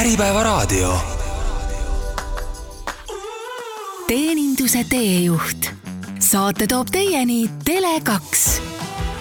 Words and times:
Äripäevaraadio. 0.00 0.98
teeninduse 4.06 4.84
teejuht. 4.90 5.66
saate 6.18 6.66
toob 6.66 6.86
teieni 6.92 7.50
Tele2. 7.70 8.36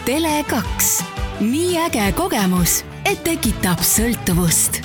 Tele2, 0.06 1.04
nii 1.40 1.80
äge 1.80 2.12
kogemus, 2.12 2.86
et 3.06 3.24
tekitab 3.24 3.80
sõltuvust 3.80 4.84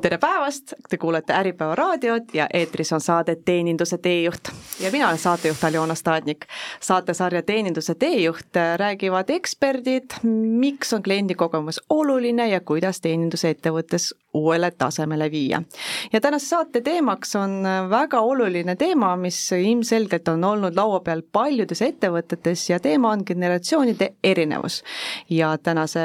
tere 0.00 0.18
päevast, 0.18 0.72
te 0.88 0.96
kuulete 0.96 1.32
Äripäeva 1.32 1.74
raadiot 1.74 2.34
ja 2.34 2.46
eetris 2.54 2.92
on 2.92 3.00
saade 3.00 3.36
Teeninduse 3.36 3.98
teejuht 3.98 4.48
ja 4.80 4.90
mina 4.92 5.08
olen 5.08 5.18
saatejuht 5.18 5.64
Aljona 5.64 5.94
Staadnik. 5.94 6.46
saatesarja 6.80 7.42
Teeninduse 7.42 7.94
teejuht 7.94 8.56
räägivad 8.76 9.30
eksperdid, 9.30 10.10
miks 10.62 10.92
on 10.92 11.02
kliendikogemus 11.02 11.82
oluline 11.90 12.48
ja 12.48 12.60
kuidas 12.60 13.00
teenindusettevõttes 13.00 14.14
uuele 14.34 14.70
tasemele 14.70 15.30
viia. 15.30 15.62
ja 16.12 16.20
tänase 16.20 16.46
saate 16.46 16.80
teemaks 16.80 17.36
on 17.36 17.62
väga 17.90 18.20
oluline 18.20 18.76
teema, 18.76 19.16
mis 19.16 19.52
ilmselgelt 19.52 20.28
on 20.28 20.44
olnud 20.44 20.76
laua 20.76 21.00
peal 21.00 21.22
paljudes 21.32 21.82
ettevõtetes 21.82 22.70
ja 22.70 22.80
teema 22.80 23.10
on 23.10 23.22
generatsioonide 23.26 24.14
erinevus. 24.24 24.82
ja 25.30 25.58
tänase 25.58 26.00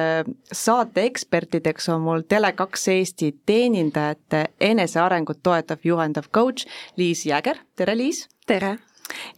saate 0.52 1.04
ekspertideks 1.04 1.90
on 1.90 2.02
mul 2.02 2.26
Tele2 2.34 2.92
Eesti 2.96 3.36
teenindajate 3.46 4.46
enesearengut 4.60 5.44
toetav 5.44 5.78
juhendav 5.84 6.30
coach 6.34 6.66
Liis 6.98 7.26
Jäger, 7.26 7.58
tere 7.76 7.98
Liis! 7.98 8.28
tere! 8.48 8.78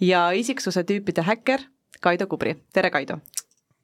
ja 0.02 0.32
isiksuse 0.32 0.84
tüüpide 0.84 1.22
häkker 1.22 1.68
Kaido 2.02 2.28
Kubri, 2.28 2.56
tere 2.74 2.90
Kaido! 2.90 3.18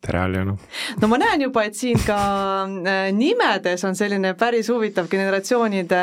Tere, 0.03 0.19
Aljana! 0.19 0.55
no 1.01 1.09
ma 1.11 1.17
näen 1.21 1.45
juba, 1.45 1.63
et 1.67 1.77
siin 1.77 1.99
ka 2.03 2.17
äh, 2.65 3.07
nimedes 3.15 3.83
on 3.87 3.95
selline 3.97 4.33
päris 4.39 4.69
huvitav 4.71 5.07
generatsioonide 5.11 5.99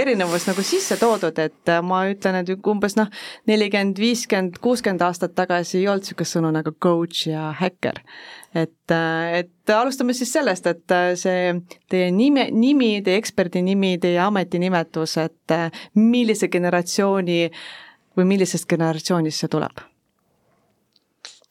erinevus 0.00 0.46
nagu 0.48 0.64
sisse 0.66 0.98
toodud, 1.00 1.38
et 1.42 1.72
äh, 1.72 1.82
ma 1.84 2.04
ütlen, 2.10 2.40
et 2.40 2.68
umbes 2.70 2.96
noh, 2.98 3.10
nelikümmend, 3.50 3.98
viiskümmend, 4.00 4.60
kuuskümmend 4.62 5.02
aastat 5.06 5.34
tagasi 5.38 5.80
ei 5.80 5.88
olnud 5.90 6.06
niisugust 6.06 6.36
sõnu 6.36 6.52
nagu 6.54 6.74
coach 6.82 7.26
ja 7.30 7.50
häkker. 7.60 8.02
et, 8.54 8.94
äh, 8.94 9.40
et 9.40 9.74
alustame 9.74 10.14
siis 10.14 10.30
sellest, 10.32 10.66
et 10.70 10.94
see 11.18 11.56
teie 11.90 12.12
nime, 12.14 12.48
nimi, 12.52 13.00
teie 13.04 13.18
eksperdi 13.20 13.62
nimi, 13.66 13.96
teie 14.02 14.20
ametinimetus, 14.22 15.16
et 15.24 15.56
millise 15.98 16.48
generatsiooni 16.48 17.40
või 18.16 18.30
millisest 18.30 18.68
generatsioonist 18.70 19.42
see 19.42 19.52
tuleb? 19.52 19.82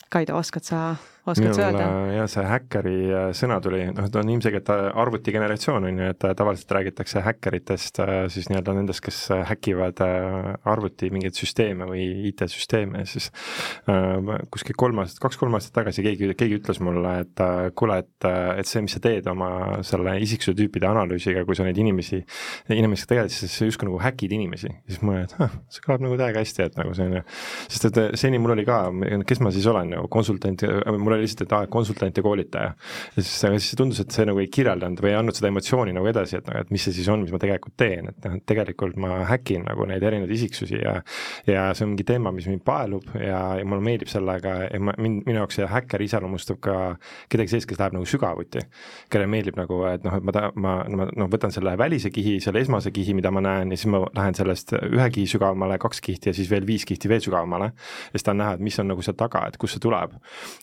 Kaido, 0.09 0.37
oskad 0.39 0.63
sa 0.63 0.79
oskad 1.25 1.55
sa 1.57 1.67
öelda? 1.67 1.85
jah, 2.13 2.27
see 2.29 2.43
häkkeri 2.45 2.95
äh, 3.09 3.27
sõna 3.37 3.57
tuli, 3.63 3.81
noh, 3.89 4.07
ta 4.11 4.21
on 4.21 4.31
ilmselgelt 4.35 4.69
äh, 4.73 4.83
arvutigeneratsioon, 5.03 5.87
on 5.89 6.01
ju, 6.01 6.09
et 6.13 6.25
äh, 6.27 6.33
tavaliselt 6.37 6.73
räägitakse 6.77 7.23
häkkeritest 7.25 8.01
siis 8.33 8.49
nii-öelda 8.51 8.75
nendest, 8.77 9.01
kes 9.05 9.19
häkivad 9.49 10.01
arvuti 10.67 11.09
mingeid 11.13 11.37
süsteeme 11.37 11.87
või 11.89 12.05
IT-süsteeme 12.29 13.05
siis 13.09 13.29
kuskil 14.53 14.77
kolm 14.77 15.01
aastat, 15.01 15.21
kaks-kolm 15.23 15.57
aastat 15.57 15.75
tagasi 15.79 16.03
keegi, 16.05 16.31
keegi 16.37 16.59
ütles 16.59 16.81
mulle, 16.83 17.15
et 17.23 17.43
kuule, 17.77 17.99
et, 18.03 18.27
et 18.59 18.69
see, 18.69 18.83
mis 18.85 18.95
sa 18.95 19.01
teed 19.03 19.27
oma 19.31 19.81
selle 19.85 20.15
isiksuse 20.23 20.55
tüüpide 20.57 20.89
analüüsiga, 20.89 21.45
kui 21.47 21.57
sa 21.57 21.65
neid 21.67 21.79
inimesi, 21.81 22.21
inimestega 22.73 23.13
tegeled, 23.15 23.33
siis 23.33 23.57
sa 23.59 23.69
justkui 23.69 23.89
nagu 23.89 23.99
häkid 24.03 24.35
inimesi. 24.35 24.71
siis 24.89 25.01
ma 25.01 25.15
olin, 25.15 25.27
et 25.29 25.35
ah, 25.41 25.57
see 25.71 25.85
kõlab 25.85 26.05
nagu 26.05 26.19
täiega 26.19 26.43
hästi, 26.43 26.67
et 26.69 26.79
nagu 26.79 26.95
see 26.97 27.09
on 27.09 27.17
ju, 27.19 27.23
sest 27.67 27.89
et 27.89 28.01
seni 28.19 28.41
mul 28.41 28.55
oli 28.55 28.65
ka, 28.67 28.79
kes 29.27 29.43
ma 29.45 29.53
siis 29.55 29.67
olen 29.71 29.93
nagu 29.95 30.09
konsultant, 30.11 30.65
mul 30.95 31.14
oli 31.15 31.25
lihtsalt, 31.25 31.45
et 31.47 31.55
aa, 31.57 31.69
konsultant 31.71 32.17
ja 32.17 32.23
koolitaja. 32.25 32.73
ja 33.15 33.21
siis, 33.21 33.37
aga 33.47 33.59
siis 33.59 33.79
tundus, 33.79 34.01
et 34.03 34.15
see 34.15 34.27
nagu 34.27 34.41
ei 34.41 34.49
kirjeldanud 34.51 35.01
või 35.03 35.13
ei 35.13 35.19
andnud 35.19 35.37
seda 35.37 35.51
emotsiooni 35.51 35.95
nagu 35.95 36.11
edasi, 36.11 36.39
et 36.39 36.49
noh, 36.51 36.59
et 36.61 36.73
mis 36.73 36.85
see 36.85 36.95
siis 36.99 37.09
on, 37.11 37.23
mis 37.25 37.33
ma 37.33 37.41
tegelikult 37.41 37.77
teen, 37.79 38.11
et 38.11 38.27
noh, 38.27 38.37
et 38.39 38.45
tegelikult 38.47 38.99
ma 39.01 39.21
häkin 39.29 39.65
nagu 39.67 39.87
neid 39.89 40.03
erinevaid 40.03 40.35
isiksusi 40.35 40.81
ja 40.81 40.99
ja 41.47 41.67
see 41.75 41.85
on 41.85 41.93
mingi 41.93 42.05
teema, 42.07 42.31
mis 42.35 42.47
mind 42.49 42.63
paelub 42.65 43.07
ja, 43.19 43.39
ja 43.59 43.65
mulle 43.67 43.83
meeldib 43.85 44.09
sellega 44.11 44.55
ja 44.65 44.79
ma, 44.81 44.95
mind, 45.01 45.23
minu 45.27 45.41
jaoks 45.41 45.59
see 45.59 45.67
häkker 45.69 46.03
iseloomustab 46.05 46.59
ka 46.63 46.75
kedagi 47.31 47.53
sellist, 47.53 47.69
kes 47.69 47.79
läheb 47.81 47.95
nagu 47.97 48.07
sügavuti. 48.09 48.63
kellele 49.11 49.29
meeldib 49.31 49.59
nagu, 49.59 49.81
et 49.89 50.05
noh, 50.05 50.17
et 50.19 50.25
ma 50.25 50.35
ta-, 50.35 50.49
ma, 50.55 50.75
ma 50.89 51.07
noh, 51.11 51.29
võtan 51.31 51.53
selle 51.53 51.75
välise 51.79 52.11
kihi, 52.13 52.37
selle 52.43 52.61
esmase 52.63 52.91
kihi, 52.95 53.15
mida 53.17 53.31
ma 53.33 53.43
näen 53.45 53.73
ja 53.73 53.79
siis 53.79 53.91
ma 53.93 54.03
lähen 54.07 54.37
sellest 54.37 54.75
ühe 54.79 55.09
kihi 55.17 55.27
sügavamale, 55.35 55.77
kaks 55.81 56.01
kihti 56.05 56.31
ja 56.31 56.37
siis 56.37 56.49
veel 56.51 56.67
viis 56.67 56.85
kihti 56.87 57.11
veel 57.11 57.23
sügavamale. 57.23 57.71
ja 57.75 58.17
siis 58.17 58.27
tahan 58.27 58.41
näha, 58.43 58.57
et 58.57 58.65
mis 58.65 58.79
on 58.81 58.89
nagu 58.91 59.05
seal 59.05 59.17
taga, 59.19 59.45
et 59.49 59.59
kust 59.61 59.77
see 59.77 59.85
tuleb. 59.85 60.17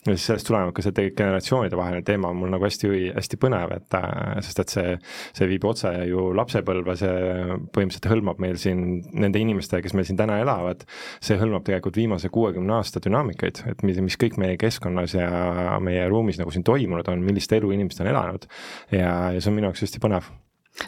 ja 0.07 0.17
siis 0.17 0.42
sellest 0.43 0.51
tulenevalt 0.51 0.77
ka 0.77 0.85
see 0.85 0.95
tegelikult 0.97 1.21
generatsioonide 1.23 1.79
vaheline 1.79 2.05
teema 2.07 2.31
on 2.33 2.39
mul 2.41 2.53
nagu 2.53 2.67
hästi, 2.67 2.91
hästi 3.17 3.39
põnev, 3.41 3.75
et 3.77 3.97
äh, 3.97 4.41
sest 4.45 4.63
et 4.63 4.75
see, 4.75 4.95
see 5.37 5.49
viib 5.51 5.65
otse 5.69 5.91
ju 6.09 6.31
lapsepõlve, 6.37 6.97
see 6.99 7.15
põhimõtteliselt 7.75 8.11
hõlmab 8.11 8.43
meil 8.43 8.59
siin 8.61 9.03
nende 9.13 9.43
inimestega, 9.43 9.83
kes 9.87 9.97
meil 9.97 10.09
siin 10.09 10.21
täna 10.21 10.41
elavad, 10.43 10.85
see 11.23 11.39
hõlmab 11.41 11.67
tegelikult 11.67 11.99
viimase 12.01 12.33
kuuekümne 12.33 12.79
aasta 12.79 13.03
dünaamikaid, 13.05 13.65
et 13.73 13.83
mis, 13.87 14.01
mis 14.05 14.19
kõik 14.21 14.39
meie 14.43 14.59
keskkonnas 14.61 15.17
ja 15.19 15.79
meie 15.83 16.07
ruumis 16.11 16.41
nagu 16.41 16.55
siin 16.55 16.67
toimunud 16.67 17.09
on, 17.13 17.25
millist 17.25 17.53
elu 17.53 17.75
inimesed 17.77 18.05
on 18.05 18.13
elanud. 18.15 18.49
Ja, 18.93 19.33
ja 19.35 19.41
see 19.41 19.53
on 19.53 19.61
minu 19.61 19.71
jaoks 19.71 19.87
hästi 19.87 20.03
põnev 20.03 20.33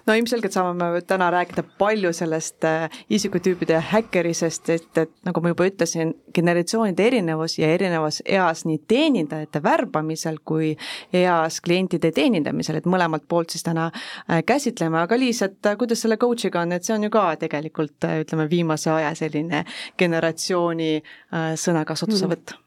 no 0.06 0.14
ilmselgelt 0.16 0.54
saame 0.54 0.74
me 0.78 1.00
täna 1.06 1.28
rääkida 1.32 1.64
palju 1.78 2.12
sellest 2.16 2.64
äh, 2.64 2.86
isikutüüpide 3.10 3.80
häkkerisest, 3.90 4.70
et, 4.74 4.88
et 4.98 5.12
nagu 5.26 5.42
ma 5.44 5.52
juba 5.52 5.68
ütlesin, 5.68 6.14
generatsioonide 6.34 7.06
erinevus 7.10 7.58
ja 7.58 7.70
erinevas 7.74 8.22
eas 8.24 8.64
nii 8.68 8.80
teenindajate 8.88 9.62
värbamisel 9.64 10.40
kui 10.44 10.72
eas 11.12 11.60
klientide 11.64 12.12
teenindamisel, 12.16 12.80
et 12.80 12.88
mõlemalt 12.90 13.28
poolt 13.28 13.54
siis 13.54 13.66
täna 13.66 13.90
äh, 13.90 14.42
käsitleme, 14.46 15.02
aga 15.04 15.18
Liis, 15.20 15.42
et 15.46 15.70
äh, 15.70 15.78
kuidas 15.80 16.04
selle 16.04 16.18
coach'iga 16.20 16.64
on, 16.64 16.74
et 16.76 16.84
see 16.84 16.96
on 16.96 17.08
ju 17.08 17.12
ka 17.14 17.28
tegelikult 17.44 18.08
ütleme, 18.24 18.48
viimase 18.50 18.90
aja 18.92 19.14
selline 19.18 19.64
generatsiooni 20.00 20.92
sõnakasutusevõtt 21.60 22.54
mm 22.54 22.62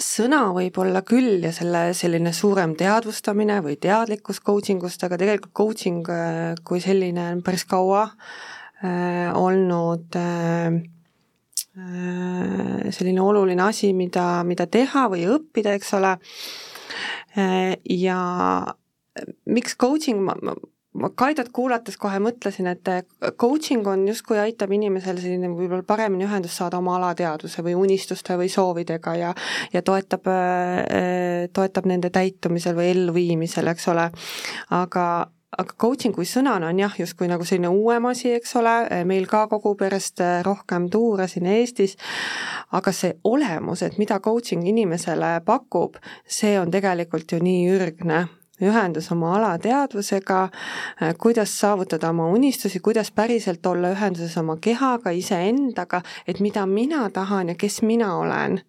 sõna 0.00 0.40
võib 0.56 0.78
olla 0.80 1.02
küll 1.06 1.44
ja 1.44 1.52
selle 1.54 1.90
selline 1.96 2.32
suurem 2.36 2.74
teadvustamine 2.78 3.60
või 3.64 3.76
teadlikkus 3.80 4.40
coaching 4.44 4.82
ust, 4.86 5.02
aga 5.04 5.18
tegelikult 5.20 5.52
coaching 5.56 6.08
äh, 6.10 6.54
kui 6.64 6.80
selline 6.82 7.26
on 7.36 7.44
päris 7.44 7.66
kaua 7.68 8.06
äh, 8.08 9.28
olnud 9.36 10.18
äh, 10.18 10.80
äh, 11.76 12.90
selline 12.90 13.22
oluline 13.22 13.66
asi, 13.68 13.92
mida, 13.96 14.42
mida 14.48 14.66
teha 14.66 15.06
või 15.12 15.26
õppida, 15.36 15.76
eks 15.76 15.94
ole. 16.00 16.16
Äh,, 17.38 17.76
ja 17.84 18.20
miks 19.46 19.76
coaching, 19.78 20.22
ma, 20.24 20.34
ma 20.42 20.56
ma 20.98 21.10
Kaidot 21.14 21.50
kuulates 21.54 21.94
kohe 22.00 22.18
mõtlesin, 22.22 22.66
et 22.70 22.88
eh, 22.90 23.02
coaching 23.38 23.86
on 23.86 24.02
justkui 24.10 24.40
aitab 24.42 24.72
inimesel 24.74 25.20
selline 25.22 25.52
võib-olla 25.54 25.86
paremini 25.86 26.26
ühendust 26.26 26.58
saada 26.58 26.80
oma 26.80 26.96
alateadvuse 26.98 27.62
või 27.66 27.76
unistuste 27.78 28.34
või 28.40 28.50
soovidega 28.50 29.14
ja 29.18 29.34
ja 29.72 29.82
toetab, 29.86 30.26
eh, 30.30 31.46
toetab 31.54 31.86
nende 31.86 32.10
täitumisel 32.10 32.74
või 32.78 32.90
elluviimisel, 32.94 33.70
eks 33.70 33.86
ole. 33.92 34.08
aga, 34.74 35.04
aga 35.58 35.76
coaching 35.78 36.14
kui 36.14 36.26
sõnana 36.26 36.72
on 36.74 36.82
jah, 36.82 36.98
justkui 36.98 37.30
nagu 37.30 37.46
selline 37.46 37.70
uuem 37.70 38.10
asi, 38.10 38.34
eks 38.40 38.56
ole, 38.58 39.04
meil 39.06 39.30
ka 39.30 39.46
kogub 39.52 39.86
järjest 39.86 40.24
rohkem 40.42 40.90
tuure 40.90 41.28
siin 41.30 41.46
Eestis, 41.46 41.96
aga 42.74 42.92
see 42.92 43.14
olemus, 43.24 43.86
et 43.86 43.98
mida 43.98 44.18
coaching 44.18 44.66
inimesele 44.66 45.38
pakub, 45.46 46.02
see 46.26 46.58
on 46.58 46.70
tegelikult 46.74 47.30
ju 47.30 47.42
nii 47.42 47.70
ürgne 47.78 48.26
ühendus 48.62 49.10
oma 49.12 49.34
alateadvusega, 49.36 50.42
äh, 51.02 51.14
kuidas 51.18 51.54
saavutada 51.60 52.10
oma 52.10 52.28
unistusi, 52.28 52.80
kuidas 52.80 53.10
päriselt 53.10 53.66
olla 53.66 53.92
ühenduses 53.94 54.36
oma 54.38 54.56
kehaga, 54.60 55.10
iseendaga, 55.10 56.02
et 56.26 56.40
mida 56.40 56.66
mina 56.66 57.08
tahan 57.10 57.48
ja 57.48 57.54
kes 57.54 57.82
mina 57.82 58.16
olen. 58.16 58.60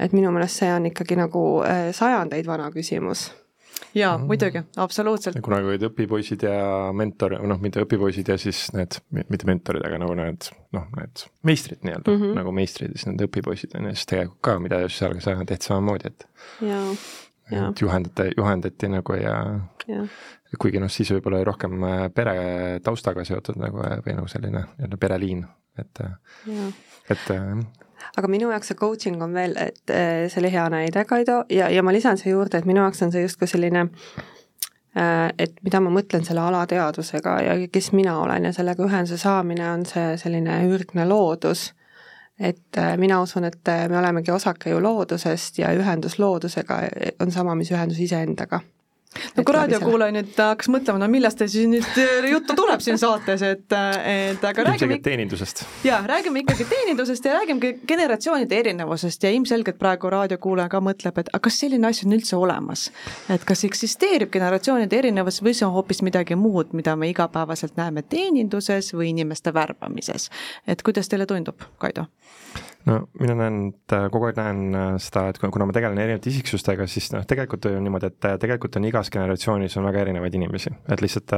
et 0.00 0.12
minu 0.16 0.30
meelest 0.32 0.62
see 0.62 0.70
on 0.72 0.86
ikkagi 0.88 1.16
nagu 1.16 1.40
äh, 1.60 1.90
sajandeid 1.92 2.46
vana 2.48 2.70
küsimus 2.72 3.26
jaa 3.94 4.18
mm., 4.18 4.26
muidugi, 4.26 4.62
absoluutselt. 4.76 5.40
kunagi 5.44 5.72
olid 5.72 5.84
õpipoisid 5.90 6.44
ja 6.46 6.90
mentor, 6.96 7.36
noh, 7.48 7.60
mitte 7.62 7.82
õpipoisid 7.84 8.30
ja 8.32 8.36
siis 8.40 8.68
need, 8.76 8.98
mitte 9.12 9.48
mentorid, 9.48 9.84
aga 9.86 9.98
nagu 10.02 10.14
need 10.18 10.50
noh, 10.76 10.86
need 10.96 11.24
meistrid 11.46 11.82
nii-öelda 11.86 12.12
mm, 12.12 12.22
-hmm. 12.22 12.36
nagu 12.40 12.54
meistrid 12.54 12.94
ja 12.94 13.00
siis 13.00 13.10
need 13.10 13.26
õpipoisid 13.26 13.76
on 13.78 13.90
ju, 13.90 13.96
siis 13.98 14.12
tegelikult 14.12 14.42
ka, 14.46 14.58
mida 14.62 14.80
just 14.84 15.02
seal 15.02 15.18
sa 15.24 15.36
teed 15.44 15.66
samamoodi, 15.66 16.12
et 16.12 16.28
jaa 16.70 16.86
et 17.50 17.82
juhendate, 17.82 18.30
juhendati 18.36 18.88
nagu 18.88 19.16
ja, 19.18 19.34
ja. 19.88 20.04
kuigi 20.58 20.80
noh, 20.82 20.90
siis 20.92 21.12
võib-olla 21.14 21.40
oli 21.40 21.48
rohkem 21.48 21.84
äh, 21.86 22.06
pere 22.14 22.34
taustaga 22.84 23.24
seotud 23.26 23.60
nagu 23.60 23.82
äh, 23.86 23.98
või 24.06 24.16
nagu 24.18 24.30
selline 24.30 24.64
nii-öelda 24.66 25.00
pereliin, 25.00 25.44
et, 25.78 26.02
äh, 26.04 26.66
et 27.10 27.32
aga 28.16 28.32
minu 28.32 28.50
jaoks 28.50 28.72
see 28.72 28.80
coaching 28.80 29.22
on 29.22 29.34
veel, 29.36 29.56
et 29.60 29.94
see 30.32 30.42
oli 30.42 30.52
hea 30.52 30.66
näide, 30.72 31.04
Kaido, 31.08 31.44
ja, 31.52 31.70
ja 31.70 31.82
ma 31.86 31.94
lisan 31.94 32.18
siia 32.20 32.34
juurde, 32.34 32.58
et 32.60 32.68
minu 32.68 32.82
jaoks 32.84 33.02
on 33.06 33.12
see 33.14 33.24
justkui 33.26 33.50
selline 33.50 33.88
et 35.38 35.60
mida 35.62 35.78
ma 35.78 35.90
mõtlen 35.94 36.24
selle 36.26 36.42
alateadvusega 36.42 37.34
ja 37.46 37.52
kes 37.70 37.92
mina 37.94 38.16
olen 38.18 38.48
ja 38.48 38.50
sellega 38.52 38.82
ühenduse 38.82 39.20
saamine 39.22 39.68
on 39.70 39.84
see 39.86 40.16
selline 40.18 40.56
ürgne 40.66 41.04
loodus 41.06 41.68
et 42.40 42.78
äh, 42.78 42.96
mina 42.96 43.20
usun, 43.22 43.44
et 43.44 43.68
äh, 43.68 43.88
me 43.88 43.98
olemegi 43.98 44.32
osake 44.32 44.70
ju 44.70 44.82
loodusest 44.82 45.58
ja 45.58 45.72
ühendus 45.76 46.18
loodusega 46.18 46.80
on 47.20 47.32
sama, 47.32 47.54
mis 47.54 47.70
ühendus 47.70 48.00
iseendaga. 48.00 48.60
No 49.36 49.44
kui 49.44 49.54
raadiokuulaja 49.54 50.14
nüüd 50.14 50.36
hakkas 50.38 50.70
mõtlema, 50.70 51.00
no 51.02 51.08
millest 51.10 51.42
siis 51.42 51.66
nüüd 51.70 51.98
äh, 51.98 52.28
juttu 52.30 52.54
tuleb 52.58 52.82
siin 52.84 52.98
saates, 53.00 53.42
et, 53.46 53.74
et 54.06 54.44
aga 54.46 54.66
räägime 54.70 55.00
teenindusest. 55.02 55.64
jaa, 55.84 56.00
räägime 56.06 56.44
ikkagi 56.44 56.66
teenindusest 56.70 57.26
ja 57.26 57.34
räägime 57.40 57.72
generatsioonide 57.90 58.60
erinevusest 58.62 59.26
ja 59.26 59.32
ilmselgelt 59.34 59.80
praegu 59.80 60.12
raadiokuulaja 60.14 60.70
ka 60.72 60.82
mõtleb, 60.84 61.18
et 61.22 61.32
aga 61.32 61.42
kas 61.48 61.58
selline 61.64 61.90
asi 61.90 62.06
on 62.06 62.16
üldse 62.18 62.38
olemas. 62.38 62.88
et 63.28 63.44
kas 63.48 63.64
eksisteerib 63.66 64.30
generatsioonide 64.32 65.02
erinevus 65.02 65.42
või 65.42 65.56
see 65.58 65.66
on 65.66 65.74
hoopis 65.74 66.04
midagi 66.06 66.38
muud, 66.38 66.72
mida 66.72 66.96
me 66.96 67.10
igapäevaselt 67.10 67.76
näeme 67.80 68.02
teeninduses 68.02 68.94
või 68.94 69.10
inimeste 69.14 69.54
värbamises. 69.54 70.30
et 70.66 70.82
kuidas 70.86 71.10
teile 71.10 71.26
tundub, 71.26 71.66
Kaido? 71.78 72.06
No 72.88 72.96
mina 73.20 73.34
näen, 73.36 73.58
et 73.74 73.94
äh, 73.94 74.06
kogu 74.12 74.28
aeg 74.28 74.38
näen 74.40 74.76
äh, 74.76 74.88
seda, 75.02 75.26
et 75.30 75.38
kuna 75.42 75.66
ma 75.68 75.74
tegelen 75.76 76.00
erinevate 76.00 76.30
isiksustega, 76.32 76.86
siis 76.90 77.10
noh, 77.14 77.24
tegelikult 77.28 77.68
on 77.68 77.84
niimoodi, 77.84 78.10
et 78.10 78.28
äh, 78.28 78.36
tegelikult 78.40 78.78
on 78.80 78.88
igas 78.88 79.10
generatsioonis 79.12 79.76
on 79.80 79.86
väga 79.88 80.04
erinevaid 80.06 80.36
inimesi, 80.38 80.72
et 80.88 81.04
lihtsalt 81.04 81.34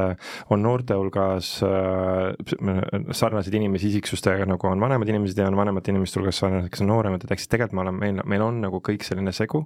on 0.54 0.62
noorte 0.62 0.96
hulgas 0.96 1.50
sarnaseid 1.62 3.56
inimesi 3.58 3.90
isiksustega, 3.90 4.46
nagu 4.48 4.70
on 4.70 4.82
vanemad 4.82 5.10
inimesed 5.10 5.38
ja 5.38 5.48
on 5.50 5.58
vanemate 5.58 5.92
inimeste 5.92 6.20
hulgas 6.20 6.38
sarnased, 6.42 6.70
kes 6.72 6.84
on 6.84 6.92
nooremad, 6.92 7.24
et 7.24 7.34
ehk 7.34 7.42
siis 7.42 7.52
tegelikult 7.52 7.78
me 7.78 7.84
oleme, 7.86 8.02
meil, 8.04 8.24
meil 8.34 8.46
on 8.46 8.60
nagu 8.62 8.82
kõik 8.84 9.06
selline 9.06 9.34
segu, 9.36 9.64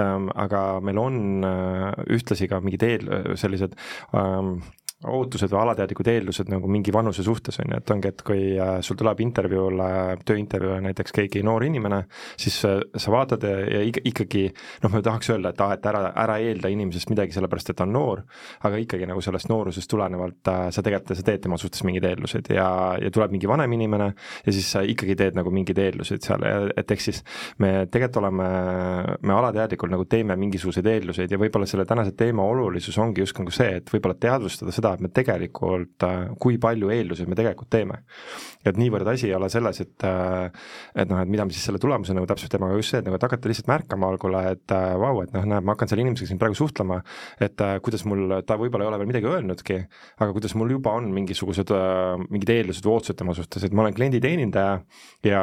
ähm, 0.00 0.30
aga 0.38 0.80
meil 0.84 1.00
on 1.02 1.20
ühtlasi 2.12 2.48
ka 2.50 2.62
mingid 2.64 2.86
eel-, 2.86 3.10
sellised 3.40 3.76
ähm, 4.16 4.56
ootused 5.08 5.50
või 5.50 5.60
alateadlikud 5.62 6.08
eeldused 6.12 6.50
nagu 6.52 6.68
mingi 6.70 6.92
vanuse 6.94 7.24
suhtes, 7.26 7.58
on 7.62 7.74
ju, 7.74 7.80
et 7.80 7.92
ongi, 7.94 8.10
et 8.12 8.22
kui 8.26 8.42
äh, 8.54 8.74
sul 8.84 8.98
tuleb 8.98 9.20
intervjuule, 9.24 9.88
tööintervjuule 10.28 10.80
näiteks 10.86 11.14
keegi 11.16 11.42
noor 11.46 11.64
inimene, 11.66 12.02
siis 12.40 12.58
äh, 12.68 12.80
sa 12.96 13.14
vaatad 13.14 13.46
ja, 13.46 13.82
ikkagi 13.82 14.46
noh, 14.84 14.92
ma 14.92 15.02
tahaks 15.04 15.32
öelda, 15.34 15.52
et 15.52 15.62
aa, 15.64 15.76
et 15.78 15.88
ära, 15.90 16.04
ära 16.24 16.38
eelda 16.42 16.70
inimesest 16.72 17.10
midagi 17.12 17.34
sellepärast, 17.36 17.72
et 17.72 17.80
ta 17.80 17.86
on 17.86 17.94
noor, 17.96 18.22
aga 18.66 18.80
ikkagi 18.82 19.08
nagu 19.10 19.22
sellest 19.24 19.50
noorusest 19.50 19.90
tulenevalt 19.90 20.52
äh, 20.52 20.66
sa 20.74 20.84
tegelikult, 20.84 21.18
sa 21.18 21.26
teed 21.26 21.44
tema 21.46 21.58
suhtes 21.60 21.82
mingeid 21.86 22.06
eeldused 22.12 22.52
ja, 22.54 22.68
ja 23.02 23.12
tuleb 23.14 23.34
mingi 23.34 23.50
vanem 23.50 23.74
inimene 23.78 24.12
ja 24.12 24.54
siis 24.54 24.70
sa 24.76 24.84
ikkagi 24.86 25.16
teed 25.18 25.38
nagu 25.38 25.50
mingeid 25.54 25.78
eelduseid 25.82 26.22
seal, 26.24 26.46
et 26.76 26.94
ehk 26.94 27.02
siis 27.02 27.22
me 27.62 27.72
tegelikult 27.90 28.20
oleme, 28.22 28.46
me 29.24 29.34
alateadlikult 29.34 29.92
nagu 29.92 30.04
teeme 30.10 30.36
mingisuguseid 30.38 30.86
eelduseid 30.92 31.32
ja 31.32 31.38
võib-olla 31.40 31.66
selle 31.68 31.86
tänase 31.88 32.14
teema 32.18 32.44
olulisus 32.46 32.98
ongi 33.02 33.22
just 33.22 33.38
nagu 33.38 33.54
see, 33.54 33.78
et 33.80 33.90
võib-olla 33.92 34.16
teadvustada 34.20 34.74
seda, 34.74 34.91
seda, 34.92 34.98
et 34.98 35.04
me 35.04 35.10
tegelikult, 35.12 36.04
äh, 36.06 36.32
kui 36.40 36.58
palju 36.60 36.90
eeldusi 36.92 37.26
me 37.28 37.36
tegelikult 37.38 37.70
teeme. 37.72 38.02
et 38.62 38.76
niivõrd 38.78 39.08
asi 39.10 39.26
ei 39.26 39.34
ole 39.34 39.48
selles, 39.50 39.80
et 39.82 40.04
äh, 40.06 40.50
et 40.94 41.08
noh, 41.10 41.18
et 41.18 41.28
mida 41.28 41.44
me 41.44 41.50
siis 41.50 41.64
selle 41.66 41.80
tulemusena 41.82 42.20
nagu 42.20 42.28
täpselt 42.30 42.52
teeme, 42.52 42.68
aga 42.68 42.76
just 42.78 42.92
see, 42.92 43.00
et 43.00 43.06
nagu, 43.08 43.16
et 43.18 43.24
hakata 43.26 43.50
lihtsalt 43.50 43.66
märkama 43.66 44.10
algul, 44.12 44.36
et 44.52 44.74
äh, 44.74 44.92
vau 45.02 45.22
et 45.24 45.32
noh, 45.34 45.46
näed, 45.50 45.66
ma 45.66 45.74
hakkan 45.74 45.90
selle 45.90 46.04
inimesega 46.04 46.30
siin 46.30 46.38
praegu 46.38 46.54
suhtlema, 46.54 47.00
et 47.42 47.58
kuidas 47.82 48.04
mul, 48.06 48.36
ta 48.46 48.54
võib-olla 48.60 48.86
ei 48.86 48.92
ole 48.92 49.00
veel 49.00 49.10
midagi 49.10 49.30
öelnudki, 49.30 49.80
aga 50.22 50.30
kuidas 50.36 50.54
mul 50.58 50.70
juba 50.76 50.94
on 50.94 51.10
mingisugused, 51.14 51.74
mingid 52.28 52.54
eeldused 52.54 52.86
või 52.86 52.94
ootused 52.94 53.18
tema 53.18 53.34
suhtes, 53.34 53.66
et 53.66 53.74
ma 53.74 53.82
olen 53.82 53.98
klienditeenindaja 53.98 54.78
ja 55.26 55.42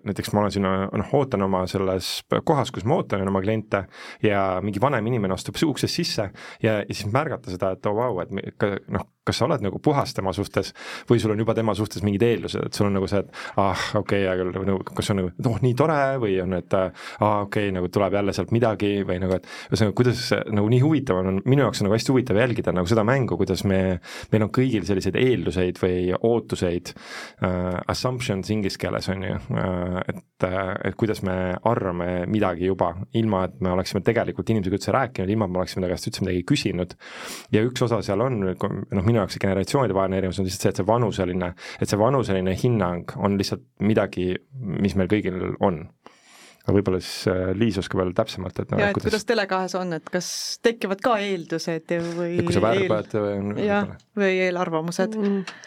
näiteks 0.00 0.32
ma 0.32 0.44
olen 0.44 0.56
siin, 0.56 0.64
noh, 0.64 1.14
ootan 1.20 1.44
oma 1.44 1.66
selles 1.70 2.14
kohas, 2.48 2.72
kus 2.72 2.88
ma 2.88 2.96
ootan 3.02 3.28
oma 3.28 3.44
kliente 3.44 3.84
ja 4.24 4.46
mingi 4.64 4.80
vanem 4.80 5.12
inimene 5.12 5.36
astub 5.36 5.60
uksest 5.68 6.00
sisse 6.00 6.30
ja, 6.62 6.80
ja 6.80 6.94
siis 6.94 7.12
märgata 7.12 7.52
seda, 7.52 7.74
et 7.76 7.86
oo 7.86 7.92
oh, 7.92 8.00
vau 8.00 8.22
et 8.24 8.32
noh, 8.92 9.06
kas 9.24 9.38
sa 9.40 9.46
oled 9.46 9.62
nagu 9.64 9.80
puhas 9.82 10.12
tema 10.16 10.34
suhtes 10.36 10.72
või 11.08 11.20
sul 11.22 11.32
on 11.32 11.40
juba 11.40 11.54
tema 11.56 11.72
suhtes 11.76 12.04
mingid 12.04 12.22
eeldused, 12.26 12.68
et 12.68 12.76
sul 12.76 12.90
on 12.90 12.98
nagu 12.98 13.08
see, 13.08 13.22
et 13.24 13.60
ah, 13.60 13.84
okei 13.96 14.20
okay,, 14.20 14.26
hea 14.26 14.34
küll, 14.40 14.52
nagu 14.68 14.84
kas 14.90 15.10
on 15.14 15.20
nagu, 15.20 15.30
et 15.32 15.48
oh, 15.48 15.56
nii 15.64 15.76
tore 15.78 15.98
või 16.22 16.36
on, 16.44 16.56
et 16.58 16.76
aa 16.76 16.90
ah, 16.90 17.38
okei 17.46 17.70
okay,, 17.70 17.74
nagu 17.78 17.88
tuleb 17.92 18.18
jälle 18.18 18.34
sealt 18.36 18.52
midagi 18.54 18.92
või 19.08 19.16
nagu, 19.22 19.38
et 19.38 19.48
ühesõnaga, 19.70 19.96
kuidas 20.00 20.24
nagu 20.52 20.72
nii 20.74 20.82
huvitav 20.84 21.22
on, 21.22 21.40
minu 21.48 21.64
jaoks 21.64 21.80
on 21.80 21.88
nagu 21.88 21.96
hästi 21.96 22.14
huvitav 22.14 22.40
jälgida 22.42 22.74
nagu 22.76 22.90
seda 22.90 23.06
mängu, 23.08 23.38
kuidas 23.40 23.64
me, 23.68 23.80
meil 24.34 24.46
on 24.46 24.52
kõigil 24.54 24.84
selliseid 24.88 25.16
eelduseid 25.20 25.80
või 25.80 26.12
ootuseid 26.20 26.92
uh,, 26.92 27.80
assumptions 27.88 28.52
inglise 28.52 28.80
keeles 28.80 29.08
on 29.14 29.24
ju 29.24 29.40
uh,, 29.40 30.00
et 30.04 30.48
uh,, 30.50 30.74
et 30.84 31.00
kuidas 31.00 31.22
me 31.24 31.54
arvame 31.64 32.26
midagi 32.30 32.68
juba, 32.68 32.92
ilma 33.16 33.44
et 33.48 33.56
me 33.64 33.72
oleksime 33.72 34.04
tegelikult 34.04 34.52
inimesega 34.52 34.78
üldse 34.78 34.94
rääkinud, 34.94 35.32
ilma 35.32 35.48
et 35.48 35.54
me 35.54 35.62
oleksime 35.62 35.84
ta 35.84 35.90
käest 35.92 36.10
üldse 36.10 36.24
midagi 36.26 36.44
küsinud. 36.48 36.94
ja 37.54 37.64
üks 37.64 37.84
osa 37.86 38.02
seal 38.04 38.20
on, 38.24 38.40
noh, 38.74 39.04
minu 39.04 39.20
jaoks 39.22 39.36
see 39.36 39.44
generatsioonide 39.44 39.96
vaheline 39.96 40.20
erinevus 40.22 40.40
on 40.40 40.48
lihtsalt 40.48 40.66
see, 40.66 40.74
et 40.74 40.80
see 40.80 40.88
vanuseline, 40.88 41.50
et 41.80 41.90
see 41.90 42.00
vanuseline 42.00 42.56
hinnang 42.60 43.14
on 43.16 43.38
lihtsalt 43.40 43.66
midagi, 43.84 44.32
mis 44.60 44.96
meil 44.98 45.10
kõigil 45.10 45.54
on 45.60 45.84
aga 46.64 46.74
võib-olla 46.78 47.00
siis 47.04 47.28
äh, 47.28 47.52
Liis 47.56 47.76
oskab 47.80 48.00
veel 48.00 48.14
täpsemalt, 48.16 48.58
et 48.62 48.70
no, 48.72 48.80
ja 48.80 48.88
et 48.88 48.96
kuidas, 48.96 49.10
kuidas 49.10 49.26
Tele2-s 49.28 49.76
on, 49.76 49.92
et 49.98 50.10
kas 50.12 50.28
tekivad 50.64 51.02
ka 51.04 51.18
eeldused 51.20 51.92
või 52.16 52.30
ja 52.38 52.44
kui 52.46 52.56
sa 52.56 52.62
värbad 52.64 53.16
eel... 53.20 53.50
või 53.50 53.66
jah, 53.68 53.90
või 54.16 54.38
eelarvamused 54.46 55.18
mm.? 55.20 55.58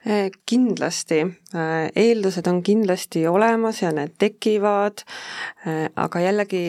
Äh, 0.00 0.30
kindlasti, 0.48 1.18
äh, 1.52 1.90
eeldused 1.98 2.46
on 2.48 2.62
kindlasti 2.64 3.26
olemas 3.28 3.82
ja 3.82 3.90
need 3.92 4.14
tekivad, 4.22 5.02
aga 6.00 6.22
jällegi 6.24 6.62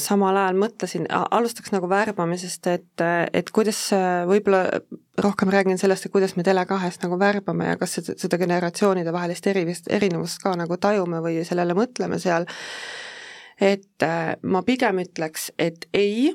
samal 0.00 0.36
ajal 0.36 0.58
mõtlesin, 0.58 1.06
alustaks 1.10 1.72
nagu 1.74 1.88
värbamisest, 1.90 2.68
et, 2.72 3.04
et 3.32 3.50
kuidas 3.54 3.80
võib-olla 4.28 4.80
rohkem 5.22 5.52
räägin 5.54 5.78
sellest, 5.80 6.06
et 6.06 6.14
kuidas 6.14 6.34
me 6.36 6.44
Tele2-st 6.46 7.06
nagu 7.06 7.18
värbame 7.20 7.72
ja 7.72 7.78
kas 7.80 7.98
seda, 7.98 8.16
seda 8.20 8.38
generatsioonide 8.40 9.14
vahelist 9.14 9.46
erivist, 9.50 9.90
erinevust 9.92 10.42
ka 10.42 10.56
nagu 10.58 10.78
tajume 10.80 11.22
või 11.24 11.42
sellele 11.46 11.76
mõtleme 11.78 12.18
seal. 12.22 12.48
et 13.60 14.06
ma 14.42 14.62
pigem 14.66 14.98
ütleks, 15.04 15.52
et 15.58 15.86
ei 15.94 16.32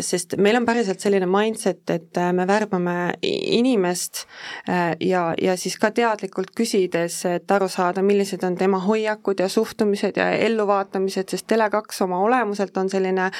sest 0.00 0.36
meil 0.38 0.56
on 0.58 0.66
päriselt 0.66 1.00
selline 1.02 1.26
mindset, 1.30 1.82
et 1.90 2.18
äh, 2.20 2.32
me 2.36 2.46
värbame 2.46 3.14
inimest 3.22 4.24
äh, 4.68 4.94
ja, 5.00 5.34
ja 5.42 5.56
siis 5.58 5.76
ka 5.80 5.90
teadlikult 5.94 6.52
küsides, 6.56 7.18
et 7.30 7.50
aru 7.50 7.68
saada, 7.72 8.02
millised 8.06 8.44
on 8.46 8.56
tema 8.58 8.78
hoiakud 8.84 9.40
ja 9.42 9.48
suhtumised 9.50 10.20
ja 10.20 10.28
elluvaatamised, 10.46 11.32
sest 11.34 11.48
Tele2 11.52 12.02
oma 12.06 12.20
olemuselt 12.24 12.76
on 12.76 12.90
selline 12.90 13.30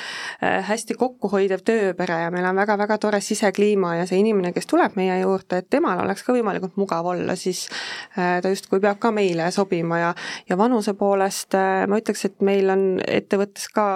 hästi 0.40 0.96
kokkuhoidev 0.98 1.62
tööpere 1.66 2.18
ja 2.24 2.30
meil 2.34 2.46
on 2.48 2.58
väga-väga 2.58 2.98
tore 3.02 3.20
sisekliima 3.24 3.96
ja 4.00 4.06
see 4.08 4.20
inimene, 4.20 4.52
kes 4.56 4.68
tuleb 4.70 4.96
meie 4.98 5.18
juurde, 5.20 5.60
et 5.62 5.70
temal 5.70 6.00
oleks 6.04 6.24
ka 6.26 6.34
võimalikult 6.36 6.78
mugav 6.80 7.06
olla, 7.12 7.36
siis 7.38 7.66
ta 8.14 8.50
justkui 8.50 8.80
peab 8.82 8.98
ka 9.02 9.12
meile 9.14 9.50
sobima 9.54 10.00
ja, 10.00 10.10
ja 10.48 10.58
vanuse 10.58 10.96
poolest 10.98 11.56
ma 11.88 12.00
ütleks, 12.00 12.26
et 12.28 12.44
meil 12.46 12.70
on 12.72 12.86
ettevõttes 13.06 13.70
ka 13.74 13.86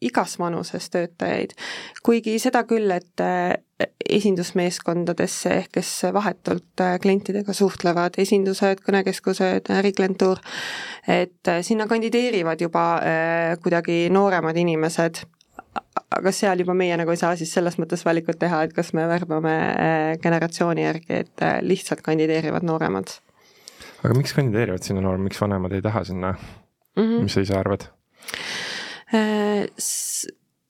igas 0.00 0.36
vanuses 0.38 0.90
töötajaid, 0.94 1.54
kuigi 2.06 2.36
seda 2.42 2.62
küll, 2.68 2.90
et 2.94 3.22
äh, 3.22 3.56
esindusmeeskondadesse 4.18 5.54
ehk 5.62 5.72
kes 5.78 5.90
vahetult 6.14 6.82
äh, 6.84 6.96
klientidega 7.02 7.54
suhtlevad, 7.54 8.18
esindused, 8.22 8.82
kõnekeskused, 8.86 9.72
äriklientuur, 9.74 10.42
et 11.10 11.50
äh, 11.50 11.62
sinna 11.66 11.88
kandideerivad 11.90 12.62
juba 12.62 12.86
kuidagi 13.62 14.06
nooremad 14.14 14.56
inimesed, 14.58 15.22
aga 16.14 16.32
seal 16.32 16.62
juba 16.62 16.74
meie 16.78 16.96
nagu 16.98 17.12
ei 17.12 17.20
saa 17.20 17.34
siis 17.38 17.50
selles 17.54 17.78
mõttes 17.80 18.04
valikut 18.06 18.38
teha, 18.38 18.62
et 18.66 18.74
kas 18.76 18.92
me 18.96 19.06
värbame 19.10 19.54
generatsiooni 20.22 20.86
järgi, 20.86 21.22
et 21.24 21.46
lihtsalt 21.66 22.02
kandideerivad 22.06 22.66
nooremad. 22.66 23.18
aga 24.06 24.14
miks 24.14 24.34
kandideerivad 24.34 24.86
sinna 24.86 25.02
nooremad, 25.02 25.30
miks 25.30 25.42
vanemad 25.42 25.74
ei 25.74 25.82
taha 25.82 26.04
sinna 26.04 26.34
mm, 26.34 27.02
-hmm. 27.02 27.22
mis 27.22 27.34
sa 27.34 27.40
ise 27.46 27.58
arvad? 27.58 27.90
Äh, 29.14 29.64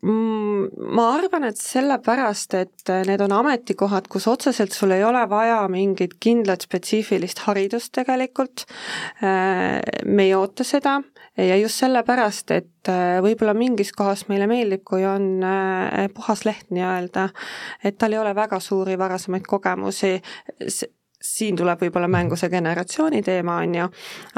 mm, 0.03 0.69
ma 0.95 1.07
arvan, 1.17 1.49
et 1.49 1.59
sellepärast, 1.59 2.55
et 2.55 2.93
need 3.09 3.23
on 3.25 3.35
ametikohad, 3.41 4.07
kus 4.13 4.29
otseselt 4.31 4.77
sul 4.77 4.95
ei 4.95 5.03
ole 5.05 5.25
vaja 5.31 5.65
mingit 5.73 6.15
kindlat 6.23 6.67
spetsiifilist 6.69 7.43
haridust 7.49 7.93
tegelikult. 7.99 8.67
Äh, 9.23 9.81
me 10.07 10.29
ei 10.29 10.37
oota 10.39 10.67
seda 10.67 11.01
ja 11.39 11.57
just 11.59 11.83
sellepärast, 11.83 12.55
et 12.55 12.93
äh, 12.93 13.19
võib-olla 13.25 13.57
mingis 13.59 13.91
kohas 13.97 14.27
meile 14.31 14.47
meeldib, 14.51 14.85
kui 14.87 15.03
on 15.07 15.43
puhas 16.15 16.45
leht 16.47 16.71
nii-öelda, 16.71 17.29
et 17.83 17.99
tal 17.99 18.15
ei 18.15 18.23
ole 18.23 18.37
väga 18.39 18.63
suuri 18.63 18.99
varasemaid 18.99 19.51
kogemusi 19.51 20.19
siin 21.37 21.57
tuleb 21.59 21.83
võib-olla 21.83 22.09
mängu 22.11 22.37
see 22.39 22.51
generatsiooni 22.53 23.23
teema, 23.27 23.59
on 23.65 23.75
ju, 23.75 23.89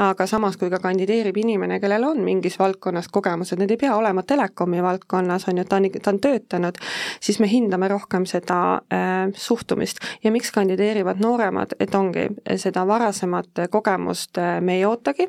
aga 0.05 0.27
samas, 0.29 0.57
kui 0.59 0.69
ka 0.73 0.79
kandideerib 0.83 1.37
inimene, 1.41 1.79
kellel 1.83 2.05
on 2.09 2.21
mingis 2.25 2.57
valdkonnas 2.59 3.09
kogemused, 3.13 3.59
need 3.59 3.73
ei 3.75 3.79
pea 3.81 3.95
olema 3.97 4.23
telekomi 4.27 4.81
valdkonnas, 4.83 5.47
on 5.51 5.61
ju, 5.61 5.67
ta 5.69 5.79
on, 5.79 5.89
ta 5.97 6.13
on 6.13 6.21
töötanud, 6.23 6.81
siis 7.23 7.39
me 7.41 7.49
hindame 7.51 7.89
rohkem 7.91 8.27
seda 8.29 8.59
äh, 8.93 9.31
suhtumist. 9.33 10.01
ja 10.23 10.31
miks 10.31 10.51
kandideerivad 10.51 11.21
nooremad, 11.23 11.75
et 11.79 11.95
ongi, 11.95 12.27
seda 12.61 12.85
varasemat 12.87 13.65
kogemust 13.71 14.37
äh, 14.37 14.59
me 14.61 14.79
ei 14.79 14.85
ootagi. 14.85 15.27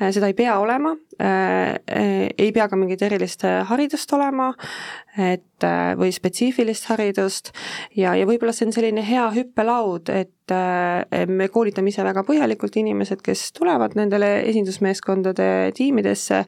Äh,, 0.00 0.10
seda 0.14 0.30
ei 0.30 0.34
pea 0.38 0.58
olema 0.58 0.94
äh,, 1.20 1.74
äh 1.86 2.28
ei 2.38 2.52
pea 2.52 2.68
ka 2.68 2.76
mingit 2.76 3.02
erilist 3.02 3.44
äh, 3.44 3.62
haridust 3.68 4.12
olema, 4.12 4.52
et 5.18 5.64
äh, 5.66 5.94
või 5.98 6.12
spetsiifilist 6.14 6.88
haridust. 6.90 7.52
Ja, 7.96 8.14
ja 8.16 8.26
võib-olla 8.28 8.54
see 8.56 8.68
on 8.68 8.76
selline 8.76 9.04
hea 9.06 9.28
hüppelaud, 9.34 10.12
et 10.12 10.32
äh, 10.54 11.26
me 11.28 11.48
koolitame 11.52 11.92
ise 11.92 12.04
väga 12.06 12.24
põhjalikult 12.28 12.76
inimesed, 12.80 13.22
kes 13.24 13.50
tulevad 13.56 13.96
nendele 13.98 14.34
esindusmeeskondade 14.50 15.48
tiimidesse 15.76 16.44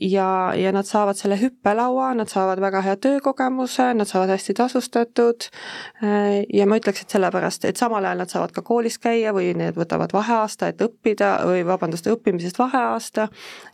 ja, 0.00 0.52
ja 0.56 0.72
nad 0.72 0.84
saavad 0.84 1.16
selle 1.16 1.38
hüppelaua, 1.40 2.10
nad 2.18 2.28
saavad 2.28 2.60
väga 2.60 2.82
hea 2.84 2.96
töökogemuse, 3.00 3.86
nad 3.94 4.08
saavad 4.10 4.34
hästi 4.34 4.54
tasustatud 4.58 5.48
ja 6.52 6.66
ma 6.68 6.78
ütleks, 6.80 7.04
et 7.04 7.16
sellepärast, 7.16 7.64
et 7.64 7.80
samal 7.80 8.04
ajal 8.04 8.24
nad 8.24 8.32
saavad 8.34 8.52
ka 8.52 8.64
koolis 8.66 8.98
käia 9.00 9.32
või 9.32 9.52
need 9.56 9.78
võtavad 9.78 10.12
vaheaasta, 10.12 10.72
et 10.72 10.84
õppida 10.84 11.36
või 11.48 11.64
vabandust, 11.66 12.10
õppimisest 12.12 12.58
vaheaasta, 12.60 13.28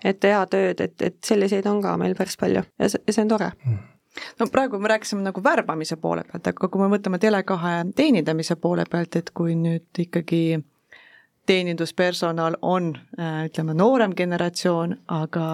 et 0.04 0.20
teha 0.20 0.44
tööd, 0.52 0.84
et, 0.84 0.98
et 1.02 1.18
selliseid 1.26 1.66
on 1.66 1.82
ka 1.82 1.96
meil 2.00 2.14
päris 2.18 2.38
palju. 2.38 2.62
Ja 2.78 2.92
see, 2.92 3.02
see 3.08 3.24
on 3.26 3.34
tore. 3.34 3.54
Mm 3.64 3.89
no 4.38 4.46
praegu 4.52 4.78
me 4.78 4.88
rääkisime 4.88 5.22
nagu 5.22 5.42
värbamise 5.44 5.96
poole 5.96 6.24
pealt, 6.24 6.46
aga 6.46 6.68
kui 6.68 6.82
me 6.82 6.90
võtame 6.96 7.20
Tele2 7.22 7.94
teenindamise 7.96 8.56
poole 8.56 8.84
pealt, 8.90 9.16
et 9.16 9.30
kui 9.34 9.54
nüüd 9.54 10.02
ikkagi 10.04 10.60
teeninduspersonal 11.46 12.56
on 12.62 12.92
äh, 13.18 13.46
ütleme, 13.48 13.74
noorem 13.74 14.14
generatsioon, 14.16 14.96
aga 15.08 15.46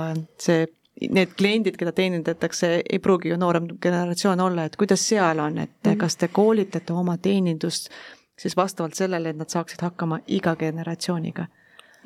see, 0.43 0.67
need 1.13 1.33
kliendid, 1.39 1.77
keda 1.81 1.93
teenindatakse, 1.97 2.73
ei 2.91 2.99
pruugi 2.99 3.33
ju 3.33 3.39
noorem 3.41 3.69
generatsioon 3.83 4.41
olla, 4.41 4.65
et 4.65 4.77
kuidas 4.77 5.09
seal 5.09 5.39
on, 5.39 5.59
et 5.59 5.71
mm 5.71 5.93
-hmm. 5.93 5.97
kas 5.97 6.17
te 6.17 6.29
koolitate 6.29 6.93
oma 6.93 7.17
teenindust 7.17 7.91
siis 8.39 8.57
vastavalt 8.57 8.95
sellele, 8.95 9.29
et 9.29 9.37
nad 9.37 9.49
saaksid 9.49 9.81
hakkama 9.83 10.21
iga 10.27 10.57
generatsiooniga? 10.57 11.47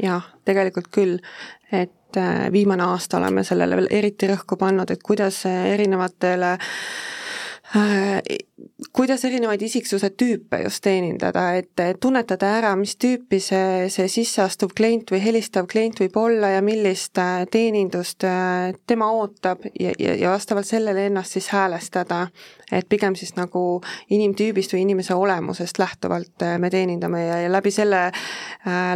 jah, 0.02 0.22
tegelikult 0.44 0.88
küll, 0.88 1.18
et 1.72 1.92
viimane 2.52 2.82
aasta 2.82 3.18
oleme 3.18 3.44
sellele 3.44 3.76
veel 3.76 3.88
eriti 3.90 4.28
rõhku 4.30 4.56
pannud, 4.58 4.90
et 4.90 5.02
kuidas 5.02 5.44
erinevatele 5.46 6.52
äh, 6.52 6.68
kuidas 8.92 9.24
erinevaid 9.24 9.62
isiksuse 9.62 10.10
tüüpe 10.18 10.62
just 10.64 10.82
teenindada, 10.82 11.44
et 11.60 12.00
tunnetada 12.02 12.48
ära, 12.58 12.72
mis 12.78 12.96
tüüpi 13.00 13.38
see, 13.42 13.86
see 13.92 14.08
sisseastuv 14.10 14.74
klient 14.76 15.12
või 15.12 15.20
helistav 15.22 15.68
klient 15.70 16.00
võib 16.02 16.16
olla 16.18 16.50
ja 16.56 16.64
millist 16.66 17.18
äh, 17.22 17.44
teenindust 17.50 18.26
äh, 18.26 18.72
tema 18.90 19.12
ootab 19.14 19.64
ja, 19.70 19.94
ja, 19.98 20.16
ja 20.18 20.34
vastavalt 20.34 20.66
sellele 20.66 21.06
ennast 21.06 21.38
siis 21.38 21.50
häälestada. 21.54 22.26
et 22.72 22.88
pigem 22.88 23.14
siis 23.14 23.34
nagu 23.36 23.80
inimtüübist 24.10 24.72
või 24.74 24.84
inimese 24.84 25.14
olemusest 25.14 25.78
lähtuvalt 25.78 26.42
äh, 26.42 26.58
me 26.58 26.70
teenindame 26.70 27.24
ja, 27.26 27.40
ja 27.44 27.52
läbi 27.52 27.70
selle 27.70 28.10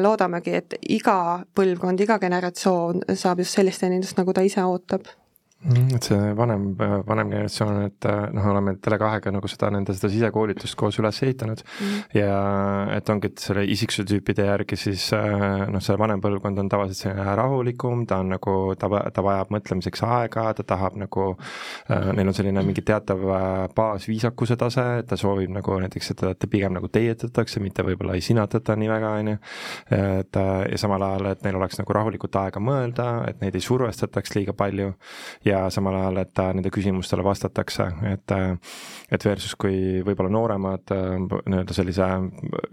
loodamegi, 0.00 0.54
et 0.54 0.75
iga 0.88 1.45
põlvkond, 1.54 2.00
iga 2.00 2.19
generatsioon 2.19 3.04
saab 3.14 3.38
just 3.43 3.54
sellist 3.54 3.81
teenindust, 3.81 4.19
nagu 4.19 4.33
ta 4.33 4.43
ise 4.43 4.64
ootab 4.64 5.07
et 5.64 6.04
see 6.04 6.33
vanem, 6.37 6.66
vanem 6.76 7.30
generatsioon, 7.33 7.78
et 7.87 8.09
noh, 8.37 8.49
oleme 8.50 8.75
Tele2-ga 8.85 9.33
nagu 9.33 9.49
seda, 9.49 9.71
nende 9.73 9.94
seda 9.97 10.11
sisekoolitust 10.12 10.76
koos 10.76 10.99
üles 11.00 11.21
ehitanud 11.25 11.62
mm. 11.64 12.02
ja 12.18 12.35
et 12.99 13.09
ongi, 13.12 13.30
et 13.33 13.40
selle 13.40 13.64
isiksuse 13.73 14.04
tüüpide 14.11 14.44
järgi 14.50 14.76
siis 14.80 15.06
noh, 15.14 15.80
see 15.85 15.97
vanem 16.00 16.21
põlvkond 16.25 16.61
on 16.61 16.68
tavaliselt 16.73 17.06
selline 17.06 17.37
rahulikum, 17.40 18.04
ta 18.11 18.21
on 18.21 18.35
nagu, 18.35 18.56
ta, 18.80 18.90
ta 19.14 19.25
vajab 19.25 19.54
mõtlemiseks 19.54 20.04
aega, 20.04 20.47
ta 20.59 20.66
tahab 20.75 20.99
nagu, 21.00 21.30
neil 21.88 22.28
on 22.28 22.37
selline 22.37 22.64
mingi 22.66 22.85
teatav 22.85 23.25
baasviisakuse 23.76 24.59
tase, 24.61 24.85
et 25.00 25.09
ta 25.09 25.18
soovib 25.21 25.52
nagu 25.54 25.78
näiteks, 25.85 26.12
et, 26.14 26.26
et 26.35 26.49
pigem 26.50 26.76
nagu 26.76 26.90
teietatakse, 26.92 27.62
mitte 27.64 27.87
võib-olla 27.87 28.18
ei 28.18 28.25
sinatata 28.25 28.76
nii 28.78 28.92
väga, 28.92 29.14
on 29.21 29.33
ju. 29.33 29.40
et 29.97 30.40
ja 30.71 30.80
samal 30.80 31.02
ajal, 31.09 31.30
et 31.33 31.44
neil 31.47 31.56
oleks 31.59 31.80
nagu 31.80 31.97
rahulikult 31.97 32.37
aega 32.42 32.61
mõelda, 32.62 33.09
et 33.30 33.40
neid 33.40 33.56
ei 33.56 33.64
survestataks 33.64 34.37
liiga 34.37 34.54
palju 34.56 34.92
ja 35.47 35.53
ja 35.54 35.64
samal 35.73 35.96
ajal, 35.99 36.20
et 36.25 36.42
nende 36.58 36.73
küsimustele 36.75 37.25
vastatakse, 37.26 37.88
et 38.12 38.37
et 39.14 39.25
versus 39.25 39.54
kui 39.61 40.02
võib-olla 40.04 40.30
nooremad 40.32 40.90
nii-öelda 40.90 41.75
sellise 41.76 42.06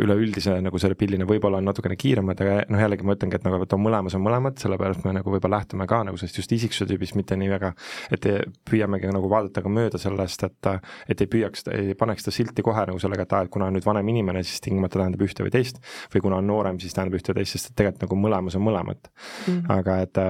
üleüldise 0.02 0.58
nagu 0.64 0.80
selle 0.82 0.96
pildina 0.98 1.28
võib-olla 1.30 1.60
on 1.62 1.68
natukene 1.70 1.98
kiiremad, 2.00 2.40
aga 2.42 2.64
noh, 2.72 2.82
jällegi 2.82 3.06
ma 3.06 3.16
ütlengi, 3.18 3.38
et 3.38 3.46
nagu, 3.46 3.60
et 3.62 3.76
on 3.76 3.84
mõlemas 3.84 4.16
on 4.18 4.24
mõlemad, 4.26 4.58
sellepärast 4.62 5.06
me 5.06 5.16
nagu 5.20 5.34
võib-olla 5.34 5.60
lähtume 5.60 5.88
ka 5.90 6.02
nagu 6.08 6.18
sellest 6.20 6.40
just 6.42 6.56
isiksuse 6.56 6.88
tüübist, 6.90 7.18
mitte 7.20 7.38
nii 7.38 7.52
väga, 7.52 7.74
et 8.16 8.28
püüamegi 8.70 9.12
nagu 9.14 9.30
vaadata 9.32 9.64
ka 9.64 9.72
mööda 9.72 10.02
sellest, 10.02 10.48
et 10.48 10.72
et 11.12 11.22
ei 11.22 11.30
püüaks, 11.30 11.66
ei 11.76 11.96
paneks 11.98 12.26
seda 12.26 12.36
silti 12.36 12.66
kohe 12.66 12.86
nagu 12.90 13.00
sellega, 13.02 13.26
et 13.28 13.36
aa, 13.36 13.46
et 13.46 13.54
kuna 13.54 13.70
on 13.70 13.78
nüüd 13.78 13.86
vanem 13.86 14.08
inimene, 14.14 14.44
siis 14.48 14.64
tingimata 14.64 15.00
tähendab 15.02 15.24
ühte 15.26 15.46
või 15.46 15.54
teist, 15.54 15.82
või 16.14 16.24
kuna 16.26 16.40
on 16.42 16.50
noorem, 16.50 16.80
siis 16.82 16.96
tähendab 16.96 17.20
ühte 17.20 17.34
või 17.34 17.42
teist, 17.42 17.58
sest 17.58 17.74
tegelikult 17.76 18.06
nagu 18.08 18.20
mõlemas 18.22 18.58
on 18.58 18.66
mõlemat 18.66 19.10
mm. 19.12 19.54
-hmm. 19.54 19.72
aga 19.78 19.98
et, 20.06 20.22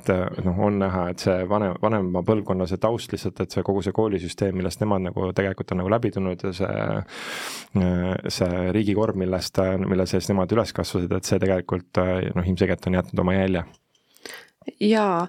et 0.00 0.44
noh, 0.44 0.60
on 0.68 0.78
näha, 0.82 1.08
et 1.12 1.24
see 1.24 1.36
vanem, 1.50 1.73
vanema 1.82 2.22
põlvkonna 2.26 2.66
see 2.70 2.80
taust 2.82 3.12
lihtsalt, 3.14 3.40
et 3.44 3.54
see 3.54 3.64
kogu 3.66 3.82
see 3.84 3.94
koolisüsteem, 3.96 4.56
millest 4.58 4.82
nemad 4.82 5.04
nagu 5.06 5.30
tegelikult 5.36 5.74
on 5.74 5.82
nagu 5.82 5.92
läbi 5.92 6.10
tulnud 6.14 6.44
ja 6.46 6.52
see, 6.56 6.88
see 8.38 8.66
riigikorv, 8.76 9.18
millest, 9.20 9.62
mille 9.84 10.06
sees 10.10 10.28
nemad 10.30 10.52
üles 10.56 10.74
kasvasid, 10.76 11.14
et 11.16 11.30
see 11.30 11.40
tegelikult 11.42 12.02
noh, 12.34 12.44
ilmselgelt 12.44 12.90
on 12.90 13.00
jätnud 13.00 13.24
oma 13.24 13.38
jälje. 13.38 13.64
jaa, 14.80 15.26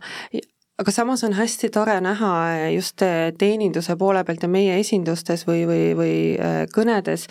aga 0.82 0.92
samas 0.92 1.24
on 1.28 1.36
hästi 1.38 1.70
tore 1.74 1.98
näha 2.04 2.36
just 2.76 3.04
teeninduse 3.40 3.96
poole 4.00 4.24
pealt 4.24 4.44
ja 4.44 4.52
meie 4.52 4.80
esindustes 4.80 5.46
või, 5.48 5.66
või, 5.70 5.84
või 5.98 6.16
kõnedes, 6.76 7.28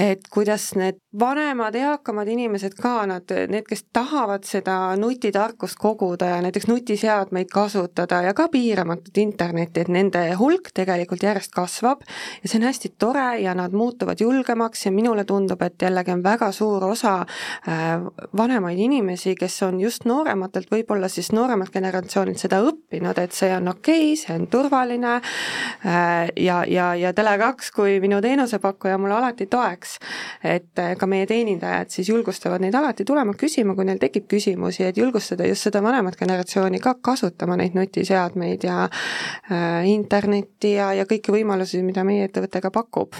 et 0.00 0.28
kuidas 0.32 0.70
need 0.78 1.00
vanemad, 1.20 1.74
eakamad 1.74 2.28
inimesed 2.30 2.76
ka, 2.78 3.02
nad, 3.10 3.32
need, 3.50 3.66
kes 3.68 3.82
tahavad 3.92 4.46
seda 4.46 4.94
nutitarkust 4.96 5.76
koguda 5.80 6.28
ja 6.30 6.38
näiteks 6.44 6.68
nutiseadmeid 6.70 7.50
kasutada 7.52 8.22
ja 8.22 8.34
ka 8.34 8.46
piiramatut 8.52 9.18
internetti, 9.18 9.82
et 9.82 9.90
nende 9.90 10.22
hulk 10.38 10.70
tegelikult 10.74 11.24
järjest 11.26 11.52
kasvab 11.54 12.04
ja 12.42 12.48
see 12.48 12.60
on 12.60 12.66
hästi 12.68 12.92
tore 12.98 13.26
ja 13.42 13.54
nad 13.58 13.74
muutuvad 13.76 14.22
julgemaks 14.22 14.86
ja 14.86 14.92
minule 14.94 15.24
tundub, 15.28 15.62
et 15.66 15.82
jällegi 15.82 16.14
on 16.14 16.22
väga 16.24 16.52
suur 16.54 16.86
osa 16.92 17.16
äh, 17.20 17.90
vanemaid 18.36 18.78
inimesi, 18.78 19.34
kes 19.38 19.58
on 19.66 19.80
just 19.82 20.06
noorematelt, 20.08 20.70
võib-olla 20.70 21.10
siis 21.10 21.32
nooremad 21.34 21.72
generatsioonid 21.74 22.38
seda 22.38 22.62
õppinud, 22.70 23.18
et 23.18 23.36
see 23.36 23.50
on 23.56 23.68
okei 23.74 24.12
okay,, 24.12 24.16
see 24.22 24.38
on 24.38 24.46
turvaline 24.52 25.16
äh, 25.18 26.30
ja, 26.36 26.62
ja, 26.68 26.92
ja 26.94 27.12
Tele2 27.16 27.74
kui 27.74 27.98
minu 28.00 28.22
teenusepakkuja 28.22 28.98
mulle 28.98 29.18
alati 29.18 29.50
toeks, 29.50 29.89
et 30.44 30.82
ka 30.98 31.08
meie 31.10 31.26
teenindajad 31.30 31.92
siis 31.92 32.08
julgustavad 32.08 32.62
neid 32.62 32.74
alati 32.74 33.04
tulema 33.08 33.34
küsima, 33.38 33.74
kui 33.78 33.88
neil 33.88 34.00
tekib 34.02 34.28
küsimusi, 34.30 34.84
et 34.86 34.98
julgustada 35.00 35.46
just 35.48 35.68
seda 35.68 35.82
vanemat 35.84 36.18
generatsiooni 36.20 36.80
ka 36.82 36.96
kasutama 37.02 37.58
neid 37.60 37.78
nutiseadmeid 37.78 38.66
ja 38.68 38.82
äh, 38.86 39.86
internetti 39.90 40.74
ja, 40.76 40.92
ja 40.96 41.06
kõiki 41.08 41.34
võimalusi, 41.34 41.82
mida 41.86 42.04
meie 42.06 42.28
ettevõte 42.28 42.62
ka 42.64 42.74
pakub. 42.74 43.16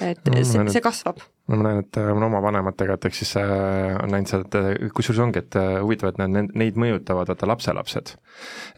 et 0.00 0.20
see, 0.42 0.68
see 0.68 0.84
kasvab 0.84 1.22
no 1.48 1.56
ma 1.56 1.64
näen, 1.64 1.82
et 1.84 1.96
äh, 1.96 2.10
ma 2.12 2.26
oma 2.26 2.40
vanematega, 2.44 2.98
et 2.98 3.06
ehk 3.08 3.16
siis 3.16 3.32
äh, 3.40 3.96
on 4.02 4.12
näinud 4.12 4.30
seda, 4.30 4.44
et 4.44 4.56
äh, 4.58 4.90
kusjuures 4.94 5.22
ongi, 5.24 5.40
et 5.40 5.56
huvitav, 5.84 6.12
et 6.12 6.20
need, 6.20 6.52
neid 6.58 6.80
mõjutavad 6.80 7.30
vaata 7.32 7.48
lapselapsed. 7.48 8.14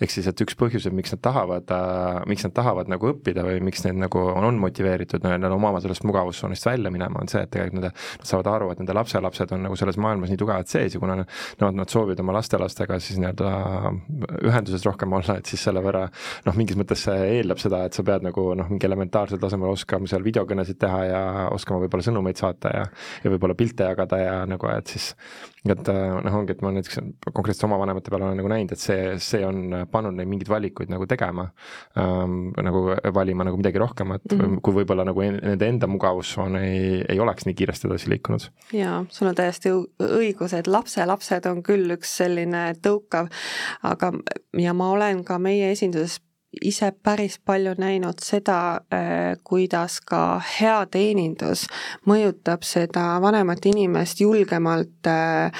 ehk 0.00 0.12
siis, 0.14 0.28
et 0.30 0.40
üks 0.40 0.56
põhjuseid, 0.56 0.94
miks 0.96 1.12
nad 1.12 1.20
tahavad 1.24 1.72
miks 2.30 2.46
nad 2.46 2.54
tahavad 2.56 2.88
nagu 2.88 3.10
õppida 3.10 3.42
või 3.44 3.60
miks 3.64 3.82
need 3.84 3.98
nagu 4.00 4.22
on, 4.32 4.58
motiveeritud 4.62 5.24
no, 5.24 5.34
nad 5.36 5.52
omama 5.52 5.82
sellest 5.82 6.04
mugavustsoonist 6.08 6.66
välja 6.66 6.92
minema, 6.94 7.20
on 7.20 7.28
see, 7.28 7.42
et 7.44 7.50
tegelikult 7.52 7.80
nende, 7.80 7.90
nad 7.92 8.30
saavad 8.30 8.48
aru, 8.54 8.70
et 8.72 8.80
nende 8.80 8.96
lapselapsed 8.96 9.52
on 9.56 9.66
nagu 9.66 9.76
selles 9.78 9.98
maailmas 10.00 10.32
nii 10.32 10.40
tugevad 10.40 10.70
sees 10.70 10.94
ja 10.94 11.02
kuna 11.02 11.18
nad, 11.20 11.34
nad, 11.60 11.76
nad 11.82 11.92
soovivad 11.92 12.22
oma 12.24 12.38
lastelastega 12.38 13.00
siis 13.02 13.20
nii-öelda 13.20 13.52
ühenduses 14.48 14.86
rohkem 14.86 15.12
olla, 15.18 15.36
et 15.40 15.50
siis 15.50 15.62
selle 15.66 15.82
võrra 15.84 16.06
noh, 16.46 16.56
mingis 16.56 16.78
mõttes 16.80 17.04
see 17.08 17.18
eeldab 17.36 17.60
seda, 17.60 17.82
et 17.88 17.96
sa 17.96 18.04
pead 18.06 18.24
nagu 18.26 18.46
noh, 18.56 18.70
mingi 18.72 18.88
elementaarsel 18.88 19.42
tasemel 19.42 19.74
oskama 19.74 20.08
seal 20.10 20.24
videokõnesid 20.24 20.80
teha 20.80 21.04
ja 21.10 21.22
oskama 21.52 21.82
võib-olla 21.84 22.06
sõnumeid 22.06 22.40
saata, 22.40 22.59
saata 22.60 22.76
ja, 22.76 22.84
ja 23.24 23.32
võib-olla 23.32 23.56
pilte 23.56 23.88
jagada 23.88 24.18
ja 24.20 24.34
nagu, 24.48 24.68
et 24.72 24.92
siis, 24.92 25.14
et 25.68 25.88
äh, 25.88 26.20
noh, 26.24 26.36
ongi, 26.40 26.54
et 26.54 26.62
ma 26.62 26.72
näiteks 26.74 27.00
konkreetselt 27.32 27.66
oma 27.68 27.78
vanemate 27.80 28.12
peal 28.12 28.24
olen 28.26 28.38
nagu 28.40 28.50
näinud, 28.50 28.74
et 28.74 28.82
see, 28.82 29.16
see 29.22 29.42
on 29.46 29.86
pannud 29.90 30.16
neid 30.16 30.28
mingeid 30.30 30.50
valikuid 30.50 30.92
nagu 30.92 31.06
tegema 31.10 31.48
ähm,, 31.98 32.52
nagu 32.56 32.84
valima 33.14 33.46
nagu 33.48 33.60
midagi 33.60 33.80
rohkemat 33.80 34.24
mm, 34.30 34.40
-hmm. 34.40 34.60
kui 34.62 34.76
võib-olla 34.80 35.06
nagu 35.08 35.24
nende 35.24 35.68
enda 35.68 35.88
mugavussoon 35.90 36.56
ei, 36.60 37.04
ei 37.08 37.20
oleks 37.20 37.46
nii 37.46 37.56
kiiresti 37.56 37.88
edasi 37.88 38.10
liikunud. 38.12 38.48
jaa, 38.76 39.04
sul 39.08 39.30
on 39.30 39.38
täiesti 39.38 39.72
õigus, 39.72 40.56
et 40.56 40.66
lapselapsed 40.66 41.46
on 41.50 41.62
küll 41.66 41.96
üks 41.96 42.16
selline 42.22 42.70
tõukav, 42.82 43.30
aga, 43.82 44.12
ja 44.58 44.74
ma 44.74 44.90
olen 44.96 45.24
ka 45.24 45.38
meie 45.38 45.70
esinduses 45.72 46.20
ise 46.62 46.92
päris 47.02 47.38
palju 47.44 47.74
näinud 47.78 48.22
seda, 48.24 48.80
äh, 48.92 49.36
kuidas 49.44 50.00
ka 50.00 50.40
hea 50.58 50.80
teenindus 50.90 51.66
mõjutab 52.06 52.66
seda 52.66 53.20
vanemat 53.22 53.66
inimest 53.70 54.20
julgemalt 54.20 55.06
äh, 55.06 55.52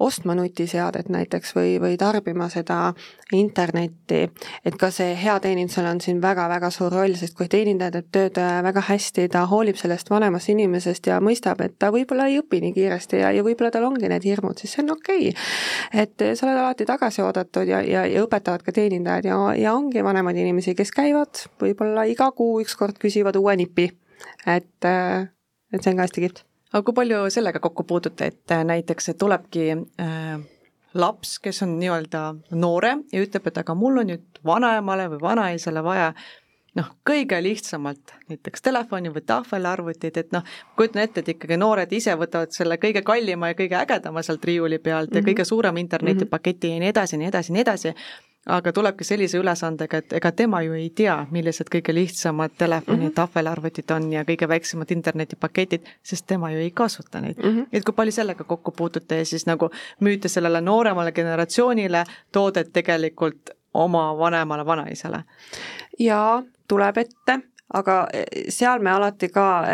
ostma 0.00 0.34
nutiseadet 0.34 1.08
näiteks 1.08 1.54
või, 1.54 1.76
või 1.80 1.96
tarbima 1.98 2.48
seda 2.50 2.92
internetti, 3.32 4.24
et 4.66 4.76
ka 4.78 4.90
see 4.90 5.12
hea 5.18 5.36
teenindusel 5.40 5.86
on 5.86 6.00
siin 6.02 6.22
väga-väga 6.22 6.70
suur 6.74 6.92
roll, 6.92 7.14
sest 7.18 7.36
kui 7.38 7.46
teenindaja 7.50 7.94
teeb 7.94 8.08
tööd 8.14 8.40
äh, 8.42 8.58
väga 8.66 8.82
hästi, 8.88 9.28
ta 9.30 9.44
hoolib 9.50 9.78
sellest 9.78 10.10
vanemast 10.10 10.50
inimesest 10.50 11.06
ja 11.10 11.20
mõistab, 11.22 11.62
et 11.64 11.76
ta 11.78 11.92
võib-olla 11.94 12.26
ei 12.30 12.40
õpi 12.42 12.60
nii 12.64 12.74
kiiresti 12.74 13.22
ja, 13.22 13.30
ja 13.34 13.44
võib-olla 13.46 13.70
tal 13.74 13.86
ongi 13.86 14.10
need 14.10 14.26
hirmud, 14.26 14.58
siis 14.58 14.74
see 14.74 14.82
on 14.82 14.96
okei. 14.96 15.30
Okay.. 15.30 16.02
et 16.04 16.24
sa 16.34 16.48
oled 16.48 16.58
alati 16.58 16.88
tagasi 16.88 17.22
oodatud 17.22 17.70
ja, 17.70 17.82
ja, 17.86 18.02
ja 18.10 18.24
õpetavad 18.26 18.64
ka 18.66 18.74
teenindajad 18.74 19.30
ja, 19.30 19.38
ja 19.60 19.76
ongi 19.78 20.02
vanemaid 20.04 20.42
inimesi, 20.42 20.74
kes 20.74 20.90
käivad 20.94 21.46
võib-olla 21.62 22.08
iga 22.10 22.32
kuu 22.34 22.58
ükskord 22.64 22.98
küsivad 22.98 23.38
uue 23.38 23.54
nipi. 23.62 23.92
et, 24.46 24.88
äh, 24.88 25.30
et 25.72 25.82
see 25.82 25.94
on 25.94 26.02
ka 26.02 26.08
hästi 26.08 26.26
kihvt 26.26 26.44
aga 26.74 26.82
kui 26.82 26.96
palju 26.96 27.24
sellega 27.30 27.62
kokku 27.62 27.86
puutute, 27.86 28.32
et 28.32 28.54
äh, 28.54 28.64
näiteks 28.66 29.12
tulebki 29.18 29.68
äh, 30.02 30.40
laps, 30.94 31.38
kes 31.42 31.62
on 31.62 31.76
nii-öelda 31.78 32.24
noorem 32.58 33.04
ja 33.12 33.22
ütleb, 33.22 33.46
et 33.50 33.60
aga 33.62 33.76
mul 33.78 34.02
on 34.02 34.10
nüüd 34.12 34.42
vanaemale 34.46 35.06
või 35.14 35.22
vanaisale 35.22 35.82
vaja 35.86 36.12
noh, 36.74 36.90
kõige 37.06 37.38
lihtsamalt 37.42 38.14
näiteks 38.30 38.62
telefoni 38.66 39.12
või 39.14 39.22
tahvelarvutit, 39.26 40.18
et 40.18 40.34
noh, 40.34 40.42
kujutan 40.76 41.04
ette, 41.04 41.22
et 41.22 41.32
ikkagi 41.36 41.58
noored 41.60 41.92
ise 41.94 42.16
võtavad 42.18 42.54
selle 42.56 42.78
kõige 42.82 43.04
kallima 43.06 43.52
ja 43.52 43.58
kõige 43.58 43.78
ägedama 43.78 44.22
sealt 44.26 44.44
riiuli 44.44 44.78
pealt 44.78 45.10
mm 45.10 45.14
-hmm. 45.14 45.22
ja 45.22 45.30
kõige 45.30 45.44
suurema 45.44 45.82
internetipaketi 45.82 46.74
ja 46.74 46.82
nii 46.82 46.94
edasi, 46.94 47.18
nii 47.22 47.30
edasi, 47.30 47.52
nii 47.52 47.66
edasi 47.66 47.94
aga 48.46 48.72
tulebki 48.72 49.04
sellise 49.04 49.38
ülesandega, 49.38 50.00
et 50.02 50.12
ega 50.18 50.32
tema 50.32 50.60
ju 50.62 50.74
ei 50.76 50.90
tea, 50.96 51.16
millised 51.32 51.70
kõige 51.72 51.94
lihtsamad 51.94 52.56
telefonid 52.58 53.00
mm 53.00 53.08
-hmm., 53.08 53.14
tahvelarvutid 53.14 53.90
on 53.90 54.12
ja 54.12 54.24
kõige 54.24 54.48
väiksemad 54.48 54.90
internetipaketid, 54.90 55.86
sest 56.02 56.26
tema 56.26 56.50
ju 56.52 56.58
ei 56.58 56.70
kasuta 56.70 57.20
neid 57.20 57.36
mm. 57.36 57.50
-hmm. 57.50 57.66
et 57.72 57.84
kui 57.84 57.94
palju 57.94 58.12
sellega 58.12 58.44
kokku 58.44 58.70
puutute 58.70 59.18
ja 59.18 59.24
siis 59.24 59.46
nagu 59.46 59.70
müüte 60.00 60.28
sellele 60.28 60.60
nooremale 60.60 61.12
generatsioonile 61.12 62.04
toodet 62.32 62.72
tegelikult 62.72 63.50
oma 63.74 64.18
vanemale 64.18 64.66
vanaisale? 64.66 65.24
jaa, 65.98 66.42
tuleb 66.68 66.96
ette, 66.96 67.38
aga 67.72 68.08
seal 68.48 68.78
me 68.78 68.90
alati 68.90 69.28
ka 69.28 69.64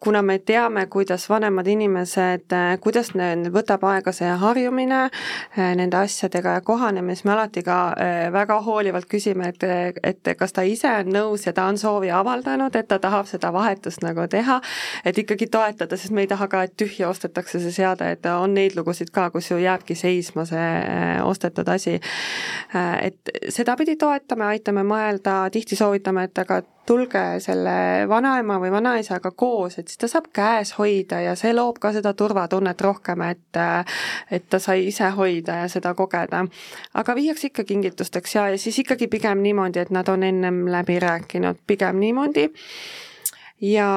kuna 0.00 0.22
me 0.22 0.38
teame, 0.38 0.86
kuidas 0.86 1.28
vanemad 1.30 1.66
inimesed, 1.66 2.52
äh, 2.52 2.76
kuidas 2.80 3.10
neil 3.18 3.48
võtab 3.50 3.82
aega 3.88 4.12
see 4.14 4.28
harjumine 4.40 5.00
äh, 5.08 5.72
nende 5.78 5.98
asjadega 5.98 6.58
ja 6.58 6.62
kohanemine, 6.62 7.16
siis 7.18 7.26
me 7.26 7.34
alati 7.34 7.64
ka 7.66 7.78
äh, 7.98 8.18
väga 8.32 8.60
hoolivalt 8.62 9.08
küsime, 9.10 9.50
et, 9.50 9.66
et 10.06 10.30
kas 10.38 10.54
ta 10.54 10.62
ise 10.62 10.92
on 11.00 11.10
nõus 11.16 11.48
ja 11.48 11.52
ta 11.56 11.66
on 11.70 11.80
soovi 11.80 12.12
avaldanud, 12.14 12.78
et 12.78 12.88
ta 12.88 13.00
tahab 13.02 13.26
seda 13.30 13.50
vahetust 13.54 14.04
nagu 14.06 14.28
teha, 14.30 14.60
et 15.04 15.18
ikkagi 15.18 15.50
toetada, 15.50 15.98
sest 15.98 16.14
me 16.14 16.22
ei 16.26 16.30
taha 16.30 16.46
ka, 16.48 16.62
et 16.68 16.78
tühja 16.78 17.10
ostetakse 17.10 17.58
see 17.64 17.74
seade, 17.80 18.12
et 18.14 18.30
on 18.30 18.54
neid 18.54 18.78
lugusid 18.78 19.10
ka, 19.10 19.28
kus 19.34 19.50
ju 19.50 19.58
jääbki 19.58 19.98
seisma 19.98 20.46
see 20.46 20.70
ostetud 21.26 21.68
asi. 21.68 21.98
et 23.02 23.30
sedapidi 23.50 23.96
toetame, 23.96 24.44
aitame 24.54 24.84
mõelda, 24.86 25.40
tihti 25.50 25.76
soovitame, 25.76 26.28
et 26.28 26.38
aga 26.38 26.62
tulge 26.88 27.22
selle 27.44 28.06
vanaema 28.08 28.56
või 28.62 28.70
vanaisaga 28.72 29.32
koos, 29.36 29.78
et 29.78 29.90
siis 29.90 30.00
ta 30.00 30.08
saab 30.10 30.30
käes 30.34 30.72
hoida 30.78 31.20
ja 31.20 31.34
see 31.38 31.52
loob 31.56 31.80
ka 31.82 31.92
seda 31.96 32.14
turvatunnet 32.16 32.80
rohkem, 32.84 33.24
et 33.28 33.60
et 34.32 34.48
ta 34.48 34.60
sai 34.62 34.86
ise 34.88 35.10
hoida 35.16 35.62
ja 35.62 35.68
seda 35.68 35.94
kogeda. 35.98 36.44
aga 36.94 37.14
viiakse 37.18 37.50
ikka 37.50 37.64
kingitusteks 37.68 38.34
ja, 38.34 38.48
ja 38.54 38.58
siis 38.58 38.78
ikkagi 38.84 39.08
pigem 39.08 39.42
niimoodi, 39.44 39.84
et 39.84 39.92
nad 39.94 40.08
on 40.08 40.24
ennem 40.24 40.64
läbi 40.72 40.98
rääkinud, 41.04 41.60
pigem 41.66 42.00
niimoodi. 42.00 42.48
ja 43.60 43.88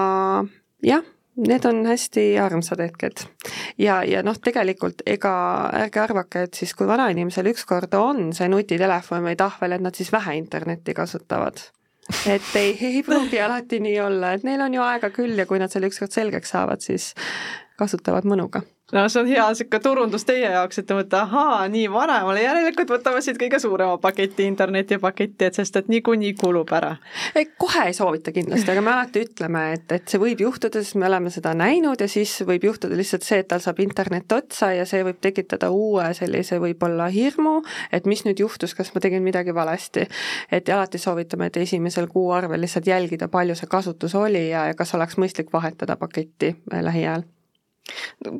jah 0.83 1.03
need 1.47 1.65
on 1.65 1.85
hästi 1.85 2.39
armsad 2.39 2.79
hetked. 2.83 3.27
ja, 3.77 4.03
ja 4.03 4.23
noh, 4.23 4.37
tegelikult 4.37 5.03
ega 5.05 5.33
ärge 5.85 5.99
arvake, 6.03 6.47
et 6.47 6.53
siis 6.59 6.73
kui 6.75 6.87
vanainimesel 6.87 7.53
ükskord 7.53 7.93
on 7.95 8.33
see 8.35 8.49
nutitelefon 8.51 9.29
või 9.29 9.37
tahvel, 9.39 9.77
et 9.77 9.81
nad 9.81 9.95
siis 9.95 10.11
vähe 10.11 10.35
internetti 10.41 10.93
kasutavad 10.97 11.63
et 12.27 12.55
ei, 12.55 12.73
ei 12.81 13.03
pruugi 13.03 13.39
alati 13.39 13.79
nii 13.83 13.99
olla, 14.01 14.33
et 14.35 14.45
neil 14.47 14.61
on 14.65 14.73
ju 14.73 14.83
aega 14.85 15.11
küll 15.13 15.37
ja 15.37 15.45
kui 15.49 15.59
nad 15.61 15.73
selle 15.73 15.91
ükskord 15.91 16.13
selgeks 16.15 16.53
saavad, 16.55 16.81
siis 16.83 17.11
kasutavad 17.81 18.29
mõnuga 18.29 18.63
no 18.91 19.09
see 19.09 19.21
on 19.21 19.29
hea 19.29 19.45
niisugune 19.51 19.81
turundus 19.83 20.25
teie 20.27 20.49
jaoks, 20.51 20.81
et 20.81 20.87
te 20.87 20.95
mõtlete, 20.95 21.19
ahaa, 21.21 21.67
nii 21.71 21.87
vanemale, 21.91 22.43
järelikult 22.43 22.91
võtame 22.95 23.21
siit 23.23 23.39
kõige 23.39 23.59
suurema 23.63 23.97
paketi, 24.03 24.45
internetipaketti, 24.51 25.47
et 25.47 25.59
sest 25.59 25.79
et 25.79 25.89
niikuinii 25.91 26.33
kulub 26.39 26.71
ära. 26.75 26.95
kohe 27.61 27.85
ei 27.87 27.95
soovita 27.95 28.33
kindlasti, 28.35 28.71
aga 28.71 28.83
me 28.83 28.93
alati 28.93 29.23
ütleme, 29.25 29.63
et, 29.77 29.87
et 29.95 30.11
see 30.11 30.21
võib 30.21 30.43
juhtuda, 30.43 30.83
sest 30.83 30.99
me 30.99 31.07
oleme 31.07 31.31
seda 31.33 31.53
näinud 31.57 32.01
ja 32.01 32.07
siis 32.11 32.35
võib 32.47 32.67
juhtuda 32.67 32.97
lihtsalt 32.99 33.27
see, 33.27 33.41
et 33.43 33.49
tal 33.51 33.63
saab 33.63 33.79
internet 33.83 34.31
otsa 34.35 34.73
ja 34.75 34.85
see 34.89 35.03
võib 35.07 35.21
tekitada 35.23 35.71
uue 35.71 36.11
sellise 36.17 36.59
võib-olla 36.61 37.07
hirmu, 37.13 37.61
et 37.91 38.09
mis 38.09 38.25
nüüd 38.27 38.43
juhtus, 38.43 38.75
kas 38.75 38.91
ma 38.95 39.03
tegin 39.03 39.23
midagi 39.23 39.55
valesti. 39.55 40.07
et 40.51 40.69
alati 40.69 40.97
soovitame, 40.97 41.47
et 41.47 41.57
esimesel 41.63 42.07
kuu 42.07 42.31
arvel 42.35 42.61
lihtsalt 42.61 42.87
jälgida, 42.87 43.27
palju 43.27 43.55
see 43.55 43.71
kasutus 43.71 44.15
oli 44.15 44.49
ja, 44.49 44.67
ja 44.71 44.73
kas 44.75 44.95
oleks 44.95 45.17
mõistlik 45.17 45.53
vahetada 45.53 45.95
paketti 45.95 46.55
lähiajal 46.71 47.23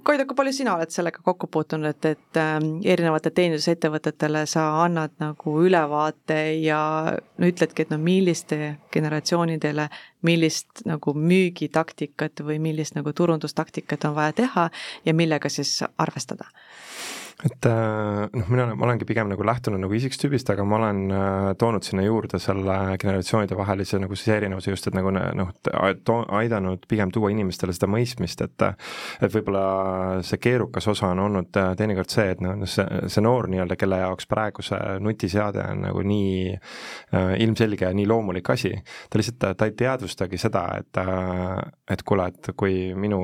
Koida, 0.05 0.27
kui 0.29 0.37
palju 0.37 0.53
sina 0.53 0.75
oled 0.77 0.91
sellega 0.93 1.23
kokku 1.25 1.47
puutunud, 1.51 1.89
et, 1.89 2.05
et 2.05 2.39
äh, 2.39 2.57
erinevate 2.93 3.31
teenindusettevõtetele 3.35 4.43
sa 4.49 4.67
annad 4.83 5.15
nagu 5.19 5.55
ülevaate 5.65 6.37
ja 6.61 6.81
no 7.11 7.49
ütledki, 7.49 7.85
et 7.85 7.93
no 7.93 7.97
milliste 8.01 8.75
generatsioonidele 8.93 9.87
millist 10.27 10.85
nagu 10.85 11.15
müügitaktikat 11.17 12.45
või 12.45 12.59
millist 12.61 12.95
nagu 12.99 13.13
turundustaktikat 13.17 14.05
on 14.11 14.15
vaja 14.19 14.37
teha 14.43 14.69
ja 15.05 15.17
millega 15.17 15.49
siis 15.49 15.79
arvestada? 15.97 16.45
Et 17.45 17.65
äh, 17.65 18.27
noh, 18.37 18.49
mina 18.53 18.67
ma 18.75 18.85
olengi 18.85 19.05
pigem 19.09 19.29
nagu 19.31 19.45
lähtunud 19.45 19.81
nagu 19.81 19.95
isikstüübist, 19.97 20.49
aga 20.53 20.65
ma 20.67 20.77
olen 20.77 20.99
äh, 21.09 21.47
toonud 21.59 21.85
sinna 21.85 22.03
juurde 22.05 22.37
selle 22.41 22.75
generatsioonide 23.01 23.57
vahelise 23.57 23.97
nagu 24.01 24.17
siis 24.17 24.35
erinevuse 24.35 24.73
just, 24.73 24.89
et 24.89 24.97
nagu 24.97 25.09
noh, 25.13 25.49
aidanud 26.37 26.85
pigem 26.89 27.13
tuua 27.13 27.31
inimestele 27.33 27.73
seda 27.73 27.89
mõistmist, 27.89 28.43
et 28.45 28.67
et 29.25 29.33
võib-olla 29.33 30.21
see 30.25 30.37
keerukas 30.41 30.87
osa 30.91 31.09
on 31.15 31.23
olnud 31.25 31.57
äh, 31.57 31.71
teinekord 31.79 32.13
see, 32.13 32.27
et 32.35 32.43
noh, 32.45 32.61
see, 32.69 32.85
see 33.09 33.25
noor 33.25 33.49
nii-öelda, 33.49 33.77
kelle 33.79 34.01
jaoks 34.03 34.29
praegu 34.29 34.65
see 34.65 34.99
nutiseade 35.01 35.65
on 35.71 35.85
nagu 35.87 36.05
nii 36.05 36.53
ilmselge 37.41 37.87
ja 37.87 37.93
nii 37.95 38.05
loomulik 38.07 38.49
asi, 38.53 38.71
ta 39.09 39.19
lihtsalt, 39.19 39.57
ta 39.57 39.67
ei 39.67 39.73
teadvustagi 39.77 40.37
seda, 40.41 40.65
et 40.77 41.01
et 41.91 42.03
kuule, 42.07 42.27
et 42.29 42.51
kui 42.57 42.93
minu 42.95 43.19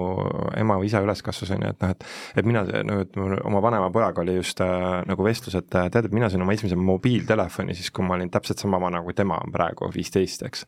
ema 0.57 0.77
või 0.79 0.89
isa 0.89 1.01
üles 1.05 1.21
kasvas, 1.23 1.53
on 1.55 1.63
ju, 1.63 1.71
et 1.75 1.85
noh, 1.85 1.93
et 1.93 2.41
et 2.41 2.47
mina 2.47 2.63
no, 2.87 2.99
et 3.05 3.17
oma 3.17 3.61
vanema 3.63 3.91
poja 3.93 4.06
pojaga 4.07 4.21
oli 4.21 4.35
just 4.35 4.61
äh, 4.61 5.03
nagu 5.07 5.23
vestlus, 5.23 5.55
et 5.55 5.75
äh, 5.75 5.89
tead, 5.91 6.07
et 6.07 6.13
mina 6.15 6.29
sain 6.29 6.41
oma 6.41 6.53
esimese 6.55 6.77
mobiiltelefoni 6.79 7.75
siis, 7.75 7.91
kui 7.91 8.05
ma 8.05 8.15
olin 8.15 8.31
täpselt 8.31 8.59
sama 8.59 8.79
vana, 8.81 9.01
kui 9.03 9.13
tema 9.13 9.39
on 9.43 9.51
praegu, 9.51 9.89
viisteist, 9.93 10.43
eks. 10.47 10.65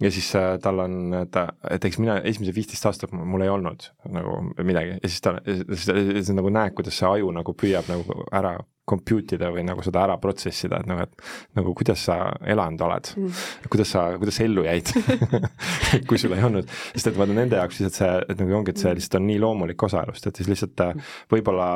ja 0.00 0.10
siis 0.10 0.28
äh, 0.36 0.56
tal 0.62 0.84
on, 0.84 1.14
et, 1.22 1.36
et 1.70 1.88
eks 1.88 2.00
mina 2.02 2.20
esimesed 2.22 2.56
viisteist 2.56 2.86
aastat 2.86 3.12
mul 3.16 3.44
ei 3.44 3.52
olnud 3.52 3.90
nagu 4.12 4.38
midagi 4.62 4.96
ja 4.96 5.08
siis 5.08 5.20
ta, 5.24 5.36
siis 5.44 6.32
nagu 6.36 6.52
näed, 6.52 6.76
kuidas 6.76 6.98
see 6.98 7.08
aju 7.08 7.32
nagu 7.36 7.56
püüab 7.56 7.88
nagu 7.90 8.24
ära 8.32 8.56
compute 8.88 9.36
ida 9.36 9.50
või 9.54 9.64
nagu 9.66 9.82
seda 9.84 10.04
ära 10.06 10.16
protsessida, 10.22 10.80
et 10.80 10.90
nagu, 10.90 11.06
et 11.06 11.56
nagu 11.58 11.74
kuidas 11.76 12.04
sa 12.06 12.18
elanud 12.46 12.84
oled? 12.86 13.10
Mm., 13.18 13.40
kuidas 13.72 13.92
sa, 13.94 14.04
kuidas 14.20 14.38
sa 14.38 14.46
ellu 14.46 14.66
jäid? 14.66 14.92
Kui 16.08 16.20
sul 16.20 16.34
ei 16.36 16.44
olnud, 16.46 16.70
sest 16.92 17.10
et 17.10 17.18
vaata 17.18 17.34
nende 17.36 17.58
jaoks 17.58 17.80
lihtsalt 17.80 17.98
see, 17.98 18.12
et 18.32 18.42
nagu 18.42 18.56
ongi, 18.60 18.74
et 18.74 18.82
see 18.82 18.94
lihtsalt 18.98 19.18
on 19.20 19.26
nii 19.30 19.40
loomulik 19.42 19.86
osa 19.88 20.04
elust, 20.06 20.28
et 20.28 20.38
siis 20.38 20.50
lihtsalt 20.50 20.84
äh, 20.84 21.12
võib-olla, 21.32 21.68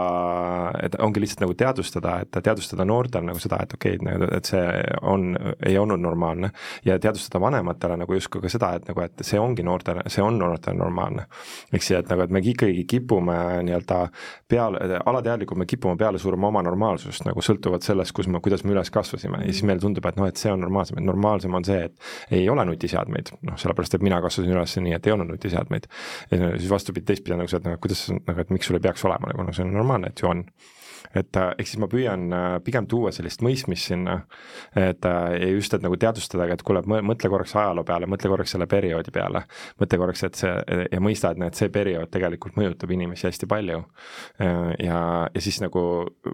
et 0.87 0.97
ongi 1.03 1.23
lihtsalt 1.25 1.45
nagu 1.45 1.57
teadvustada, 1.59 2.17
et 2.25 2.41
teadvustada 2.41 2.87
noortel 2.89 3.27
nagu 3.27 3.43
seda, 3.43 3.61
et 3.65 3.75
okei 3.77 3.99
okay,, 3.99 4.07
nagu, 4.07 4.31
et 4.37 4.53
see 4.53 4.65
on, 5.11 5.33
ei 5.67 5.79
olnud 5.81 6.01
normaalne. 6.03 6.53
Ja 6.87 6.99
teadvustada 7.03 7.43
vanematele 7.43 7.99
nagu 8.01 8.17
justkui 8.17 8.45
ka 8.45 8.53
seda, 8.53 8.75
et 8.79 8.89
nagu, 8.91 9.03
et 9.05 9.27
see 9.27 9.41
ongi 9.41 9.67
noortele, 9.67 10.05
see 10.13 10.23
on 10.25 10.39
noortele 10.41 10.79
normaalne. 10.79 11.27
ehk 11.73 11.83
siis, 11.83 11.99
et 11.99 12.11
nagu, 12.11 12.25
et 12.25 12.35
me 12.35 12.43
ikkagi 12.45 12.85
kipume 12.89 13.37
nii-öelda 13.67 14.01
peale, 14.49 15.01
alateadlikult 15.07 15.59
me 15.59 15.67
kipume 15.67 15.97
peale 15.99 16.19
suruma 16.19 16.49
oma 16.51 16.63
normaalsust, 16.63 17.00
normaalsust 17.01 17.27
nagu 17.27 17.43
sõltuvalt 17.45 17.85
sellest, 17.87 18.13
kus 18.17 18.29
me, 18.29 18.41
kuidas 18.45 18.65
me 18.65 18.75
üles 18.75 18.91
kasvasime. 18.93 19.43
Ja 19.45 19.53
siis 19.53 19.65
meile 19.67 19.81
tundub, 19.81 20.07
et 20.07 20.19
noh, 20.19 20.29
et 20.29 20.41
see 20.41 20.53
on 20.53 20.61
normaalsem, 20.61 20.99
et 21.01 21.07
normaalsem 21.07 21.55
on 21.55 21.65
see, 21.65 21.89
et 21.89 22.37
ei 22.37 22.49
ole 22.53 22.65
nutiseadmeid, 22.69 23.33
noh, 23.49 23.59
sellepärast 23.61 23.97
et 23.97 24.05
mina 24.05 24.21
kasvasin 24.23 24.55
üles 24.55 24.77
nii, 24.77 24.97
et 24.97 25.07
ei 25.07 25.15
olnud 25.15 25.31
nutiseadmeid. 25.33 25.89
ja 26.31 26.53
siis 26.57 26.71
vastupidi, 26.71 27.07
teistpidi 27.07 27.37
nagu 27.37 27.51
see, 27.51 27.61
et 27.61 27.69
noh, 27.69 27.79
kuidas 27.81 28.05
nagu, 28.13 28.37
et 28.41 28.53
miks 28.53 28.69
sul 28.69 28.79
ei 28.79 28.85
peaks 28.85 29.05
olema, 29.09 29.33
nagu 29.33 29.47
noh, 29.47 29.57
see 29.57 29.65
on 29.67 29.75
normaalne, 29.75 30.13
et 30.13 30.21
ju 30.21 30.31
on 30.31 30.45
et 31.15 31.37
äh, 31.37 31.51
ehk 31.59 31.67
siis 31.67 31.81
ma 31.83 31.89
püüan 31.91 32.29
äh, 32.35 32.57
pigem 32.65 32.87
tuua 32.91 33.11
sellist 33.15 33.43
mõistmist 33.43 33.91
sinna, 33.91 34.21
et 34.79 35.07
äh, 35.09 35.51
just, 35.57 35.75
et 35.75 35.83
nagu 35.83 35.97
teadvustadagi, 35.99 36.55
et 36.55 36.63
kuule, 36.67 36.83
mõtle 36.87 37.31
korraks 37.33 37.55
ajaloo 37.59 37.85
peale, 37.87 38.07
mõtle 38.11 38.31
korraks 38.31 38.55
selle 38.55 38.69
perioodi 38.71 39.13
peale, 39.15 39.43
mõtle 39.81 39.99
korraks, 40.01 40.23
et 40.29 40.39
see 40.39 40.53
ja 40.93 41.01
mõista, 41.03 41.33
et 41.33 41.41
näed, 41.43 41.57
see 41.59 41.71
periood 41.75 42.11
tegelikult 42.15 42.59
mõjutab 42.59 42.93
inimesi 42.95 43.27
hästi 43.27 43.49
palju. 43.51 43.81
ja, 44.39 45.01
ja 45.35 45.41
siis 45.43 45.61
nagu 45.63 45.83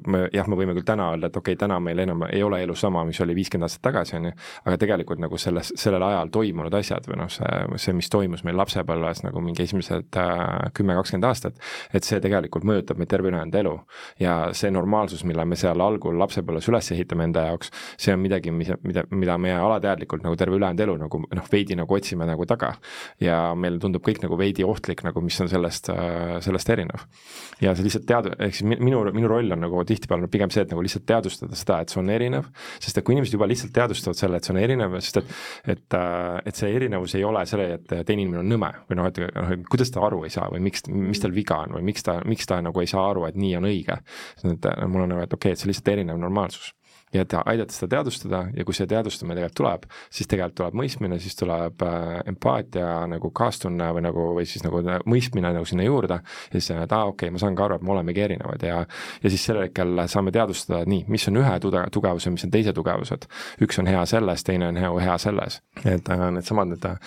me 0.07 0.27
jah, 0.35 0.49
me 0.49 0.59
võime 0.59 0.75
küll 0.77 0.87
täna 0.87 1.09
öelda, 1.13 1.31
et 1.31 1.37
okei 1.37 1.55
okay,, 1.55 1.61
täna 1.61 1.79
meil 1.81 1.99
enam 2.05 2.27
ei 2.29 2.43
ole 2.45 2.61
elu 2.65 2.75
sama, 2.77 3.05
mis 3.09 3.21
oli 3.25 3.35
viiskümmend 3.37 3.69
aastat 3.69 3.85
tagasi, 3.89 4.17
on 4.19 4.29
ju, 4.29 4.35
aga 4.65 4.77
tegelikult 4.83 5.23
nagu 5.23 5.41
selles, 5.41 5.73
sellel 5.79 6.05
ajal 6.05 6.33
toimunud 6.35 6.75
asjad 6.77 7.09
või 7.09 7.21
noh, 7.23 7.33
see, 7.33 7.81
see, 7.83 7.97
mis 7.97 8.11
toimus 8.13 8.45
meil 8.47 8.59
lapsepõlves 8.61 9.25
nagu 9.25 9.43
mingi 9.45 9.65
esimesed 9.65 10.11
kümme, 10.77 10.97
kakskümmend 11.01 11.29
aastat, 11.31 11.61
et 11.95 12.07
see 12.07 12.21
tegelikult 12.23 12.67
mõjutab 12.69 13.01
meid 13.01 13.11
terve 13.11 13.33
ülejäänud 13.33 13.61
elu 13.63 13.75
ja 14.23 14.37
see 14.57 14.66
see 14.67 14.75
normaalsus, 14.75 15.25
mille 15.29 15.47
me 15.49 15.59
seal 15.59 15.81
algul 15.83 16.19
lapsepõlves 16.21 16.69
üles 16.71 16.91
ehitame 16.95 17.29
enda 17.31 17.47
jaoks, 17.51 17.73
see 18.01 18.15
on 18.15 18.23
midagi, 18.23 18.53
mis, 18.55 18.73
mida, 18.87 19.07
mida 19.11 19.39
me 19.41 19.55
alateadlikult 19.57 20.27
nagu 20.27 20.39
terve 20.39 20.59
ülejäänud 20.59 20.85
elu 20.87 20.97
nagu 21.05 21.23
noh, 21.25 21.51
veidi 21.53 21.79
nagu 21.79 21.97
otsime 21.97 22.29
nagu 22.29 22.47
taga. 22.49 22.75
ja 23.23 23.55
meile 23.55 23.79
tundub 23.83 24.05
kõik 24.05 24.23
nagu 24.25 24.37
veidi 24.39 24.65
ohtlik 24.67 25.03
nagu, 25.07 25.21
mis 25.25 25.39
on 25.41 25.51
sellest, 25.51 25.91
sellest 26.45 26.73
erinev. 26.75 27.07
ja 27.63 27.75
see 27.75 27.87
lihtsalt 27.87 28.07
tead-, 28.09 28.33
ehk 28.37 28.59
siis 28.59 28.67
minu, 28.69 29.05
minu 29.15 29.31
roll 29.31 29.53
on 29.55 29.63
nagu 29.65 29.85
tihtipeale 29.87 30.29
pigem 30.33 30.53
see, 30.53 30.67
et 30.67 30.75
nagu 30.75 30.83
lihtsalt 30.85 31.07
teadvustada 31.09 31.59
seda, 31.59 31.81
et 31.83 31.93
see 31.93 32.01
on 32.03 32.11
erinev, 32.13 32.51
sest 32.81 32.99
et 32.99 33.07
kui 33.07 33.17
inimesed 33.17 33.37
juba 33.37 33.49
lihtsalt 33.49 33.75
teadvustavad 33.77 34.19
selle, 34.19 34.41
et 34.41 34.49
see 34.49 34.55
on 34.55 34.63
erinev, 34.63 34.99
sest 35.01 35.23
et 35.23 35.35
et, 35.77 35.97
et 36.47 36.59
see 36.59 36.73
erinevus 36.77 37.15
ei 37.19 37.25
ole 37.27 37.43
selle, 37.49 37.69
et 37.79 37.87
teine 38.07 38.25
inimene 38.25 38.43
on 38.43 38.51
nõme 38.51 38.71
või 38.89 38.99
noh, 38.99 39.09
et 39.11 39.21
noh, 39.23 39.53
kuidas 39.71 39.93
ta 39.95 40.03
aru 40.07 40.23
ei 40.27 40.33
saa 40.33 40.49
või 40.53 40.63
miks, 40.67 40.87
mis 40.91 41.23
tal 41.23 41.35
viga 41.37 41.61
on 41.65 41.77
või 41.79 41.87
miks 41.91 42.07
ta, 42.07 42.19
miks 42.29 42.49
ta 42.49 42.61
nagu 42.65 42.83
ei 42.83 42.91
saa 42.91 43.05
aru, 43.11 43.27
et 43.29 43.39
nii 43.39 43.55
on 43.59 43.69
õige. 43.69 43.99
Et 44.57 44.89
mul 44.89 45.05
on 45.05 45.15
nagu, 45.15 45.23
et 45.23 45.33
okei 45.33 45.53
okay,, 45.53 45.57
et 45.57 45.63
see 45.63 45.71
lihtsalt 45.71 45.93
erinev 45.95 46.19
normaalsus 46.21 46.73
ja 47.15 47.23
et 47.23 47.35
aidata 47.45 47.75
seda 47.75 47.97
teadvustada 47.97 48.43
ja 48.57 48.65
kui 48.67 48.75
see 48.77 48.89
teadvustamine 48.91 49.39
tegelikult 49.39 49.57
tuleb, 49.61 49.87
siis 50.11 50.29
tegelikult 50.31 50.57
tuleb 50.61 50.79
mõistmine, 50.81 51.19
siis 51.23 51.37
tuleb 51.39 51.83
äh, 51.87 52.07
empaatia 52.33 52.89
nagu 53.11 53.31
kaastunne 53.37 53.89
või 53.97 54.05
nagu, 54.07 54.27
või 54.39 54.47
siis 54.49 54.65
nagu 54.67 54.83
mõistmine 55.09 55.53
nagu 55.55 55.69
sinna 55.69 55.87
juurde. 55.87 56.21
ja 56.53 56.61
siis, 56.61 56.71
et 56.75 56.93
aa, 56.93 57.07
okei 57.07 57.29
okay,, 57.29 57.35
ma 57.35 57.43
saan 57.43 57.57
ka 57.57 57.67
aru, 57.67 57.79
et 57.79 57.87
me 57.87 57.95
olemegi 57.95 58.25
erinevad 58.27 58.63
ja, 58.67 58.83
ja 59.23 59.33
siis 59.33 59.45
sellel 59.47 59.69
hetkel 59.69 60.03
saame 60.11 60.33
teadvustada, 60.35 60.83
nii, 60.89 61.05
mis 61.13 61.29
on 61.31 61.41
ühe 61.43 61.55
tugevus 61.63 62.27
ja 62.27 62.35
mis 62.35 62.45
on 62.47 62.55
teise 62.55 62.75
tugevused. 62.77 63.29
üks 63.63 63.81
on 63.81 63.91
hea 63.91 64.03
selles, 64.07 64.45
teine 64.45 64.71
on 64.73 64.81
hea, 64.81 64.91
hea 65.07 65.19
selles. 65.23 65.61
et 65.85 66.11
äh, 66.11 66.27
needsamad 66.35 66.73
need 66.73 66.85
äh, 66.91 66.99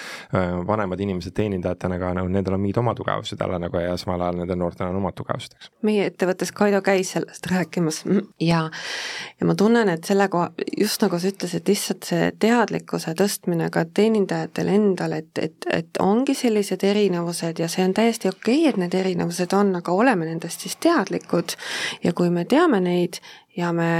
vanemad 0.67 0.99
inimesed 0.99 1.35
teenindajatena 1.35 1.99
ka 1.99 2.13
nagu 2.17 2.31
nendel 2.31 2.55
on 2.55 2.63
mingid 2.63 2.79
oma 2.81 2.95
tugevused 2.95 3.39
jälle 3.39 3.59
nagu 3.59 3.83
ja 3.83 3.97
samal 3.97 4.21
ajal 4.21 4.41
nendel 4.41 4.59
noortel 4.59 4.89
on 4.89 5.01
omad 5.01 5.17
tugevused, 5.17 5.55
eks. 5.57 5.71
meie 5.85 6.07
ettevõttes 6.09 6.53
Kaido 6.55 6.81
käis 6.85 7.13
sellest 7.15 7.49
rääkimas 7.51 8.03
ja, 8.39 8.65
ja 9.39 9.47
ma 9.47 9.55
tunnen, 9.59 9.88
et 9.93 9.99
et 9.99 10.07
selle 10.07 10.27
koha, 10.31 10.49
just 10.79 11.03
nagu 11.03 11.19
sa 11.19 11.29
ütlesid, 11.29 11.67
lihtsalt 11.67 12.07
see 12.07 12.29
teadlikkuse 12.41 13.13
tõstmine 13.19 13.69
ka 13.73 13.83
teenindajatel 13.85 14.71
endal, 14.71 15.15
et, 15.19 15.31
et, 15.41 15.67
et 15.73 15.99
ongi 16.03 16.35
sellised 16.37 16.83
erinevused 16.87 17.59
ja 17.59 17.67
see 17.71 17.85
on 17.87 17.95
täiesti 17.97 18.31
okei 18.31 18.61
okay,, 18.61 18.71
et 18.71 18.79
need 18.81 18.95
erinevused 18.95 19.53
on, 19.57 19.73
aga 19.81 19.95
oleme 19.95 20.29
nendest 20.29 20.65
siis 20.65 20.77
teadlikud. 20.83 21.57
Ja 22.03 22.15
kui 22.15 22.31
me 22.33 22.45
teame 22.49 22.81
neid 22.85 23.19
ja 23.57 23.73
me 23.75 23.91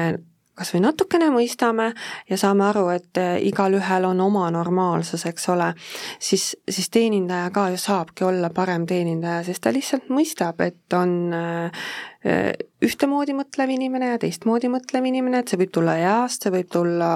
kas 0.59 0.73
või 0.75 0.83
natukene 0.83 1.29
mõistame 1.33 1.89
ja 2.29 2.37
saame 2.39 2.67
aru, 2.67 2.85
et 2.93 3.19
eh, 3.21 3.37
igalühel 3.47 4.09
on 4.09 4.19
oma 4.25 4.49
normaalsus, 4.53 5.25
eks 5.29 5.49
ole, 5.53 5.71
siis, 6.19 6.51
siis 6.69 6.91
teenindaja 6.93 7.49
ka 7.55 7.69
ju 7.73 7.79
saabki 7.79 8.27
olla 8.27 8.51
parem 8.53 8.87
teenindaja, 8.89 9.45
sest 9.47 9.63
ta 9.63 9.73
lihtsalt 9.75 10.11
mõistab, 10.11 10.59
et 10.65 10.97
on 10.97 11.15
eh, 11.35 11.87
eh, 12.27 12.51
ühtemoodi 12.83 13.35
mõtlev 13.37 13.71
inimene 13.75 14.13
ja 14.13 14.19
teistmoodi 14.21 14.71
mõtlev 14.71 15.07
inimene, 15.07 15.43
et 15.43 15.51
see 15.51 15.61
võib 15.61 15.73
tulla 15.75 15.95
east, 15.99 16.43
see 16.43 16.53
võib 16.53 16.69
tulla, 16.71 17.09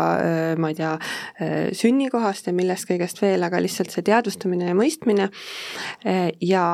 ma 0.59 0.71
ei 0.71 0.75
tea, 0.75 0.91
sünnikohast 1.79 2.49
ja 2.49 2.53
millest 2.55 2.89
kõigest 2.89 3.21
veel, 3.23 3.43
aga 3.47 3.61
lihtsalt 3.63 3.93
see 3.93 4.03
teadvustamine 4.03 4.67
ja 4.67 4.75
mõistmine. 4.75 5.29
Ja 6.43 6.65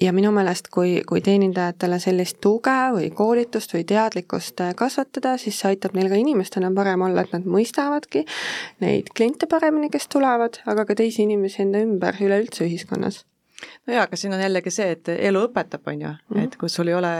ja 0.00 0.12
minu 0.16 0.32
meelest, 0.34 0.70
kui, 0.72 1.00
kui 1.08 1.22
teenindajatele 1.24 2.00
sellist 2.02 2.40
tuge 2.44 2.76
või 2.94 3.10
koolitust 3.14 3.74
või 3.76 3.84
teadlikkust 3.88 4.62
äh, 4.64 4.74
kasvatada, 4.78 5.36
siis 5.40 5.60
see 5.60 5.74
aitab 5.74 5.96
neil 5.98 6.10
ka 6.12 6.18
inimestena 6.20 6.72
parem 6.76 7.06
olla, 7.06 7.24
et 7.24 7.34
nad 7.36 7.48
mõistavadki 7.48 8.24
neid 8.84 9.12
kliente 9.16 9.50
paremini, 9.50 9.90
kes 9.92 10.08
tulevad, 10.12 10.62
aga 10.70 10.86
ka 10.88 10.98
teisi 11.02 11.24
inimesi 11.26 11.64
enda 11.66 11.82
ümber 11.84 12.20
üleüldse 12.20 12.64
ühiskonnas 12.68 13.24
no 13.86 13.92
jaa, 13.92 14.04
aga 14.06 14.16
siin 14.16 14.32
on 14.32 14.40
jällegi 14.40 14.72
see, 14.72 14.94
et 14.96 15.10
elu 15.12 15.42
õpetab, 15.48 15.84
on 15.92 16.04
ju, 16.06 16.12
mhm. 16.32 16.44
et 16.46 16.56
kui 16.60 16.72
sul 16.72 16.88
ei 16.88 16.96
ole 16.96 17.14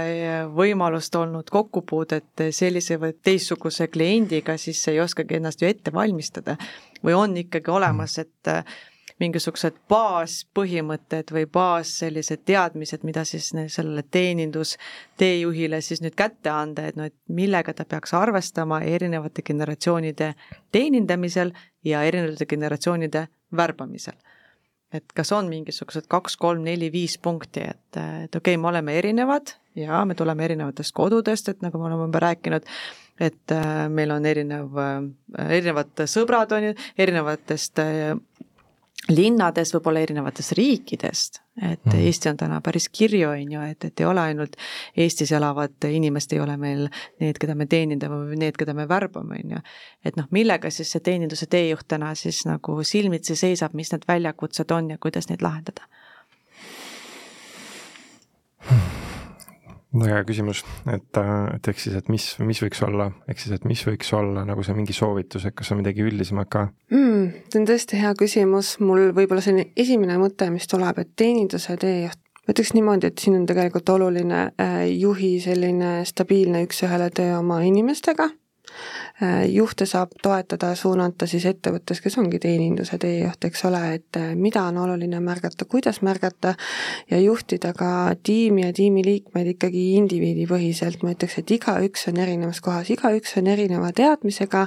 võimalust 0.56 1.16
olnud 1.20 1.50
kokkupuudet 1.52 2.46
sellise 2.56 2.96
või 3.02 3.16
teistsuguse 3.22 3.90
kliendiga, 3.92 4.56
siis 4.60 4.80
sa 4.84 4.94
ei 4.94 5.02
oskagi 5.04 5.36
ennast 5.40 5.62
ju 5.62 5.68
ette 5.68 5.92
valmistada. 5.92 6.56
või 7.04 7.14
on 7.16 7.36
ikkagi 7.40 7.70
olemas, 7.72 8.18
et 8.18 8.48
mingisugused 9.20 9.76
baaspõhimõtted 9.90 11.32
või 11.34 11.46
baas 11.52 11.92
sellised 12.00 12.44
teadmised, 12.48 13.04
mida 13.04 13.24
siis 13.28 13.50
sellele 13.52 14.02
teenindus 14.10 14.76
teejuhile 15.20 15.80
siis 15.84 16.02
nüüd 16.04 16.16
kätte 16.18 16.52
anda, 16.52 16.88
et 16.88 16.98
noh, 16.98 17.10
et 17.10 17.16
millega 17.28 17.74
ta 17.76 17.84
peaks 17.88 18.14
arvestama 18.16 18.80
erinevate 18.88 19.44
generatsioonide 19.46 20.34
teenindamisel 20.72 21.52
ja 21.84 22.02
erinevate 22.08 22.48
generatsioonide 22.50 23.26
värbamisel. 23.56 24.16
Et 24.92 25.12
kas 25.14 25.30
on 25.32 25.46
mingisugused 25.46 26.08
kaks, 26.10 26.34
kolm, 26.40 26.64
neli, 26.66 26.88
viis 26.90 27.14
punkti, 27.22 27.62
et, 27.62 27.84
et 27.94 28.34
okei 28.34 28.56
okay,, 28.56 28.58
me 28.58 28.72
oleme 28.72 28.96
erinevad 28.98 29.52
ja 29.78 30.02
me 30.04 30.16
tuleme 30.18 30.44
erinevatest 30.48 30.94
kodudest, 30.96 31.52
et 31.52 31.62
nagu 31.62 31.78
me 31.78 31.86
oleme 31.86 32.08
juba 32.08 32.24
rääkinud, 32.26 32.66
et 33.22 33.54
äh, 33.54 33.84
meil 33.92 34.10
on 34.10 34.26
erinev 34.26 34.80
äh,, 34.82 34.96
erinevad 35.46 36.02
sõbrad, 36.10 36.56
on 36.56 36.70
ju, 36.70 36.74
erinevatest 36.98 37.78
äh, 37.84 38.16
linnades, 39.08 39.72
võib-olla 39.74 40.02
erinevatest 40.04 40.52
riikidest, 40.58 41.40
et 41.62 41.84
mm. 41.86 41.96
Eesti 42.06 42.28
on 42.30 42.36
täna 42.40 42.60
päris 42.64 42.88
kirju, 42.92 43.30
on 43.30 43.54
ju, 43.54 43.62
et, 43.72 43.84
et 43.88 44.00
ei 44.00 44.06
ole 44.06 44.20
ainult 44.20 44.56
Eestis 44.96 45.32
elavad 45.32 45.88
inimesed, 45.88 46.36
ei 46.36 46.42
ole 46.44 46.56
meil 46.60 46.86
need, 47.22 47.40
keda 47.40 47.56
me 47.58 47.66
teenindame 47.70 48.20
või 48.28 48.38
need, 48.42 48.58
keda 48.60 48.74
me 48.76 48.86
värbame, 48.88 49.40
on 49.40 49.56
ju. 49.56 49.64
et 50.04 50.20
noh, 50.20 50.28
millega 50.30 50.70
siis 50.70 50.92
see 50.92 51.04
teeninduse 51.10 51.48
teejuht 51.50 51.88
täna 51.88 52.12
siis 52.14 52.44
nagu 52.48 52.80
silmitsi 52.84 53.36
seisab, 53.38 53.74
mis 53.74 53.92
need 53.94 54.06
väljakutsed 54.08 54.76
on 54.76 54.94
ja 54.94 55.00
kuidas 55.00 55.30
neid 55.32 55.42
lahendada 55.44 55.88
väga 59.92 60.20
hea 60.20 60.26
küsimus, 60.28 60.62
et, 60.86 61.18
äh, 61.18 61.56
et 61.56 61.68
ehk 61.72 61.82
siis, 61.82 61.96
et 61.98 62.08
mis, 62.12 62.26
mis 62.46 62.62
võiks 62.62 62.82
olla, 62.86 63.10
ehk 63.28 63.42
siis, 63.42 63.54
et 63.56 63.66
mis 63.66 63.82
võiks 63.86 64.12
olla 64.16 64.44
nagu 64.46 64.62
see 64.66 64.76
mingi 64.76 64.94
soovitus, 64.96 65.46
et 65.48 65.56
kas 65.58 65.72
on 65.72 65.80
midagi 65.82 66.04
üldisemat 66.06 66.50
ka? 66.50 66.66
Mm,? 66.94 67.30
see 67.50 67.60
on 67.60 67.68
tõesti 67.68 68.00
hea 68.00 68.12
küsimus, 68.18 68.76
mul 68.84 69.10
võib-olla 69.16 69.42
selline 69.44 69.72
esimene 69.76 70.18
mõte, 70.22 70.50
mis 70.54 70.68
tuleb, 70.70 71.02
et 71.02 71.14
teeninduse 71.18 71.76
teejuht, 71.80 72.20
ma 72.44 72.54
ütleks 72.54 72.74
niimoodi, 72.76 73.10
et 73.10 73.22
siin 73.22 73.40
on 73.40 73.48
tegelikult 73.50 73.90
oluline 73.96 74.44
äh, 74.54 74.84
juhi 74.94 75.36
selline 75.42 76.00
stabiilne 76.08 76.62
üks-ühele 76.68 77.10
töö 77.14 77.40
oma 77.40 77.62
inimestega 77.66 78.30
juhte 79.48 79.86
saab 79.86 80.14
toetada, 80.22 80.74
suunata 80.74 81.26
siis 81.28 81.44
ettevõttes, 81.48 82.00
kes 82.00 82.16
ongi 82.20 82.38
teeninduse 82.40 82.96
teejuht, 83.00 83.44
eks 83.44 83.64
ole, 83.68 83.80
et 83.98 84.16
äh, 84.16 84.32
mida 84.36 84.62
on 84.68 84.78
oluline 84.80 85.20
märgata, 85.20 85.66
kuidas 85.68 86.00
märgata 86.06 86.54
ja 87.10 87.18
juhtida 87.20 87.72
ka 87.76 87.90
tiimi 88.22 88.64
ja 88.64 88.72
tiimiliikmeid 88.72 89.52
ikkagi 89.54 89.82
indiviidipõhiselt, 90.00 91.02
ma 91.04 91.14
ütleks, 91.14 91.38
et 91.40 91.52
igaüks 91.56 92.08
on 92.10 92.20
erinevas 92.22 92.62
kohas, 92.64 92.90
igaüks 92.94 93.36
on 93.40 93.50
erineva 93.52 93.92
teadmisega, 93.96 94.66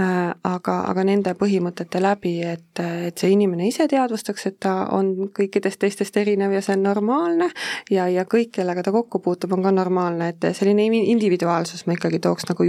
äh, 0.00 0.32
aga, 0.54 0.78
aga 0.90 1.04
nende 1.04 1.34
põhimõtete 1.38 2.02
läbi, 2.02 2.36
et, 2.54 2.80
et 2.80 3.20
see 3.20 3.34
inimene 3.34 3.68
ise 3.68 3.88
teadvustaks, 3.90 4.48
et 4.50 4.58
ta 4.64 4.74
on 4.96 5.30
kõikidest 5.36 5.82
teistest 5.84 6.16
erinev 6.20 6.56
ja 6.56 6.62
see 6.64 6.78
on 6.78 6.86
normaalne 6.88 7.50
ja, 7.92 8.08
ja 8.08 8.24
kõik, 8.24 8.54
kellega 8.56 8.84
ta 8.86 8.94
kokku 8.94 9.20
puutub, 9.24 9.52
on 9.56 9.64
ka 9.64 9.74
normaalne, 9.74 10.32
et 10.32 10.48
selline 10.56 10.88
individuaalsus 11.04 11.84
ma 11.86 11.98
ikkagi 11.98 12.20
tooks 12.24 12.48
nagu 12.48 12.64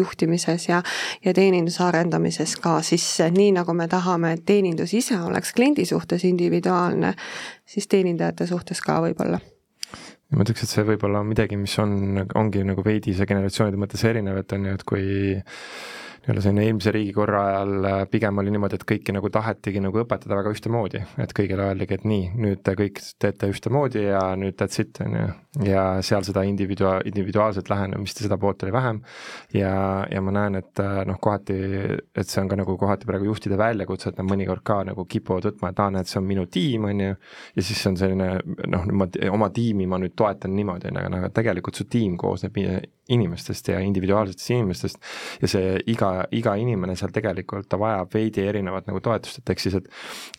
juhtimises 0.56 0.70
ja 0.70 0.84
ja 1.26 1.34
teeninduse 1.34 1.84
arendamises 1.84 2.56
ka 2.62 2.82
sisse, 2.82 3.30
nii 3.32 3.52
nagu 3.52 3.74
me 3.74 3.88
tahame, 3.88 4.34
et 4.34 4.46
teenindus 4.46 4.94
ise 4.94 5.18
oleks 5.20 5.54
kliendi 5.54 5.86
suhtes 5.86 6.24
individuaalne, 6.24 7.13
siis 7.65 7.88
teenindajate 7.88 8.48
suhtes 8.48 8.82
ka 8.82 9.02
võib-olla. 9.02 9.39
Ma 10.32 10.41
ütleks, 10.41 10.63
et 10.63 10.70
see 10.70 10.84
võib 10.84 11.04
olla 11.06 11.24
midagi, 11.24 11.56
mis 11.58 11.78
on, 11.80 12.26
ongi 12.36 12.63
nagu 12.65 12.84
veidi 12.84 13.13
see 13.13 13.26
generatsioonide 13.26 13.78
mõttes 13.78 14.04
erinev, 14.04 14.38
et 14.38 14.52
on 14.54 14.65
ju, 14.65 14.74
et 14.74 14.84
kui 14.84 15.06
nii-öelda 16.26 16.42
selline 16.42 16.64
eelmise 16.66 16.92
riigikorra 16.94 17.42
ajal 17.46 17.86
äh, 17.86 18.00
pigem 18.10 18.42
oli 18.42 18.50
niimoodi, 18.54 18.80
et 18.80 18.86
kõiki 18.90 19.14
nagu 19.14 19.30
tahetigi 19.30 19.82
nagu 19.84 20.00
õpetada 20.02 20.40
väga 20.40 20.54
ühtemoodi, 20.56 21.02
et 21.22 21.34
kõigile 21.38 21.68
öeldigi, 21.70 22.00
et 22.00 22.08
nii, 22.10 22.24
nüüd 22.42 22.64
te 22.66 22.74
kõik 22.80 23.02
teete 23.22 23.50
ühtemoodi 23.52 24.08
ja 24.08 24.22
nüüd 24.40 24.58
that's 24.58 24.82
it, 24.82 24.98
on 25.06 25.14
ju. 25.20 25.28
ja 25.68 25.84
seal 26.06 26.26
seda 26.26 26.42
individua-, 26.50 27.04
individuaalset 27.06 27.70
lähenemist 27.70 28.22
ja 28.22 28.26
seda 28.26 28.40
poolt 28.42 28.66
oli 28.66 28.74
vähem. 28.74 29.04
Ja, 29.54 29.76
ja 30.10 30.24
ma 30.26 30.34
näen, 30.34 30.58
et 30.64 30.82
äh, 30.82 31.04
noh, 31.06 31.20
kohati, 31.22 31.60
et 32.18 32.26
see 32.26 32.42
on 32.42 32.50
ka 32.50 32.58
nagu 32.58 32.78
kohati 32.82 33.06
praegu 33.06 33.30
juhtide 33.30 33.60
väljakutse, 33.62 34.10
et 34.10 34.22
nad 34.22 34.30
mõnikord 34.32 34.66
ka 34.66 34.82
nagu 34.90 35.06
kipuvad 35.06 35.52
võtma, 35.52 35.72
et 35.72 35.84
aa, 35.84 35.94
näed, 35.94 36.10
see 36.10 36.20
on 36.24 36.30
minu 36.32 36.50
tiim, 36.50 36.90
on 36.90 37.06
ju, 37.06 37.14
ja 37.56 37.70
siis 37.70 37.86
on 37.92 38.02
selline 38.02 38.32
noh, 38.74 38.90
ma 38.98 39.10
oma 39.30 39.54
tiimi 39.54 39.86
ma 39.86 40.02
nüüd 40.02 40.18
toetan 40.18 40.58
niimoodi, 40.58 40.90
on 40.90 41.04
ju, 41.04 41.16
aga 41.22 41.34
tegelikult 41.38 41.78
su 41.78 41.86
tiim 41.86 42.18
koosneb 42.18 42.58
inimestest 43.13 43.70
ja 43.70 43.80
individuaalsetest 43.86 44.54
inimestest 44.56 45.00
ja 45.41 45.50
see 45.50 45.76
iga 45.91 46.26
iga 46.36 46.56
inimene 46.60 46.96
seal 46.98 47.13
tegelikult, 47.15 47.68
ta 47.70 47.78
vajab 47.82 48.13
veidi 48.13 48.46
erinevat 48.46 48.88
nagu 48.89 49.02
toetust, 49.04 49.41
et 49.41 49.54
ehk 49.54 49.62
siis, 49.62 49.78
et 49.80 49.89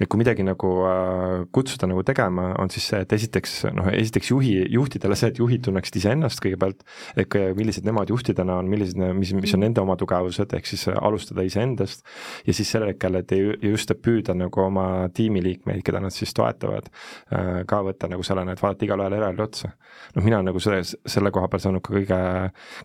et 0.01 0.11
kui 0.11 0.21
midagi 0.21 0.45
nagu 0.47 0.73
äh, 0.89 1.47
kutsuda 1.55 1.89
nagu 1.91 2.03
tegema, 2.07 2.49
on 2.61 2.71
siis 2.73 2.89
see, 2.91 3.03
et 3.07 3.13
esiteks 3.17 3.57
noh, 3.77 3.91
esiteks 3.93 4.31
juhi, 4.33 4.55
juhtidele 4.73 5.19
see, 5.19 5.31
et 5.33 5.41
juhid 5.43 5.65
tunneksid 5.67 6.01
iseennast 6.01 6.43
kõigepealt, 6.45 6.83
et 7.17 7.39
millised 7.57 7.87
nemad 7.87 8.11
juhtidena 8.13 8.59
on, 8.61 8.71
millised, 8.71 8.99
mis, 9.19 9.33
mis 9.37 9.55
on 9.57 9.65
nende 9.65 9.83
oma 9.83 9.97
tugevused, 10.01 10.53
ehk 10.57 10.69
siis 10.69 10.87
alustada 10.95 11.45
iseendast 11.47 12.05
ja 12.47 12.55
siis 12.57 12.71
sellel 12.71 12.93
hetkel, 12.93 13.21
et 13.21 13.33
just, 13.65 13.91
et 13.93 14.03
püüda 14.03 14.35
nagu 14.37 14.63
oma 14.63 14.87
tiimiliikmeid, 15.15 15.83
keda 15.87 16.03
nad 16.03 16.15
siis 16.15 16.35
toetavad, 16.37 16.91
äh, 17.33 17.63
ka 17.69 17.83
võtta 17.87 18.11
nagu 18.11 18.27
sellena, 18.27 18.55
et 18.55 18.63
vaadata 18.63 18.87
igale 18.87 19.07
ühele 19.07 19.21
eraldi 19.23 19.43
otsa. 19.43 19.73
noh, 20.17 20.25
mina 20.25 20.43
nagu 20.45 20.61
selle, 20.63 20.83
selle 20.85 21.33
koha 21.35 21.49
peal 21.53 21.63
saanud 21.63 21.85
ka 21.85 21.95
kõige, 21.95 22.21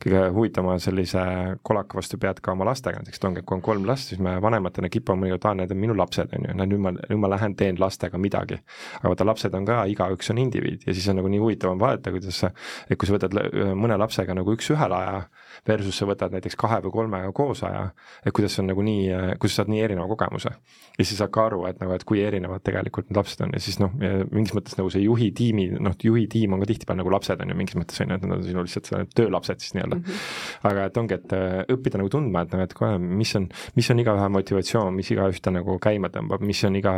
kõige 0.03 0.23
huvitavama 0.35 0.77
sellise 0.81 1.23
kolaka 1.67 1.97
vastu 1.97 2.19
pead 2.21 2.41
ka 2.43 2.55
oma 2.55 2.67
lastega, 2.67 3.01
näiteks 3.01 3.21
et 3.21 3.27
ongi, 3.29 3.43
kui 3.45 3.57
on 3.57 3.63
kolm 3.65 3.87
last, 3.89 4.11
siis 4.11 4.21
me 4.23 4.35
vanematena 4.43 4.89
kipume 4.91 5.25
mõnikord, 5.25 5.47
aa, 5.49 5.57
need 5.61 5.73
on 5.75 5.81
minu 5.81 5.97
lapsed, 5.97 6.33
on 6.37 6.49
ju, 6.49 6.57
nüüd 6.61 6.83
ma, 6.83 6.93
nüüd 6.97 7.21
ma 7.21 7.31
lähen 7.35 7.55
teen 7.59 7.79
lastega 7.81 8.19
midagi. 8.21 8.59
aga 8.99 9.13
vaata, 9.13 9.27
lapsed 9.27 9.55
on 9.57 9.67
ka, 9.67 9.81
igaüks 9.91 10.31
on 10.33 10.41
indiviid 10.41 10.87
ja 10.87 10.95
siis 10.95 11.07
on 11.11 11.21
nagu 11.21 11.31
nii 11.31 11.41
huvitav 11.43 11.73
on 11.75 11.81
vaadata, 11.81 12.13
kuidas 12.15 12.41
sa, 12.43 12.51
et 12.89 12.99
kui 12.99 13.09
sa 13.09 13.17
võtad 13.17 13.37
mõne 13.77 13.97
lapsega 14.01 14.35
nagu 14.37 14.55
üks-ühele 14.55 14.97
aja, 14.97 15.23
versus 15.67 15.97
sa 15.97 16.07
võtad 16.09 16.33
näiteks 16.35 16.57
kahe 16.59 16.81
või 16.85 16.95
kolmega 16.95 17.31
koos 17.35 17.63
aja, 17.67 17.89
et 18.25 18.33
kuidas 18.35 18.57
on 18.59 18.71
nagu 18.71 18.85
nii, 18.85 19.09
kuidas 19.39 19.57
sa 19.57 19.63
saad 19.63 19.73
nii 19.73 19.81
erineva 19.85 20.07
kogemuse. 20.11 20.53
ja 20.97 21.05
siis 21.05 21.17
saad 21.17 21.31
ka 21.33 21.45
aru, 21.45 21.65
et 21.69 21.79
nagu, 21.81 21.93
et 21.95 22.03
kui 22.07 22.21
erinevad 22.21 22.63
tegelikult 22.65 23.09
need 23.09 23.17
lapsed 23.17 23.41
on 23.45 23.55
ja 23.55 23.61
siis 23.63 23.79
noh, 23.81 23.93
mingis 24.31 24.53
mõttes 24.55 24.77
nagu 24.77 24.89
see 24.93 25.03
juhi 25.03 25.31
tiimi, 25.35 25.67
noh, 25.79 25.95
juhi 26.03 26.27
tiim 26.31 26.53
on 26.53 26.63
ka 26.63 26.69
tihtipeale 26.71 27.01
nagu 27.01 27.13
lapsed 27.13 27.41
on 27.41 27.53
ju 27.53 27.57
mingis 27.57 27.77
mõttes 27.79 28.01
on 28.03 28.11
ju, 28.11 28.17
et 28.19 28.25
nad 28.25 28.37
on 28.37 28.43
sinu 28.45 28.65
lihtsalt 28.65 29.15
töölapsed 29.17 29.63
siis 29.63 29.75
nii-öelda 29.77 29.97
mm. 29.97 30.03
-hmm. 30.03 30.69
aga 30.69 30.85
et 30.89 30.97
ongi, 30.97 31.17
et 31.17 31.35
äh, 31.37 31.57
õppida 31.75 32.01
nagu 32.01 32.11
tundma, 32.13 32.43
et 32.45 32.55
noh, 32.55 32.63
et 32.65 32.73
kohe, 32.77 32.97
mis 33.01 33.33
on, 33.39 33.47
mis 33.75 33.89
on 33.93 34.03
igaühe 34.03 34.29
motivatsioon, 34.37 34.93
mis 34.95 35.11
igaühte 35.15 35.53
nagu 35.53 35.77
käima 35.81 36.11
tõmbab, 36.13 36.45
mis 36.45 36.63
on 36.67 36.77
iga, 36.79 36.93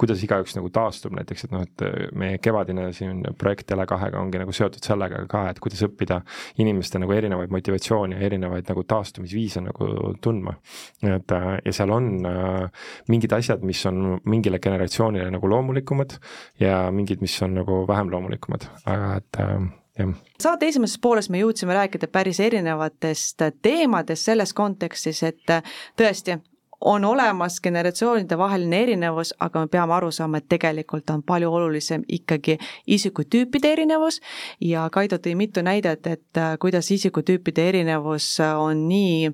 kuidas 0.00 0.22
igaüks 0.26 0.56
nagu 0.58 0.70
taastub 0.74 1.16
näiteks, 1.18 1.46
et 1.46 1.54
noh, 1.54 1.66
et 1.66 1.86
äh, 1.86 2.08
meie 2.18 2.38
kevadine 2.42 2.90
siin 2.96 3.22
projekt 3.38 3.70
Tele2-ga 3.70 4.20
ongi 4.20 4.42
nagu 4.42 4.52
seotud 4.52 4.84
sellega 4.84 5.24
ka, 5.30 5.48
et 5.50 5.60
kuidas 5.62 5.82
õppida 5.86 6.22
inimeste 6.62 7.00
nagu 7.02 7.12
erinevaid 7.12 7.50
motivatsioone 7.50 7.71
ja 8.12 8.20
erinevaid 8.26 8.68
nagu 8.68 8.84
taastumisviise 8.88 9.62
nagu 9.64 10.14
tundma. 10.20 10.54
et 11.02 11.34
ja 11.64 11.72
seal 11.72 11.90
on 11.90 12.10
mingid 13.08 13.32
asjad, 13.32 13.62
mis 13.66 13.84
on 13.86 14.18
mingile 14.24 14.58
generatsioonile 14.58 15.30
nagu 15.30 15.48
loomulikumad 15.48 16.16
ja 16.60 16.90
mingid, 16.92 17.20
mis 17.20 17.36
on 17.42 17.54
nagu 17.60 17.82
vähem 17.88 18.10
loomulikumad, 18.12 18.68
aga 18.86 19.16
et 19.16 19.40
äh, 19.40 19.56
jah. 19.98 20.14
saate 20.42 20.68
esimeses 20.68 21.00
pooles 21.02 21.30
me 21.30 21.42
jõudsime 21.42 21.76
rääkida 21.76 22.08
päris 22.12 22.40
erinevatest 22.40 23.44
teemadest 23.62 24.30
selles 24.30 24.54
kontekstis, 24.56 25.22
et 25.26 25.54
tõesti, 25.98 26.38
on 26.84 27.04
olemas 27.04 27.60
generatsioonide 27.60 28.38
vaheline 28.38 28.82
erinevus, 28.82 29.34
aga 29.40 29.60
me 29.60 29.70
peame 29.70 29.94
aru 29.94 30.10
saama, 30.12 30.40
et 30.42 30.48
tegelikult 30.48 31.10
on 31.10 31.22
palju 31.22 31.52
olulisem 31.52 32.02
ikkagi 32.08 32.58
isikutüüpide 32.86 33.72
erinevus. 33.72 34.20
Ja 34.60 34.88
Kaido 34.90 35.18
tõi 35.22 35.36
mitu 35.38 35.62
näidet, 35.62 36.06
et 36.06 36.42
kuidas 36.60 36.90
isikutüüpide 36.90 37.68
erinevus 37.68 38.34
on 38.40 38.88
nii 38.88 39.30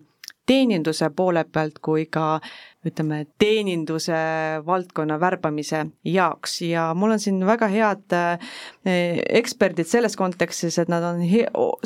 teeninduse 0.49 1.11
poole 1.17 1.45
pealt 1.53 1.79
kui 1.85 2.07
ka 2.11 2.39
ütleme, 2.87 3.25
teeninduse 3.43 4.17
valdkonna 4.67 5.17
värbamise 5.21 5.81
jaoks. 6.07 6.61
Ja 6.63 6.93
mul 6.95 7.17
on 7.17 7.21
siin 7.23 7.41
väga 7.47 7.67
head 7.73 8.15
eh, 8.15 9.19
eksperdid 9.41 9.89
selles 9.91 10.15
kontekstis, 10.17 10.79
et 10.79 10.91
nad 10.93 11.05
on 11.05 11.21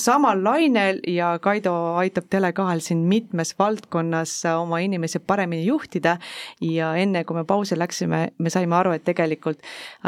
samal 0.01 0.43
lainel 0.45 1.01
ja 1.09 1.33
Kaido 1.43 1.75
aitab 2.01 2.29
Tele2-l 2.33 2.85
siin 2.85 3.07
mitmes 3.09 3.55
valdkonnas 3.59 4.35
oma 4.53 4.83
inimesi 4.85 5.19
paremini 5.19 5.65
juhtida. 5.67 6.19
Ja 6.61 6.93
enne, 7.01 7.25
kui 7.25 7.41
me 7.41 7.47
pausi 7.49 7.79
läksime, 7.79 8.27
me 8.39 8.53
saime 8.53 8.77
aru, 8.79 8.93
et 8.97 9.07
tegelikult 9.09 9.63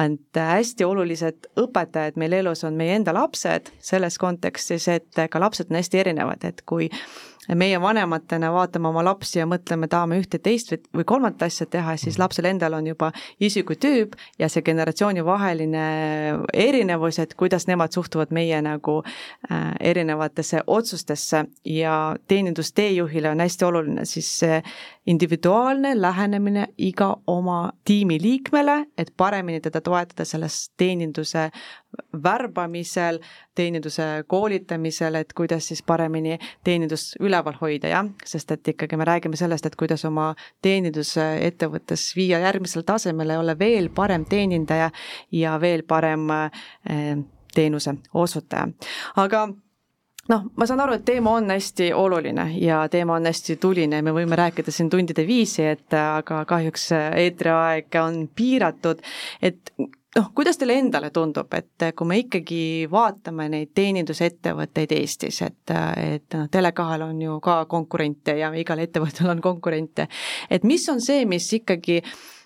et 0.05 0.41
hästi 0.41 0.85
olulised 0.85 1.49
õpetajad 1.61 2.21
meil 2.21 2.41
elus 2.43 2.65
on 2.69 2.77
meie 2.77 2.99
enda 2.99 3.15
lapsed, 3.17 3.73
selles 3.81 4.21
kontekstis, 4.21 4.89
et 4.93 5.25
ka 5.31 5.41
lapsed 5.41 5.73
on 5.73 5.81
hästi 5.81 6.05
erinevad, 6.05 6.45
et 6.45 6.61
kui 6.69 6.91
meie 7.55 7.81
vanematena 7.81 8.53
vaatame 8.53 8.89
oma 8.89 9.05
lapsi 9.05 9.39
ja 9.39 9.47
mõtleme, 9.49 9.89
tahame 9.91 10.19
ühte, 10.23 10.39
teist 10.43 10.73
või, 10.73 11.05
kolmandat 11.05 11.47
asja 11.49 11.67
teha, 11.71 11.97
siis 12.01 12.19
lapsel 12.19 12.49
endal 12.49 12.77
on 12.79 12.87
juba 12.89 13.11
isikutüüp 13.41 14.17
ja 14.39 14.49
see 14.49 14.65
generatsioonivaheline 14.65 15.85
erinevus, 16.53 17.19
et 17.21 17.35
kuidas 17.39 17.69
nemad 17.69 17.93
suhtuvad 17.93 18.33
meie 18.35 18.61
nagu 18.65 19.01
äh, 19.05 19.73
erinevatesse 19.81 20.65
otsustesse. 20.67 21.45
Ja 21.65 22.17
teenindusteejuhile 22.29 23.31
on 23.31 23.41
hästi 23.41 23.65
oluline 23.65 24.05
siis 24.09 24.29
see 24.39 24.63
individuaalne 25.07 25.95
lähenemine 26.01 26.67
iga 26.79 27.17
oma 27.27 27.73
tiimiliikmele, 27.85 28.87
et 28.99 29.13
paremini 29.17 29.61
teda 29.61 29.81
toetada 29.81 30.25
selles 30.25 30.71
teeninduse 30.77 31.51
värbamisel, 32.23 33.19
teeninduse 33.55 34.25
koolitamisel, 34.27 35.15
et 35.15 35.33
kuidas 35.33 35.69
siis 35.69 35.83
paremini 35.83 36.39
teenindust 36.65 37.17
üleval 37.21 37.59
hoida, 37.61 37.91
jah, 37.93 38.09
sest 38.25 38.51
et 38.55 38.73
ikkagi 38.75 38.97
me 39.01 39.09
räägime 39.09 39.37
sellest, 39.37 39.67
et 39.67 39.77
kuidas 39.77 40.05
oma 40.05 40.33
teenindusettevõttes 40.63 42.11
viia 42.17 42.41
järgmisele 42.45 42.87
tasemele, 42.87 43.39
olla 43.39 43.59
veel 43.59 43.91
parem 43.95 44.25
teenindaja 44.29 44.91
ja 45.33 45.59
veel 45.61 45.83
parem 45.89 46.31
eh, 46.31 47.19
teenuse 47.55 47.95
osutaja. 48.15 48.69
aga 49.17 49.47
noh, 50.29 50.47
ma 50.57 50.67
saan 50.69 50.83
aru, 50.85 50.99
et 50.99 51.05
teema 51.07 51.37
on 51.39 51.51
hästi 51.53 51.91
oluline 51.97 52.49
ja 52.61 52.85
teema 52.93 53.19
on 53.19 53.29
hästi 53.29 53.57
tuline 53.63 54.01
ja 54.01 54.07
me 54.07 54.15
võime 54.17 54.39
rääkida 54.39 54.73
siin 54.73 54.91
tundide 54.93 55.27
viisi, 55.27 55.65
et 55.69 55.95
aga 55.99 56.45
kahjuks 56.49 56.91
eetriaeg 56.97 58.01
on 58.01 58.25
piiratud, 58.37 59.03
et 59.43 59.75
noh, 60.17 60.31
kuidas 60.35 60.59
teile 60.61 60.77
endale 60.79 61.11
tundub, 61.15 61.51
et 61.57 61.87
kui 61.97 62.09
me 62.09 62.19
ikkagi 62.23 62.63
vaatame 62.91 63.49
neid 63.53 63.73
teenindusettevõtteid 63.77 64.95
Eestis, 64.99 65.41
et, 65.47 65.75
et 66.01 66.39
noh, 66.39 66.47
Tele2-l 66.53 67.07
on 67.09 67.23
ju 67.23 67.41
ka 67.45 67.59
konkurente 67.71 68.37
ja 68.39 68.53
igal 68.59 68.85
ettevõttel 68.85 69.33
on 69.35 69.43
konkurente, 69.45 70.09
et 70.51 70.65
mis 70.65 70.87
on 70.93 71.03
see, 71.05 71.25
mis 71.29 71.51
ikkagi 71.59 72.01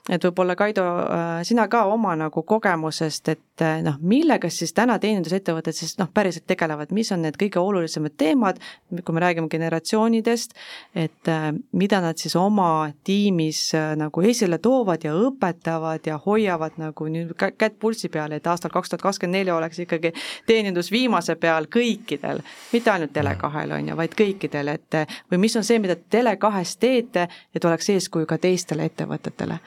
et 0.08 0.24
võib-olla 0.24 0.56
Kaido, 0.56 0.84
äh, 0.84 1.26
sina 1.44 1.68
ka 1.68 1.84
oma 1.92 2.14
nagu 2.18 2.42
kogemusest, 2.46 3.28
et 3.34 3.64
äh, 3.64 3.80
noh, 3.84 3.98
millega 4.00 4.50
siis 4.52 4.72
täna 4.76 4.98
teenindusettevõtted 5.02 5.76
siis 5.76 5.96
noh, 6.00 6.08
päriselt 6.14 6.46
tegelevad, 6.48 6.92
mis 6.96 7.12
on 7.12 7.22
need 7.26 7.36
kõige 7.40 7.60
olulisemad 7.60 8.16
teemad, 8.20 8.60
kui 9.04 9.16
me 9.16 9.22
räägime 9.24 9.50
generatsioonidest, 9.52 10.56
et 10.96 11.32
äh, 11.32 11.50
mida 11.72 12.00
nad 12.04 12.20
siis 12.20 12.36
oma 12.40 12.88
tiimis 13.04 13.60
nagu 13.98 14.22
esile 14.24 14.58
toovad 14.62 15.04
ja 15.04 15.14
õpetavad 15.16 16.08
ja 16.08 16.18
hoiavad 16.24 16.78
nagu 16.80 17.08
nüüd 17.12 17.34
kätt 17.36 17.78
pulssi 17.80 18.08
peal, 18.12 18.32
et 18.32 18.46
aastal 18.46 18.72
kaks 18.72 18.92
tuhat 18.92 19.04
kakskümmend 19.04 19.38
neli 19.38 19.52
oleks 19.52 19.78
ikkagi 19.84 20.12
teenindus 20.48 20.90
viimase 20.92 21.36
peal 21.36 21.68
kõikidel, 21.72 22.40
mitte 22.72 22.92
ainult 22.92 23.12
Tele2-l 23.16 23.76
on 23.76 23.92
ju, 23.92 23.98
vaid 23.98 24.16
kõikidel, 24.18 24.72
et 24.78 24.98
või 25.30 25.42
mis 25.44 25.56
on 25.58 25.66
see, 25.66 25.78
mida 25.82 25.98
Tele2-s 25.98 26.80
teete, 26.80 27.28
et 27.54 27.64
oleks 27.64 27.92
eeskuju 27.92 28.28
ka 28.28 28.38
teistele 28.40 28.88
ettevõtetele 28.88 29.58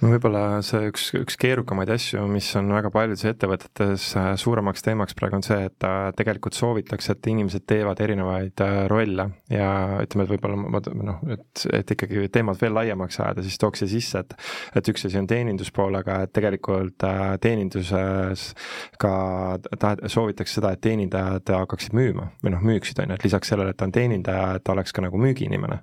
no 0.00 0.10
võib-olla 0.14 0.42
see 0.64 0.88
üks, 0.88 1.08
üks 1.18 1.36
keerukamaid 1.40 1.90
asju, 1.92 2.22
mis 2.32 2.48
on 2.58 2.70
väga 2.72 2.90
paljudes 2.94 3.24
ettevõtetes 3.28 4.06
äh, 4.18 4.30
suuremaks 4.40 4.84
teemaks 4.84 5.16
praegu 5.18 5.38
on 5.38 5.44
see, 5.44 5.58
et 5.68 5.86
äh, 5.86 6.08
tegelikult 6.16 6.56
soovitakse, 6.56 7.14
et 7.14 7.28
inimesed 7.32 7.66
teevad 7.68 8.00
erinevaid 8.04 8.62
äh, 8.64 8.76
rolle 8.90 9.26
ja 9.52 9.68
ütleme, 10.04 10.24
et 10.24 10.32
võib-olla 10.32 10.60
ma 10.60 10.82
noh, 11.10 11.20
et, 11.36 11.64
et 11.76 11.94
ikkagi 11.96 12.28
teemat 12.32 12.60
veel 12.62 12.74
laiemaks 12.78 13.20
ajada, 13.20 13.44
siis 13.44 13.60
tooks 13.60 13.84
siia 13.84 13.92
sisse, 13.92 14.24
et 14.24 14.36
et 14.80 14.88
üks 14.92 15.04
asi 15.08 15.18
on 15.20 15.28
teeninduspool, 15.28 15.98
aga 16.00 16.20
et 16.24 16.32
tegelikult 16.36 17.04
teeninduses 17.42 18.46
ka 19.00 19.12
tahet-, 19.76 20.04
soovitakse 20.12 20.60
seda, 20.60 20.72
et 20.74 20.82
teenindajad 20.84 21.52
hakkaksid 21.60 21.96
müüma 21.96 22.30
või 22.44 22.54
noh, 22.54 22.64
müüksid, 22.64 23.02
on 23.02 23.12
ju, 23.12 23.18
et 23.18 23.26
lisaks 23.26 23.52
sellele, 23.52 23.74
et 23.74 23.80
ta 23.80 23.88
on 23.88 23.94
teenindaja, 23.94 24.46
et 24.56 24.64
ta 24.64 24.74
oleks 24.74 24.94
ka 24.96 25.04
nagu 25.04 25.20
müügiinimene. 25.20 25.80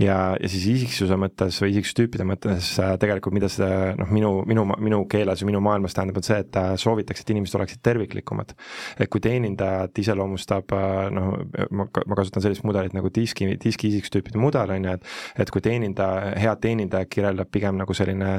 ja, 0.00 0.18
ja 0.40 0.50
siis 0.50 0.66
isiksuse 0.70 1.18
mõttes 1.20 1.60
või 1.62 1.74
isiksustüüpide 1.74 2.26
mõttes 2.28 2.72
tegelikult 3.02 3.33
mida 3.34 3.50
see 3.52 3.68
noh, 3.98 4.10
minu, 4.14 4.32
minu, 4.48 4.66
minu 4.78 5.02
keeles 5.10 5.42
või 5.42 5.52
minu 5.52 5.62
maailmas 5.64 5.96
tähendab, 5.96 6.20
on 6.20 6.26
see, 6.26 6.40
et 6.44 6.60
soovitakse, 6.80 7.24
et 7.26 7.34
inimesed 7.34 7.58
oleksid 7.58 7.82
terviklikumad. 7.84 8.54
et 8.98 9.10
kui 9.10 9.22
teenindajat 9.24 9.98
iseloomustab 10.04 10.74
noh, 11.14 11.34
ma, 11.70 11.88
ma 11.88 12.18
kasutan 12.18 12.44
sellist 12.44 12.64
mudelit 12.64 12.94
nagu 12.96 13.10
diski, 13.14 13.50
diski 13.60 13.90
isiksustüüpide 13.92 14.40
mudel, 14.40 14.70
on 14.74 14.90
ju, 14.90 14.98
et 14.98 15.44
et 15.44 15.50
kui 15.52 15.62
teenindaja, 15.64 16.34
head 16.40 16.60
teenindajat 16.62 17.10
kirjeldab 17.12 17.50
pigem 17.52 17.78
nagu 17.78 17.94
selline 17.96 18.30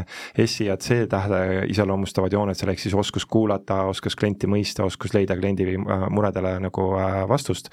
S-i 0.46 0.70
ja 0.70 0.78
C 0.82 1.06
tähte 1.10 1.42
iseloomustavad 1.72 2.34
jooned 2.34 2.58
seal, 2.58 2.72
ehk 2.74 2.82
siis 2.82 2.96
oskus 2.98 3.26
kuulata, 3.30 3.82
oskus 3.92 4.16
klienti 4.20 4.50
mõista, 4.50 4.86
oskus 4.88 5.14
leida 5.16 5.38
kliendi 5.38 5.68
äh, 5.76 6.06
muredele 6.14 6.56
nagu 6.64 6.88
äh, 7.00 7.22
vastust, 7.30 7.72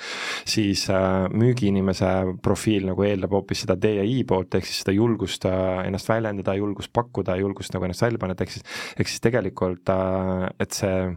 siis 0.48 0.84
äh, 0.92 1.28
müügiinimese 1.32 2.12
profiil 2.42 2.88
nagu 2.90 3.06
eeldab 3.06 3.36
hoopis 3.38 3.64
seda 3.64 3.76
D 3.80 3.96
ja 3.98 4.06
I 4.06 4.22
poolt, 4.28 4.58
ehk 4.58 4.68
siis 4.68 4.82
seda 4.82 4.94
julgust 4.96 5.46
ennast 5.48 6.08
väljendada, 6.10 6.56
julgust 6.58 6.92
pakkuda, 6.94 7.11
pakkuda 7.12 7.36
julgust 7.40 7.74
nagu 7.74 7.84
ennast 7.86 8.02
välja 8.02 8.18
panna, 8.18 8.36
et 8.36 8.42
ehk 8.44 8.54
siis, 8.54 8.64
ehk 8.96 9.10
siis 9.10 9.22
tegelikult, 9.22 9.92
äh, 9.92 10.48
et 10.62 10.72
see, 10.72 11.12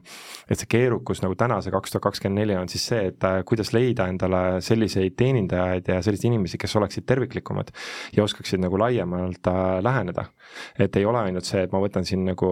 et 0.50 0.60
see 0.60 0.70
keerukus 0.70 1.24
nagu 1.24 1.36
tänase 1.40 1.72
kaks 1.74 1.96
tuhat 1.96 2.04
kakskümmend 2.10 2.42
neli 2.42 2.58
on 2.60 2.70
siis 2.72 2.86
see, 2.92 3.08
et 3.12 3.24
äh, 3.24 3.42
kuidas 3.48 3.72
leida 3.74 4.10
endale 4.12 4.62
selliseid 4.66 5.16
teenindajaid 5.18 5.88
ja 5.94 6.02
selliseid 6.04 6.32
inimesi, 6.32 6.60
kes 6.62 6.76
oleksid 6.76 7.08
terviklikumad 7.08 7.72
ja 8.16 8.26
oskaksid 8.26 8.62
nagu 8.64 8.80
laiemalt 8.80 9.48
äh, 9.48 9.64
läheneda. 9.84 10.26
et 10.80 10.96
ei 10.96 11.06
ole 11.06 11.20
ainult 11.20 11.46
see, 11.48 11.64
et 11.66 11.72
ma 11.74 11.80
võtan 11.84 12.06
siin 12.06 12.26
nagu 12.26 12.50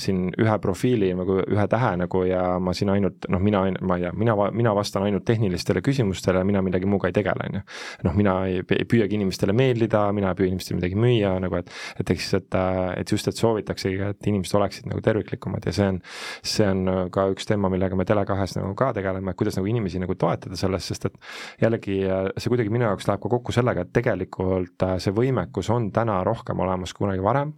siin 0.00 0.30
ühe 0.40 0.54
profiili 0.62 1.10
nagu 1.14 1.40
ühe 1.42 1.66
tähe 1.70 1.92
nagu 2.00 2.22
ja 2.26 2.58
ma 2.62 2.72
siin 2.74 2.90
ainult 2.94 3.28
noh, 3.30 3.42
mina, 3.42 3.64
ma 3.82 3.98
ei 3.98 4.06
tea, 4.06 4.12
mina, 4.16 4.34
mina 4.54 4.74
vastan 4.74 5.06
ainult 5.06 5.24
tehnilistele 5.28 5.82
küsimustele 5.84 6.44
mina 6.44 6.62
millegi 6.64 6.88
muuga 6.88 7.10
ei 7.10 7.16
tegele, 7.16 7.48
on 7.48 7.58
ju. 7.58 7.62
noh, 8.08 8.16
mina 8.16 8.36
ei, 8.48 8.62
ei 8.78 8.86
püüagi 8.88 9.18
inimestele 9.18 9.54
meeldida, 9.56 10.06
mina 10.16 10.32
ei 10.32 10.38
püüa 10.38 10.50
inimestele 10.52 10.80
midagi 10.80 10.98
müüa 10.98 11.34
nagu, 11.44 11.60
et, 11.60 11.70
et 12.00 12.14
ehk 12.14 12.22
siis, 12.22 12.40
et 12.40 12.58
et 12.98 13.10
just, 13.10 13.28
et 13.30 13.38
soovitaksegi, 13.38 14.00
et 14.10 14.30
inimesed 14.30 14.58
oleksid 14.58 14.88
nagu 14.90 15.02
terviklikumad 15.04 15.66
ja 15.68 15.74
see 15.74 15.88
on, 15.94 16.00
see 16.44 16.68
on 16.68 17.10
ka 17.14 17.26
üks 17.32 17.48
teema, 17.48 17.70
millega 17.72 17.96
me 17.98 18.06
Tele2-s 18.08 18.58
nagu 18.58 18.74
ka 18.78 18.92
tegeleme, 18.96 19.32
et 19.32 19.40
kuidas 19.40 19.58
nagu 19.58 19.68
inimesi 19.70 20.02
nagu 20.02 20.16
toetada 20.18 20.58
selles, 20.58 20.86
sest 20.90 21.08
et 21.10 21.18
jällegi 21.62 22.00
see 22.38 22.52
kuidagi 22.52 22.72
minu 22.72 22.86
jaoks 22.88 23.08
läheb 23.08 23.22
ka 23.22 23.30
kokku 23.32 23.54
sellega, 23.54 23.84
et 23.84 23.92
tegelikult 23.94 24.84
äh, 24.86 24.96
see 25.02 25.14
võimekus 25.14 25.70
on 25.74 25.90
täna 25.94 26.20
rohkem 26.26 26.60
olemas 26.64 26.92
kui 26.94 27.04
kunagi 27.04 27.22
varem, 27.24 27.52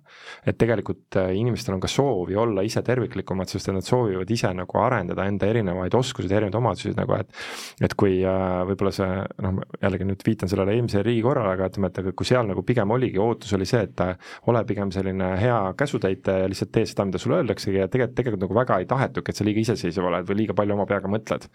et 0.47 0.59
tegelikult 0.59 1.19
äh, 1.21 1.33
inimestel 1.39 1.77
on 1.77 1.83
ka 1.83 1.91
soovi 1.91 2.37
olla 2.39 2.65
ise 2.67 2.83
terviklikumad, 2.87 3.51
sest 3.51 3.71
et 3.71 3.77
nad 3.77 3.87
soovivad 3.87 4.31
ise 4.33 4.51
nagu 4.57 4.81
arendada 4.83 5.27
enda 5.29 5.49
erinevaid 5.51 5.95
oskusi, 5.95 6.31
erinevaid 6.31 6.61
omadusi 6.61 6.95
nagu, 6.97 7.21
et 7.21 7.87
et 7.87 7.95
kui 7.99 8.19
äh, 8.25 8.63
võib-olla 8.71 8.93
see 8.95 9.11
noh, 9.45 9.61
jällegi 9.83 10.09
nüüd 10.09 10.25
viitan 10.27 10.51
sellele 10.51 10.77
eelmisele 10.77 11.05
riigikorrale, 11.07 11.55
aga 11.57 11.71
ütleme, 11.71 11.93
et 11.93 12.13
kui 12.17 12.29
seal 12.29 12.49
nagu 12.49 12.65
pigem 12.67 12.91
oligi, 12.97 13.21
ootus 13.23 13.55
oli 13.57 13.69
see, 13.69 13.85
et 13.87 14.05
ole 14.51 14.63
pigem 14.69 14.93
selline 14.95 15.16
selline 15.17 15.41
hea 15.41 15.75
käsutäitja 15.77 16.39
ja 16.39 16.49
lihtsalt 16.49 16.73
tee 16.73 16.87
seda, 16.87 17.05
mida 17.05 17.19
sulle 17.19 17.41
öeldaksegi 17.41 17.79
ja 17.79 17.89
tegelikult, 17.89 18.17
tegelikult 18.17 18.43
nagu 18.45 18.55
väga 18.55 18.79
ei 18.81 18.87
tahetudki, 18.87 19.33
et 19.33 19.39
sa 19.39 19.45
liiga 19.45 19.61
iseseisev 19.63 20.05
oled 20.09 20.29
või 20.29 20.37
liiga 20.43 20.55
palju 20.57 20.75
oma 20.75 20.87
peaga 20.87 21.09
mõtled. 21.09 21.47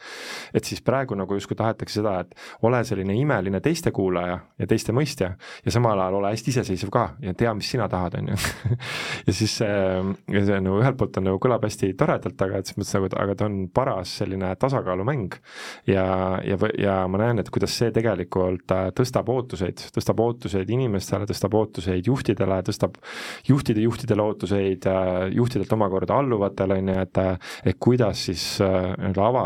et 0.53 0.65
siis 0.65 0.81
praegu 0.81 1.15
nagu 1.15 1.33
justkui 1.33 1.55
tahetakse 1.55 2.01
seda, 2.01 2.19
et 2.21 2.35
ole 2.61 2.83
selline 2.83 3.15
imeline 3.15 3.61
teiste 3.61 3.91
kuulaja 3.91 4.39
ja 4.59 4.67
teiste 4.67 4.91
mõistja 4.91 5.35
ja 5.65 5.71
samal 5.71 5.99
ajal 5.99 6.19
ole 6.19 6.31
hästi 6.33 6.51
iseseisev 6.51 6.89
ka 6.89 7.07
ja 7.21 7.33
tea, 7.33 7.53
mis 7.53 7.69
sina 7.69 7.87
tahad, 7.89 8.17
on 8.19 8.31
ju. 8.33 8.39
ja 9.27 9.33
siis 9.33 9.57
see, 9.61 9.77
ja 10.31 10.45
see 10.45 10.61
nagu 10.61 10.81
ühelt 10.81 10.97
poolt 10.97 11.21
on 11.21 11.29
nagu 11.29 11.41
kõlab 11.41 11.65
hästi 11.67 11.93
toredalt, 11.99 12.41
aga 12.41 12.61
et 12.61 12.71
selles 12.71 12.81
mõttes 12.81 12.97
nagu, 12.97 13.11
aga 13.25 13.37
ta 13.37 13.49
on 13.49 13.59
paras 13.73 14.15
selline 14.21 14.53
tasakaalumäng. 14.59 15.37
ja, 15.87 16.05
ja, 16.45 16.57
ja 16.79 16.97
ma 17.07 17.21
näen, 17.21 17.43
et 17.43 17.49
kuidas 17.53 17.75
see 17.77 17.91
tegelikult 17.93 18.71
äh, 18.75 18.89
tõstab 18.97 19.29
ootuseid, 19.31 19.85
tõstab 19.95 20.19
ootuseid 20.23 20.69
inimestele, 20.69 21.27
tõstab 21.29 21.55
ootuseid 21.57 22.07
juhtidele, 22.07 22.61
tõstab 22.67 22.97
juhtide 23.47 23.81
juhtidele 23.85 24.21
ootuseid, 24.21 24.85
äh, 24.89 25.29
juhtidelt 25.35 25.73
omakorda 25.73 26.19
alluvatele, 26.21 26.79
on 26.81 26.93
ju, 26.93 26.99
et 27.01 27.21
et 27.65 27.77
kuidas 27.79 28.25
siis 28.29 28.45
äh, 28.61 28.93
nii-öelda 28.97 29.27
ava, 29.27 29.45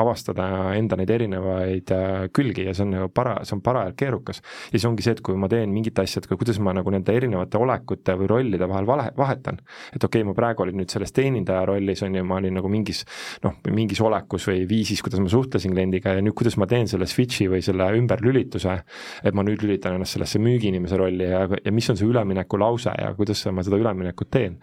avastada 0.00 0.46
enda 0.78 0.96
neid 0.98 1.10
erinevaid 1.14 1.92
äh, 1.94 2.26
külgi 2.34 2.66
ja 2.68 2.74
see 2.74 2.86
on 2.86 2.94
nagu 2.96 3.10
para-, 3.14 3.40
see 3.46 3.56
on 3.56 3.62
parajalt 3.64 3.96
keerukas. 3.98 4.40
ja 4.40 4.78
siis 4.78 4.86
ongi 4.88 5.04
see, 5.06 5.14
et 5.16 5.22
kui 5.24 5.38
ma 5.38 5.48
teen 5.50 5.72
mingit 5.74 5.98
asja, 6.02 6.22
et 6.22 6.28
kuidas 6.30 6.58
ma 6.62 6.74
nagu 6.76 6.90
nende 6.94 7.14
erinevate 7.14 7.60
olekute 7.60 8.16
või 8.20 8.30
rollide 8.30 8.68
vahel 8.70 8.88
vale, 8.88 9.08
vahetan. 9.16 9.60
et 9.94 10.02
okei 10.02 10.22
okay,, 10.22 10.28
ma 10.28 10.36
praegu 10.36 10.64
olin 10.64 10.80
nüüd 10.82 10.92
selles 10.92 11.14
teenindaja 11.14 11.64
rollis, 11.70 12.02
on 12.06 12.18
ju, 12.18 12.24
ma 12.26 12.40
olin 12.40 12.58
nagu 12.58 12.70
mingis 12.70 13.04
noh, 13.44 13.58
mingis 13.70 14.02
olekus 14.04 14.48
või 14.50 14.64
viisis, 14.70 15.02
kuidas 15.04 15.22
ma 15.22 15.30
suhtlesin 15.32 15.74
kliendiga 15.74 16.16
ja 16.16 16.24
nüüd 16.24 16.36
kuidas 16.38 16.58
ma 16.60 16.68
teen 16.70 16.90
selle 16.90 17.08
switch'i 17.10 17.48
või 17.50 17.62
selle 17.64 17.88
ümberlülituse, 17.98 18.76
et 19.24 19.36
ma 19.36 19.44
nüüd 19.46 19.62
lülitan 19.64 19.98
ennast 19.98 20.18
sellesse 20.18 20.40
müügiinimese 20.42 20.98
rolli 21.00 21.28
ja, 21.30 21.44
ja 21.46 21.74
mis 21.74 21.90
on 21.90 22.00
see 22.00 22.08
ülemineku 22.08 22.58
lause 22.60 22.92
ja 22.98 23.12
kuidas 23.16 23.44
ma 23.54 23.64
seda 23.66 23.78
üleminekut 23.80 24.30
teen. 24.34 24.58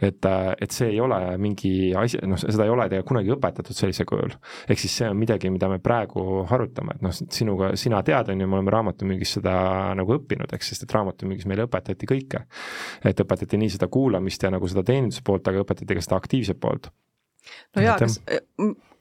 et, 0.00 0.24
äh, 0.26 0.52
et 0.62 0.70
see 0.74 0.90
ei 0.94 1.00
ole 1.00 1.18
mingi 1.40 1.94
asi, 1.96 2.20
noh, 2.26 2.38
seda 2.38 2.66
ei 2.66 2.72
ole 2.72 2.88
tegelikult 2.90 3.06
kunagi 3.06 3.32
õpetatud 3.36 3.76
sellisel 3.76 4.06
kujul 4.08 4.34
ehk 4.68 4.75
siis 4.80 4.96
see 5.00 5.08
on 5.10 5.18
midagi, 5.18 5.50
mida 5.52 5.68
me 5.70 5.78
praegu 5.82 6.42
harutame, 6.50 6.96
et 6.96 7.04
noh, 7.04 7.14
sinuga, 7.14 7.72
sina 7.80 8.02
tead, 8.06 8.30
on 8.32 8.42
ju, 8.42 8.48
me 8.50 8.58
oleme 8.58 8.74
raamatumüügis 8.74 9.36
seda 9.38 9.56
nagu 9.98 10.16
õppinud, 10.18 10.52
eks, 10.56 10.72
sest 10.72 10.86
et 10.86 10.96
raamatumüügis 10.96 11.48
meile 11.50 11.66
õpetati 11.68 12.08
kõike. 12.10 12.44
et 13.04 13.24
õpetati 13.24 13.60
nii 13.60 13.74
seda 13.76 13.88
kuulamist 13.92 14.42
ja 14.42 14.52
nagu 14.54 14.68
seda 14.70 14.84
teeninduse 14.86 15.24
poolt, 15.26 15.48
aga 15.48 15.64
õpetati 15.64 15.98
ka 15.98 16.04
seda 16.04 16.20
aktiivset 16.20 16.60
poolt. 16.60 16.90
no 17.76 17.82
jaa, 17.82 17.98
kas 18.00 18.20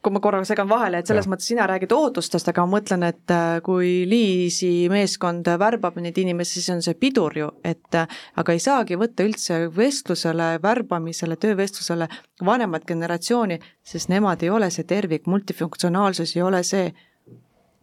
kui 0.06 0.14
ma 0.14 0.22
korraga 0.22 0.46
segan 0.46 0.70
vahele, 0.70 1.00
et 1.02 1.10
selles 1.10 1.26
ja. 1.26 1.32
mõttes 1.32 1.48
sina 1.50 1.66
räägid 1.70 1.94
ootustest, 1.96 2.52
aga 2.52 2.66
ma 2.66 2.78
mõtlen, 2.78 3.06
et 3.08 3.34
äh, 3.34 3.58
kui 3.66 4.04
Liisi 4.10 4.86
meeskond 4.92 5.50
värbab 5.62 5.98
neid 6.04 6.20
inimesi, 6.22 6.60
siis 6.60 6.70
on 6.76 6.84
see 6.86 6.98
pidur 7.00 7.34
ju, 7.40 7.50
et 7.66 7.98
äh, 7.98 8.22
aga 8.38 8.54
ei 8.54 8.62
saagi 8.62 9.00
võtta 9.02 9.26
üldse 9.26 9.60
vestlusele, 9.74 10.52
värbamisele, 10.64 11.40
töövestlusele 11.42 12.10
vanemat 12.46 12.86
generatsiooni, 12.86 13.60
sest 13.86 14.14
nemad 14.14 14.46
ei 14.46 14.54
ole 14.54 14.70
see 14.74 14.86
tervik, 14.88 15.26
multifunktsionaalsus 15.32 16.36
ei 16.38 16.46
ole 16.46 16.62
see 16.68 16.90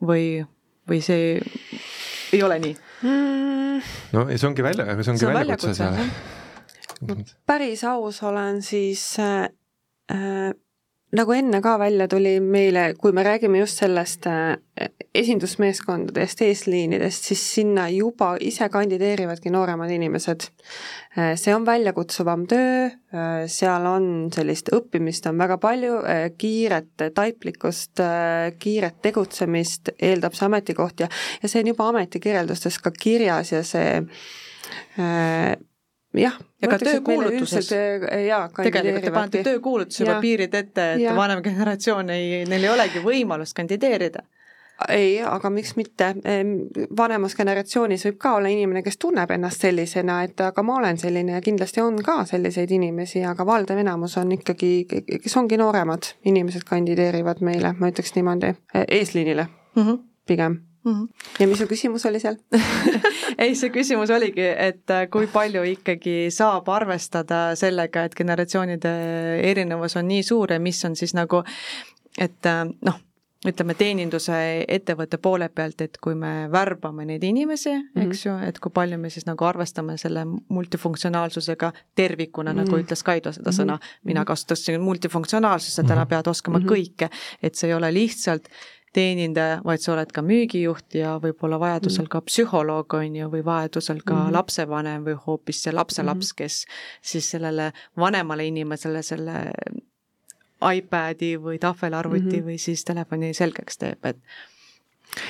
või, 0.06 0.26
või 0.88 1.02
see 1.02 1.36
ei 2.32 2.42
ole 2.46 2.58
nii 2.62 2.74
mm.? 3.02 3.94
no 4.14 4.26
ja 4.30 4.38
see 4.38 4.50
ongi 4.52 4.64
välja, 4.64 4.86
see 5.02 5.14
ongi 5.14 5.24
see 5.24 5.30
on 5.30 5.40
väljakutse 5.40 5.74
seal. 5.78 7.24
päris 7.50 7.82
aus 7.90 8.22
olen, 8.22 8.62
siis 8.62 9.08
äh, 9.18 9.48
äh 10.12 10.52
nagu 11.16 11.34
enne 11.36 11.60
ka 11.60 11.74
välja 11.80 12.06
tuli 12.08 12.38
meile, 12.40 12.94
kui 13.00 13.12
me 13.12 13.24
räägime 13.26 13.60
just 13.60 13.82
sellest 13.82 14.26
äh, 14.30 14.56
esindusmeeskondadest, 15.14 16.40
eesliinidest, 16.46 17.28
siis 17.28 17.42
sinna 17.58 17.84
juba 17.92 18.30
ise 18.40 18.68
kandideerivadki 18.72 19.52
nooremad 19.52 19.92
inimesed. 19.92 20.46
Äh, 21.18 21.34
see 21.40 21.52
on 21.52 21.66
väljakutsuvam 21.68 22.46
töö, 22.48 22.86
äh, 22.88 23.42
seal 23.52 23.88
on 23.90 24.06
sellist 24.32 24.72
õppimist 24.72 25.28
on 25.28 25.40
väga 25.42 25.58
palju, 25.60 25.98
kiiret 26.40 27.04
taiplikkust, 27.14 28.00
kiiret 28.62 29.02
tegutsemist 29.04 29.92
eeldab 30.00 30.38
see 30.38 30.48
ametikoht 30.48 31.04
ja, 31.04 31.10
ja 31.42 31.50
see 31.50 31.60
on 31.60 31.74
juba 31.74 31.90
ametikirjeldustes 31.92 32.80
ka 32.80 32.94
kirjas 32.96 33.52
ja 33.52 33.60
see 33.66 34.00
jah. 36.14 36.36
ja 36.62 36.68
ka 36.68 36.78
töökuulutuses. 36.78 37.70
tegelikult 38.62 39.04
te 39.04 39.14
panete 39.14 39.42
töökuulutusse 39.46 40.04
juba 40.04 40.20
piirid 40.20 40.54
ette, 40.54 40.92
et 40.94 41.06
ja. 41.06 41.16
vanem 41.16 41.42
generatsioon 41.42 42.10
ei, 42.10 42.44
neil 42.48 42.68
ei 42.68 42.72
olegi 42.74 43.04
võimalust 43.04 43.56
kandideerida 43.56 44.24
ei, 44.88 45.20
aga 45.22 45.50
miks 45.50 45.76
mitte, 45.76 46.08
vanemas 46.96 47.36
generatsioonis 47.38 48.06
võib 48.08 48.18
ka 48.22 48.32
olla 48.38 48.50
inimene, 48.50 48.82
kes 48.82 48.98
tunneb 48.98 49.30
ennast 49.30 49.62
sellisena, 49.62 50.22
et 50.26 50.40
aga 50.42 50.64
ma 50.66 50.78
olen 50.80 50.98
selline 50.98 51.36
ja 51.36 51.42
kindlasti 51.44 51.82
on 51.84 52.00
ka 52.02 52.22
selliseid 52.26 52.72
inimesi, 52.74 53.22
aga 53.28 53.46
valdav 53.46 53.78
enamus 53.78 54.16
on 54.18 54.32
ikkagi, 54.38 54.72
kes 54.88 55.36
ongi 55.38 55.60
nooremad 55.60 56.14
inimesed 56.24 56.66
kandideerivad 56.68 57.44
meile, 57.46 57.74
ma 57.78 57.92
ütleks 57.92 58.16
niimoodi, 58.16 58.54
eesliinile 58.88 59.46
mm 59.46 59.82
-hmm. 59.82 60.04
pigem 60.26 60.60
Mm 60.84 60.92
-hmm. 60.92 61.08
ja 61.40 61.46
mis 61.46 61.58
su 61.58 61.66
küsimus 61.66 62.06
oli 62.08 62.20
seal 62.20 62.36
ei, 63.38 63.54
see 63.54 63.70
küsimus 63.70 64.10
oligi, 64.10 64.46
et 64.58 64.90
äh, 64.90 65.06
kui 65.10 65.26
palju 65.26 65.62
ikkagi 65.62 66.26
saab 66.30 66.68
arvestada 66.68 67.54
sellega, 67.56 68.04
et 68.04 68.14
generatsioonide 68.14 68.92
erinevus 69.50 69.96
on 69.96 70.08
nii 70.08 70.22
suur 70.22 70.52
ja 70.52 70.60
mis 70.60 70.84
on 70.84 70.96
siis 70.96 71.14
nagu, 71.14 71.44
et 72.18 72.46
äh, 72.46 72.66
noh, 72.84 72.98
ütleme 73.48 73.74
teeninduse 73.74 74.34
ettevõtte 74.70 75.18
poole 75.22 75.48
pealt, 75.54 75.80
et 75.82 75.96
kui 76.02 76.14
me 76.18 76.48
värbame 76.52 77.06
neid 77.08 77.24
inimesi 77.26 77.72
mm, 77.72 77.88
-hmm. 77.94 78.10
eks 78.10 78.26
ju, 78.26 78.36
et 78.48 78.58
kui 78.58 78.70
palju 78.74 78.98
me 78.98 79.10
siis 79.10 79.26
nagu 79.26 79.44
arvestame 79.44 79.96
selle 79.98 80.24
multifunktsionaalsusega 80.48 81.72
tervikuna 81.94 82.52
mm, 82.52 82.58
-hmm. 82.58 82.64
nagu 82.64 82.76
mhm. 82.76 82.84
ütles 82.84 83.02
Kaido 83.02 83.32
seda 83.32 83.50
sõna, 83.50 83.78
mina 84.04 84.20
mhm. 84.20 84.26
kasutasin 84.26 84.80
multifunktsionaalsust, 84.80 85.74
sa 85.74 85.82
täna 85.82 86.06
pead 86.06 86.26
oskama 86.26 86.58
mm 86.58 86.64
-hmm. 86.64 86.72
kõike, 86.72 87.10
et 87.42 87.54
see 87.54 87.68
ei 87.68 87.74
ole 87.74 87.94
lihtsalt 87.94 88.48
teenindaja, 88.92 89.60
vaid 89.64 89.80
sa 89.80 89.94
oled 89.94 90.10
ka 90.12 90.22
müügijuht 90.24 90.96
ja 90.98 91.14
võib-olla 91.22 91.58
vajadusel 91.60 92.08
ka 92.12 92.20
psühholoog, 92.26 92.94
on 92.98 93.16
ju, 93.16 93.28
või 93.32 93.44
vajadusel 93.44 94.02
ka 94.04 94.14
mm 94.14 94.20
-hmm. 94.20 94.36
lapsevanem 94.36 95.06
või 95.06 95.16
hoopis 95.26 95.62
see 95.62 95.72
lapselaps, 95.72 96.32
mhm. 96.32 96.36
kes 96.36 96.64
siis 97.00 97.30
sellele 97.30 97.72
vanemale 97.96 98.46
inimesele 98.46 99.02
selle 99.02 99.52
iPadi 100.62 101.36
või 101.42 101.58
tahvelarvuti 101.58 102.24
mm 102.24 102.38
-hmm. 102.38 102.46
või 102.46 102.58
siis 102.58 102.84
telefoni 102.84 103.34
selgeks 103.34 103.78
teeb, 103.78 104.04
et 104.04 104.18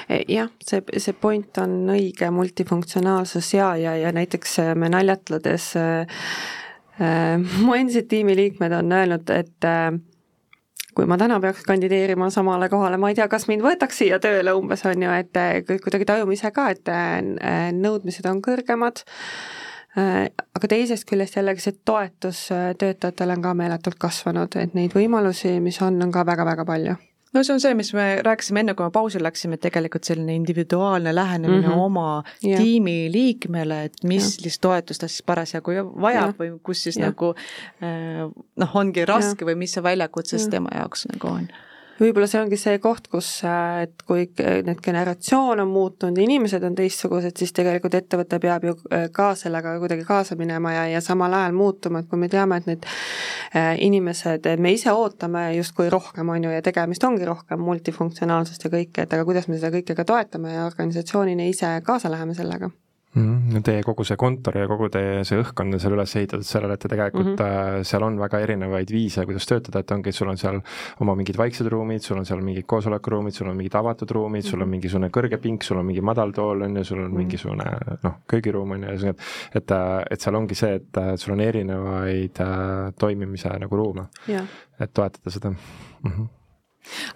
e, 0.09 0.25
jah, 0.29 0.51
see, 0.65 0.83
see 0.99 1.13
point 1.13 1.59
on 1.59 1.89
õige, 1.89 2.31
multifunktsionaalsus 2.31 3.55
ja, 3.55 3.77
ja, 3.77 3.97
ja 3.97 4.13
näiteks 4.13 4.59
äh, 4.59 4.75
me 4.75 4.89
naljatledes 4.89 5.77
äh, 5.77 6.07
äh, 7.01 7.39
mu 7.61 7.75
endised 7.75 8.09
tiimiliikmed 8.09 8.73
on 8.73 8.93
öelnud, 8.93 9.31
et 9.31 9.65
äh, 9.65 9.93
kui 10.97 11.07
ma 11.09 11.19
täna 11.21 11.39
peaks 11.41 11.65
kandideerima 11.69 12.31
samale 12.31 12.69
kohale, 12.73 12.99
ma 13.01 13.13
ei 13.13 13.19
tea, 13.19 13.29
kas 13.33 13.49
mind 13.51 13.65
võetaks 13.65 14.03
siia 14.03 14.19
tööle 14.23 14.55
umbes, 14.59 14.85
on 14.89 15.05
ju, 15.07 15.13
et 15.19 15.71
kuidagi 15.85 16.09
tajume 16.09 16.37
ise 16.37 16.53
ka, 16.55 16.71
et 16.75 16.93
äh, 16.93 17.71
nõudmised 17.77 18.27
on 18.31 18.43
kõrgemad, 18.45 19.05
äh, 19.99 20.27
aga 20.31 20.75
teisest 20.75 21.09
küljest 21.09 21.39
jällegi 21.41 21.65
see 21.65 21.79
toetus 21.85 22.49
töötajatele 22.53 23.39
on 23.39 23.47
ka 23.47 23.55
meeletult 23.63 24.01
kasvanud, 24.03 24.61
et 24.61 24.77
neid 24.79 24.97
võimalusi, 24.97 25.59
mis 25.65 25.81
on, 25.85 26.01
on 26.03 26.15
ka 26.15 26.27
väga-väga 26.29 26.69
palju 26.69 27.01
no 27.33 27.43
see 27.43 27.55
on 27.55 27.61
see, 27.65 27.75
mis 27.75 27.93
me 27.97 28.07
rääkisime 28.25 28.63
enne, 28.63 28.75
kui 28.79 28.87
me 28.87 28.93
pausile 28.95 29.27
läksime, 29.27 29.59
et 29.59 29.65
tegelikult 29.65 30.09
selline 30.09 30.35
individuaalne 30.37 31.15
lähenemine 31.15 31.67
mm 31.67 31.73
-hmm. 31.73 31.85
oma 31.89 32.23
yeah. 32.45 32.61
tiimi 32.61 33.13
liikmele, 33.13 33.83
et 33.85 34.05
mis 34.05 34.37
yeah. 34.43 34.59
toetust 34.61 35.01
ta 35.01 35.09
siis 35.09 35.23
parasjagu 35.23 35.71
vajab 36.07 36.35
yeah. 36.35 36.39
või 36.41 36.59
kus 36.63 36.83
siis 36.83 36.97
yeah. 36.97 37.11
nagu 37.11 37.35
noh, 38.57 38.77
ongi 38.77 39.05
raske 39.05 39.45
yeah. 39.45 39.51
või 39.51 39.59
mis 39.65 39.73
see 39.73 39.83
väljakutse 39.83 40.39
siis 40.39 40.49
tema 40.49 40.69
jaoks 40.75 41.07
nagu 41.13 41.35
on 41.35 41.49
võib-olla 42.03 42.29
see 42.31 42.41
ongi 42.43 42.59
see 42.61 42.79
koht, 42.83 43.07
kus, 43.13 43.29
äh, 43.47 43.85
et 43.87 44.05
kui 44.09 44.27
need 44.37 44.83
generatsioon 44.85 45.63
on 45.63 45.71
muutunud, 45.71 46.19
inimesed 46.23 46.65
on 46.67 46.77
teistsugused, 46.79 47.37
siis 47.39 47.55
tegelikult 47.57 47.97
ettevõte 47.99 48.41
peab 48.43 48.67
ju 48.67 48.77
äh, 48.91 49.07
ka 49.15 49.33
sellega 49.39 49.77
kuidagi 49.83 50.07
kaasa 50.09 50.37
minema 50.41 50.75
ja, 50.75 50.85
ja 50.97 51.03
samal 51.05 51.35
ajal 51.39 51.57
muutuma, 51.57 52.03
et 52.03 52.11
kui 52.11 52.21
me 52.21 52.31
teame, 52.33 52.61
et 52.61 52.71
need 52.71 52.87
äh, 52.89 53.73
inimesed, 53.87 54.51
me 54.63 54.75
ise 54.77 54.95
ootame 54.95 55.49
justkui 55.59 55.91
rohkem, 55.93 56.35
on 56.35 56.49
ju, 56.49 56.55
ja 56.55 56.63
tegemist 56.65 57.05
ongi 57.09 57.29
rohkem 57.29 57.63
multifunktsionaalsust 57.63 58.69
ja 58.69 58.73
kõike, 58.73 59.07
et 59.07 59.19
aga 59.19 59.27
kuidas 59.29 59.49
me 59.49 59.59
seda 59.59 59.73
kõike 59.77 59.99
ka 59.99 60.09
toetame 60.09 60.57
ja 60.57 60.69
organisatsioonina 60.71 61.51
ise 61.53 61.77
kaasa 61.87 62.11
läheme 62.13 62.35
sellega 62.39 62.73
mm. 63.15 63.63
Teie 63.63 63.83
kogu 63.83 64.05
see 64.05 64.17
kontor 64.17 64.57
ja 64.57 64.69
kogu 64.71 64.89
teie 64.93 65.25
see 65.29 65.41
õhkkond 65.43 65.77
on 65.77 65.83
seal 65.83 65.97
üles 65.97 66.17
ehitatud 66.17 66.47
sellele, 66.47 66.75
et 66.75 66.81
te 66.81 66.89
tegelikult 66.89 67.35
mm 67.35 67.37
-hmm. 67.37 67.85
seal 67.85 68.03
on 68.03 68.19
väga 68.19 68.41
erinevaid 68.41 68.91
viise, 68.91 69.25
kuidas 69.29 69.47
töötada, 69.47 69.81
et 69.81 69.91
ongi, 69.91 70.13
sul 70.13 70.29
on 70.29 70.37
seal 70.37 70.61
oma 71.01 71.15
mingid 71.15 71.37
vaiksed 71.37 71.69
ruumid, 71.69 72.03
sul 72.03 72.19
on 72.19 72.27
seal 72.27 72.41
mingid 72.41 72.67
koosolekuruumid, 72.67 73.33
sul 73.33 73.49
on 73.49 73.57
mingid 73.57 73.75
avatud 73.75 74.11
ruumid 74.11 74.45
sul 74.45 74.61
on 74.61 74.67
mhm. 74.67 74.77
mingisugune 74.77 75.11
kõrge 75.11 75.39
pink, 75.39 75.63
sul 75.63 75.79
on 75.79 75.87
mingi 75.87 76.01
madal 76.05 76.33
tool, 76.33 76.63
on 76.63 76.77
ju, 76.77 76.85
sul 76.85 76.99
on 76.99 77.05
mm 77.05 77.13
-hmm. 77.13 77.17
mingisugune 77.17 77.65
noh, 78.03 78.15
köögiruum 78.27 78.71
on 78.71 78.83
ju, 78.83 79.09
et 79.09 79.21
et, 79.55 79.71
et 80.11 80.21
seal 80.21 80.35
ongi 80.35 80.55
see, 80.55 80.75
et 80.75 81.21
sul 81.21 81.33
on 81.33 81.41
erinevaid 81.41 82.41
äh, 82.41 82.93
toimimise 82.99 83.49
nagu 83.59 83.77
ruume, 83.77 84.07
et 84.81 84.95
toetada 84.95 85.31
seda 85.31 85.51
mm. 85.51 86.11
-hmm 86.11 86.42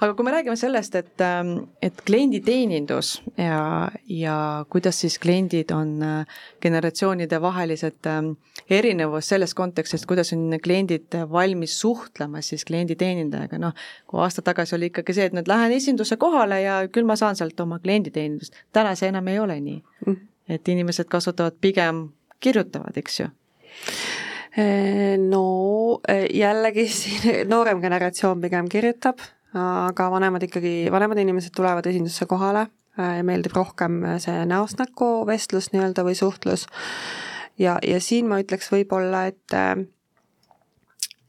aga 0.00 0.14
kui 0.14 0.24
me 0.26 0.32
räägime 0.34 0.56
sellest, 0.56 0.94
et, 0.98 1.20
ähm, 1.24 1.52
et 1.82 2.02
klienditeenindus 2.06 3.16
ja, 3.40 3.90
ja 4.08 4.36
kuidas 4.70 5.00
siis 5.02 5.18
kliendid 5.22 5.72
on 5.74 5.96
äh, 6.02 6.36
generatsioonide 6.62 7.40
vahelised 7.42 8.08
ähm, 8.10 8.32
erinevus 8.70 9.28
selles 9.32 9.54
kontekstis, 9.54 10.06
kuidas 10.06 10.32
on 10.36 10.58
kliendid 10.62 11.18
valmis 11.32 11.78
suhtlema 11.80 12.42
siis 12.44 12.64
klienditeenindajaga, 12.68 13.60
noh, 13.62 13.74
kui 14.06 14.22
aasta 14.22 14.44
tagasi 14.46 14.76
oli 14.78 14.90
ikkagi 14.92 15.16
see, 15.16 15.30
et 15.30 15.36
nüüd 15.36 15.50
lähen 15.50 15.74
esinduse 15.76 16.18
kohale 16.20 16.60
ja 16.62 16.78
küll 16.92 17.08
ma 17.08 17.18
saan 17.18 17.38
sealt 17.38 17.60
oma 17.60 17.80
klienditeenindust, 17.82 18.56
täna 18.76 18.94
see 18.98 19.10
enam 19.12 19.32
ei 19.32 19.40
ole 19.42 19.60
nii. 19.60 19.82
Mm.. 20.06 20.22
et 20.52 20.68
inimesed 20.68 21.08
kasutavad 21.10 21.56
pigem, 21.60 22.04
kirjutavad, 22.40 22.94
eks 23.00 23.20
ju. 23.20 23.26
No 25.26 25.40
jällegi 26.32 26.86
siin 26.88 27.48
noorem 27.50 27.82
generatsioon 27.82 28.40
pigem 28.40 28.70
kirjutab, 28.72 29.20
aga 29.56 30.10
vanemad 30.12 30.44
ikkagi, 30.46 30.88
vanemad 30.92 31.18
inimesed 31.22 31.54
tulevad 31.56 31.86
esindusse 31.88 32.26
kohale 32.28 32.66
ja 32.96 33.24
meeldib 33.24 33.56
rohkem 33.56 34.00
see 34.22 34.44
näost 34.48 34.80
näkku 34.80 35.26
vestlus 35.28 35.70
nii-öelda 35.72 36.04
või 36.06 36.16
suhtlus. 36.16 36.66
ja, 37.58 37.78
ja 37.82 38.00
siin 38.00 38.28
ma 38.28 38.40
ütleks 38.40 38.72
võib-olla, 38.72 39.26
et 39.32 39.56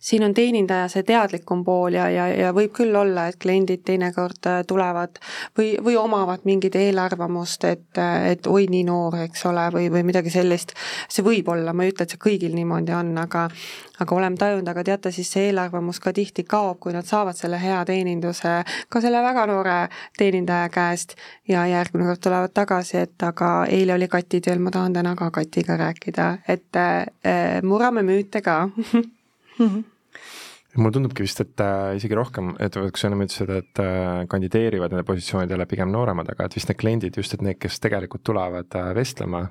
siin 0.08 0.24
on 0.24 0.34
teenindaja 0.34 0.88
see 0.92 1.04
teadlikum 1.04 1.64
pool 1.68 1.98
ja, 1.98 2.08
ja, 2.14 2.28
ja 2.32 2.52
võib 2.56 2.72
küll 2.78 2.96
olla, 2.96 3.28
et 3.28 3.40
kliendid 3.44 3.84
teinekord 3.88 4.48
äh, 4.48 4.62
tulevad 4.68 5.20
või, 5.58 5.74
või 5.84 5.98
omavad 6.00 6.46
mingit 6.48 6.78
eelarvamust, 6.80 7.68
et, 7.68 8.00
et 8.32 8.48
oi, 8.48 8.70
nii 8.72 8.86
noor, 8.88 9.20
eks 9.28 9.44
ole, 9.50 9.68
või, 9.76 9.90
või 9.92 10.06
midagi 10.08 10.32
sellist. 10.32 10.74
see 11.10 11.26
võib 11.26 11.52
olla, 11.52 11.74
ma 11.74 11.84
ei 11.84 11.92
ütle, 11.92 12.08
et 12.08 12.16
see 12.16 12.24
kõigil 12.24 12.56
niimoodi 12.56 12.96
on, 12.96 13.12
aga 13.20 13.48
aga 14.00 14.16
oleme 14.16 14.38
tajunud, 14.38 14.68
aga 14.70 14.84
teate, 14.86 15.12
siis 15.12 15.30
see 15.34 15.48
eelarvamus 15.50 16.00
ka 16.00 16.14
tihti 16.14 16.46
kaob, 16.48 16.78
kui 16.80 16.94
nad 16.94 17.08
saavad 17.08 17.38
selle 17.38 17.60
hea 17.62 17.80
teeninduse 17.90 18.54
ka 18.94 19.02
selle 19.02 19.24
väga 19.26 19.48
noore 19.50 19.78
teenindaja 20.18 20.70
käest 20.74 21.18
ja 21.50 21.66
järgmine 21.68 22.08
kord 22.12 22.22
tulevad 22.24 22.54
tagasi, 22.54 23.02
et 23.08 23.28
aga 23.28 23.52
eile 23.74 23.98
oli 23.98 24.08
Kati 24.08 24.42
tööl, 24.46 24.62
ma 24.64 24.72
tahan 24.72 24.96
täna 24.96 25.16
ka 25.20 25.32
Katiga 25.34 25.78
rääkida, 25.82 26.32
et 26.48 26.80
äh, 26.80 27.60
murrame 27.64 28.06
müüte 28.08 28.42
ka 28.46 28.64
mm. 28.68 29.84
mulle 30.78 30.94
tundubki 30.96 31.26
vist, 31.26 31.42
et 31.44 31.64
äh, 31.64 31.96
isegi 31.98 32.18
rohkem, 32.18 32.52
et 32.64 32.76
kui 32.78 33.00
sa 33.00 33.10
ennem 33.10 33.24
ütlesid, 33.26 33.54
et 33.54 33.82
äh, 33.84 34.26
kandideerivad 34.32 34.94
nende 34.94 35.06
positsioonidele 35.08 35.66
pigem 35.70 35.92
nooremad, 35.94 36.30
aga 36.34 36.48
et 36.48 36.58
vist 36.58 36.70
need 36.72 36.80
kliendid, 36.82 37.18
just 37.18 37.34
et 37.36 37.44
need, 37.46 37.60
kes 37.62 37.80
tegelikult 37.84 38.26
tulevad 38.28 38.78
äh, 38.78 38.92
vestlema, 38.98 39.44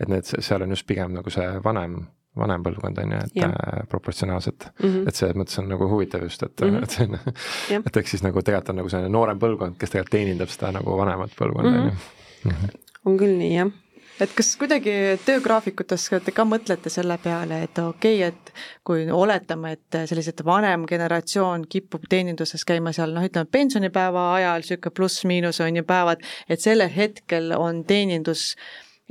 et 0.00 0.10
need, 0.12 0.28
seal 0.28 0.66
on 0.66 0.74
just 0.74 0.86
pigem 0.88 1.14
nagu 1.16 1.32
see 1.32 1.46
vanem, 1.64 2.00
vanem 2.38 2.64
põlvkond 2.64 3.02
on 3.02 3.14
ju, 3.14 3.20
et 3.28 3.38
ja. 3.42 3.50
äh, 3.52 3.84
proportsionaalselt 3.92 4.70
mm, 4.70 4.88
-hmm. 4.88 5.08
et 5.08 5.20
selles 5.20 5.38
mõttes 5.38 5.60
on 5.62 5.68
nagu 5.70 5.88
huvitav 5.90 6.24
just, 6.26 6.42
et 6.42 6.60
mm, 6.60 6.76
-hmm. 6.76 6.82
et 6.82 6.90
see 6.90 7.06
on, 7.06 7.84
et 7.86 7.96
eks 8.02 8.16
siis 8.16 8.26
nagu 8.26 8.42
tegelikult 8.42 8.74
on 8.74 8.82
nagu 8.82 8.92
selline 8.92 9.12
noorem 9.12 9.38
põlvkond, 9.38 9.78
kes 9.78 9.94
tegelikult 9.94 10.16
teenindab 10.18 10.52
seda 10.52 10.72
nagu 10.78 10.98
vanemat 10.98 11.38
põlvkonda 11.38 11.78
on 11.78 11.90
ju. 11.90 11.96
Mhm. 12.44 12.76
on 13.06 13.18
küll 13.18 13.38
nii, 13.38 13.54
jah 13.54 13.72
et 14.20 14.32
kas 14.36 14.52
kuidagi 14.60 14.92
töögraafikutes 15.26 16.04
te 16.24 16.34
ka 16.34 16.44
mõtlete 16.48 16.90
selle 16.92 17.16
peale, 17.22 17.62
et 17.66 17.78
okei 17.78 18.20
okay,, 18.20 18.28
et 18.28 18.52
kui 18.84 19.06
oletame, 19.10 19.74
et 19.76 19.98
sellised 20.08 20.44
vanem 20.44 20.86
generatsioon 20.88 21.66
kipub 21.70 22.06
teeninduses 22.10 22.64
käima 22.68 22.92
seal 22.92 23.14
noh, 23.16 23.24
ütleme 23.26 23.50
pensionipäeva 23.50 24.28
ajal 24.36 24.64
niisugune 24.64 24.96
pluss-miinus 24.98 25.60
on 25.64 25.80
ju 25.80 25.84
päevad, 25.88 26.24
et 26.48 26.60
sellel 26.60 26.92
hetkel 26.92 27.52
on 27.56 27.84
teenindus, 27.88 28.52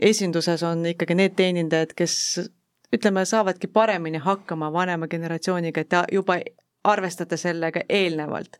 esinduses 0.01 0.63
on 0.63 0.85
ikkagi 0.93 1.17
need 1.17 1.37
teenindajad, 1.39 1.95
kes 1.97 2.17
ütleme, 2.93 3.25
saavadki 3.25 3.67
paremini 3.67 4.21
hakkama 4.21 4.71
vanema 4.73 5.07
generatsiooniga, 5.07 5.81
et 5.81 5.97
juba 6.11 6.41
arvestate 6.83 7.37
sellega 7.37 7.85
eelnevalt? 7.89 8.59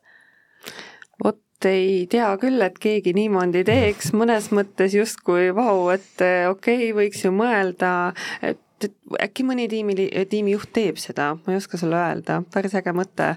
vot 1.24 1.38
ei 1.68 2.06
tea 2.10 2.30
küll, 2.42 2.60
et 2.64 2.78
keegi 2.82 3.14
niimoodi 3.16 3.64
teeks, 3.68 4.12
mõnes 4.20 4.50
mõttes 4.54 4.96
justkui 4.96 5.50
vau, 5.56 5.88
et 5.94 6.24
eh, 6.24 6.48
okei 6.50 6.90
okay,, 6.90 6.92
võiks 6.96 7.24
ju 7.26 7.32
mõelda, 7.36 8.12
et 8.42 8.60
äkki 9.22 9.44
mõni 9.46 9.68
tiimi, 9.70 9.94
tiimijuht 10.30 10.72
teeb 10.74 10.98
seda, 10.98 11.32
ma 11.38 11.54
ei 11.54 11.60
oska 11.60 11.78
sulle 11.78 11.98
öelda, 11.98 12.40
päris 12.54 12.74
äge 12.78 12.94
mõte. 12.96 13.34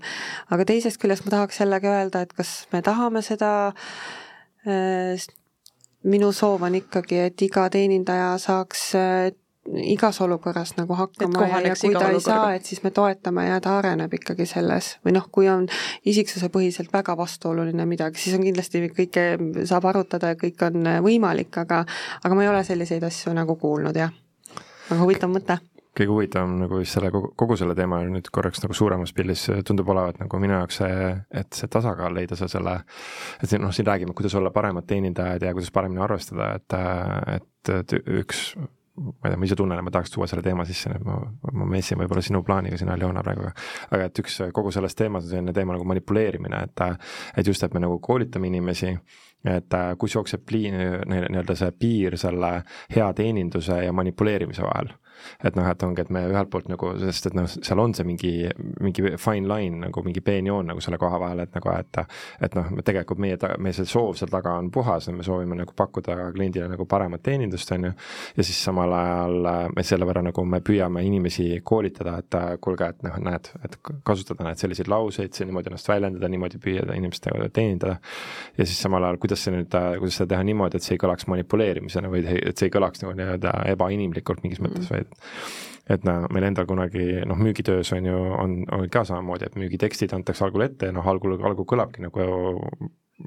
aga 0.49 0.65
teisest 0.65 0.97
küljest 1.01 1.26
ma 1.26 1.36
tahaks 1.36 1.59
jällegi 1.61 1.91
öelda, 1.91 2.23
et 2.26 2.34
kas 2.34 2.53
me 2.73 2.82
tahame 2.86 3.21
seda 3.26 3.51
äh, 4.65 5.26
minu 6.05 6.32
soov 6.34 6.65
on 6.65 6.78
ikkagi, 6.82 7.19
et 7.30 7.45
iga 7.45 7.67
teenindaja 7.73 8.36
saaks 8.41 8.88
äh, 8.97 9.32
igas 9.74 10.22
olukorras 10.22 10.76
nagu 10.78 10.93
hakkama 10.93 11.47
ja, 11.47 11.59
ja 11.66 11.76
kui 11.80 11.93
ta 11.93 12.09
ei 12.13 12.22
saa, 12.22 12.53
et 12.57 12.66
siis 12.66 12.84
me 12.84 12.91
toetame 12.95 13.47
ja 13.47 13.59
ta 13.63 13.78
areneb 13.80 14.13
ikkagi 14.13 14.45
selles. 14.49 14.95
Või 15.05 15.16
noh, 15.18 15.28
kui 15.32 15.49
on 15.49 15.68
isiksusepõhiselt 16.05 16.93
väga 16.93 17.18
vastuoluline 17.18 17.88
midagi, 17.89 18.22
siis 18.22 18.38
on 18.38 18.45
kindlasti 18.45 18.86
kõike 18.95 19.28
saab 19.66 19.89
arutada 19.89 20.34
ja 20.34 20.39
kõik 20.39 20.61
on 20.68 20.91
võimalik, 21.05 21.53
aga 21.66 21.84
aga 22.24 22.36
ma 22.36 22.45
ei 22.45 22.51
ole 22.51 22.66
selliseid 22.68 23.03
asju 23.03 23.34
nagu 23.34 23.57
kuulnud 23.61 23.97
jah. 23.97 24.13
aga 24.91 25.01
huvitav 25.01 25.34
mõte. 25.34 25.57
Kõige 25.95 26.11
huvitavam 26.11 26.57
nagu 26.59 26.82
just 26.82 26.97
selle 26.97 27.07
kogu, 27.11 27.30
kogu 27.39 27.55
selle 27.55 27.74
teema 27.76 28.01
nüüd 28.03 28.28
korraks 28.36 28.59
nagu 28.61 28.76
suuremas 28.76 29.13
pildis 29.16 29.45
tundub 29.66 29.89
olevat 29.93 30.20
nagu 30.20 30.39
minu 30.43 30.57
jaoks 30.57 30.82
see, 30.82 31.11
et 31.32 31.55
see 31.55 31.72
tasakaal 31.72 32.13
leida 32.13 32.36
sa 32.36 32.49
selle, 32.51 32.82
et 33.39 33.49
siin 33.49 33.63
noh, 33.63 33.72
siin 33.74 33.88
räägime, 33.88 34.13
kuidas 34.13 34.36
olla 34.36 34.51
paremad 34.51 34.86
teenindajad 34.89 35.47
ja 35.47 35.53
kuidas 35.55 35.72
paremini 35.72 36.03
arvestada, 36.03 36.51
et, 36.59 36.76
et, 37.38 37.72
et 37.80 37.95
üks 38.20 38.49
ma 38.97 39.27
ei 39.27 39.33
tea, 39.33 39.39
ma 39.39 39.47
ise 39.47 39.57
tunnen, 39.59 39.79
et 39.79 39.85
ma 39.85 39.91
tahaks 39.91 40.13
tuua 40.13 40.27
selle 40.29 40.43
teema 40.45 40.65
sisse, 40.67 40.89
nüüd 40.91 41.05
ma, 41.07 41.17
ma 41.51 41.67
messin 41.75 41.99
võib-olla 41.99 42.23
sinu 42.23 42.41
plaaniga 42.47 42.79
siin, 42.79 42.91
Aljona, 42.93 43.23
praegu, 43.25 43.49
aga 43.91 44.09
et 44.09 44.23
üks 44.23 44.39
kogu 44.55 44.71
selles 44.75 44.95
teemas 44.95 45.25
on 45.25 45.33
selline 45.33 45.55
teema 45.55 45.75
nagu 45.75 45.87
manipuleerimine, 45.89 46.61
et 46.69 46.85
et 47.35 47.47
just, 47.47 47.63
et 47.63 47.73
me 47.75 47.83
nagu 47.83 47.99
koolitame 48.03 48.47
inimesi, 48.47 48.93
et 49.51 49.79
kus 49.99 50.15
jookseb 50.15 50.55
liin, 50.55 50.77
nii-öelda 51.11 51.57
see 51.59 51.71
piir 51.79 52.17
selle 52.17 52.53
hea 52.95 53.09
teeninduse 53.17 53.83
ja 53.85 53.93
manipuleerimise 53.93 54.63
vahel 54.65 54.93
et 55.43 55.55
noh, 55.57 55.68
et 55.70 55.84
ongi, 55.86 56.05
et 56.05 56.11
me 56.13 56.26
ühelt 56.30 56.51
poolt 56.51 56.70
nagu, 56.72 56.91
sest 57.01 57.30
et 57.30 57.38
noh, 57.38 57.47
seal 57.49 57.82
on 57.82 57.93
see 57.95 58.05
mingi, 58.07 58.34
mingi 58.84 59.16
fine 59.22 59.49
line 59.49 59.82
nagu 59.86 60.03
mingi 60.05 60.24
peenjoon 60.26 60.72
nagu 60.72 60.84
selle 60.84 60.99
koha 61.01 61.20
vahel, 61.22 61.43
et 61.45 61.55
nagu, 61.55 61.72
et 61.76 62.01
et 62.45 62.57
noh, 62.57 62.72
tegelikult 62.86 63.22
meie, 63.22 63.38
meie 63.61 63.76
see 63.76 63.88
soov 63.89 64.16
seal 64.20 64.32
taga 64.32 64.55
on 64.59 64.72
puhas 64.74 65.09
ja 65.09 65.13
me 65.16 65.24
soovime 65.26 65.57
nagu 65.59 65.74
pakkuda 65.78 66.32
kliendile 66.36 66.68
nagu 66.72 66.88
paremat 66.89 67.24
teenindust, 67.26 67.72
on 67.76 67.89
ju, 67.89 67.93
ja 68.38 68.47
siis 68.47 68.59
samal 68.68 68.93
ajal 68.95 69.49
me 69.76 69.86
selle 69.86 70.07
võrra 70.07 70.24
nagu 70.26 70.45
me 70.47 70.61
püüame 70.66 71.03
inimesi 71.05 71.47
koolitada, 71.66 72.18
et 72.22 72.39
kuulge, 72.63 72.89
et 72.95 73.05
noh, 73.05 73.18
näed, 73.30 73.51
et 73.66 73.78
kasutada 74.07 74.47
näed 74.47 74.61
selliseid 74.61 74.89
lauseid, 74.91 75.36
niimoodi 75.45 75.72
ennast 75.72 75.89
väljendada, 75.89 76.30
niimoodi 76.32 76.59
püüda 76.61 76.97
inimestega 76.97 77.49
teenindada, 77.53 77.97
ja 78.57 78.68
siis 78.68 78.80
samal 78.82 79.05
ajal, 79.05 79.20
kuidas 79.22 79.43
see 79.45 79.53
nüüd, 79.55 79.72
kuidas 80.01 80.20
seda 80.20 80.34
teha 80.34 80.45
niimoodi, 80.47 80.80
et 80.80 80.86
see 80.86 80.95
ei 80.97 81.01
kõlaks 81.01 81.28
manipuleerimisena 81.32 82.11
või 82.11 82.24
et 82.26 82.57
see 82.57 82.70
ei 82.70 82.74
kõlaks 82.74 83.03
nagu 83.03 83.16
nii-öelda 83.18 83.53
ebainimlikult 83.74 84.43
mingis 84.45 84.61
mõttes, 84.63 84.89
vaid 84.91 85.05
et 85.89 86.06
no 86.08 86.18
meil 86.34 86.47
endal 86.47 86.68
kunagi 86.70 87.22
noh, 87.30 87.38
müügitöös 87.38 87.93
on 87.93 88.10
ju, 88.10 88.20
on, 88.41 88.60
on 88.74 88.86
ka 88.91 89.06
samamoodi, 89.06 89.49
et 89.49 89.58
müügitekstid 89.60 90.14
antakse 90.18 90.45
algul 90.45 90.66
ette 90.66 90.89
ja 90.89 90.95
noh, 90.95 91.06
algul, 91.08 91.38
algul 91.38 91.68
kõlabki 91.70 92.06
nagu 92.06 92.26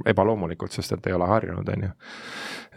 ebaloomulikult, 0.08 0.72
sest 0.74 0.92
et 0.92 1.06
ei 1.08 1.14
ole 1.16 1.26
harjunud, 1.30 1.68
on 1.72 1.84
ju. 1.86 1.90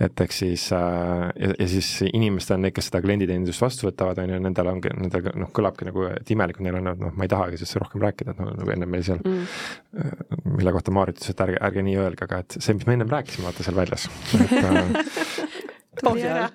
et 0.05 0.21
eks 0.23 0.37
siis 0.41 0.63
äh, 0.73 1.25
ja, 1.35 1.49
ja 1.59 1.67
siis 1.67 1.89
inimestel, 2.07 2.61
need, 2.63 2.73
kes 2.77 2.87
seda 2.87 3.01
klienditeenindust 3.03 3.61
vastu 3.61 3.89
võtavad, 3.89 4.21
on 4.23 4.31
ju, 4.31 4.39
nendel 4.45 4.69
ongi, 4.71 4.93
nendel 4.95 5.27
noh, 5.41 5.51
kõlabki 5.53 5.89
nagu, 5.89 6.05
et 6.15 6.31
imelikult, 6.31 6.63
neil 6.65 6.79
on, 6.79 6.87
et 6.93 7.03
noh, 7.03 7.11
ma 7.17 7.27
ei 7.27 7.33
tahagi 7.33 7.59
sellest 7.59 7.81
rohkem 7.83 8.05
rääkida, 8.05 8.35
et 8.35 8.41
noh, 8.41 8.53
nagu 8.61 8.75
enne 8.75 8.87
meil 8.89 9.03
seal 9.07 9.19
mm., 9.19 9.57
äh, 9.99 10.41
mille 10.55 10.75
kohta 10.77 10.95
Maarit 10.95 11.19
ütles, 11.19 11.33
et 11.35 11.43
ärge, 11.47 11.59
ärge 11.67 11.85
nii 11.89 11.99
öelge, 11.99 12.29
aga 12.29 12.45
et 12.45 12.59
see, 12.59 12.77
mis 12.79 12.87
me 12.87 12.95
ennem 12.95 13.11
rääkisime, 13.11 13.49
vaata 13.49 13.67
seal 13.67 13.81
väljas, 13.81 14.07
et 14.39 15.50
tuli 16.03 16.27
ära 16.31 16.49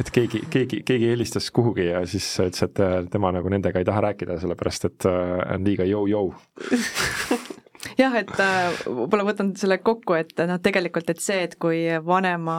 et 0.00 0.10
keegi, 0.14 0.42
keegi, 0.50 0.82
keegi 0.86 1.10
helistas 1.12 1.50
kuhugi 1.54 1.88
ja 1.90 2.02
siis 2.08 2.26
ütles, 2.42 2.64
et 2.66 2.80
äh, 2.82 3.00
tema 3.12 3.32
nagu 3.34 3.50
nendega 3.52 3.80
ei 3.80 3.88
taha 3.88 4.06
rääkida, 4.08 4.38
sellepärast 4.42 4.88
et 4.88 5.08
äh, 5.08 5.34
on 5.54 5.66
liiga 5.66 5.86
jõu-jõu. 5.88 6.32
Jah, 7.98 8.14
et 8.16 8.30
äh, 8.40 8.82
võib-olla 8.86 9.26
võtan 9.26 9.52
selle 9.58 9.78
kokku, 9.84 10.14
et 10.16 10.38
noh, 10.48 10.60
tegelikult, 10.62 11.10
et 11.12 11.20
see, 11.20 11.42
et 11.48 11.56
kui 11.60 11.84
vanema 12.06 12.56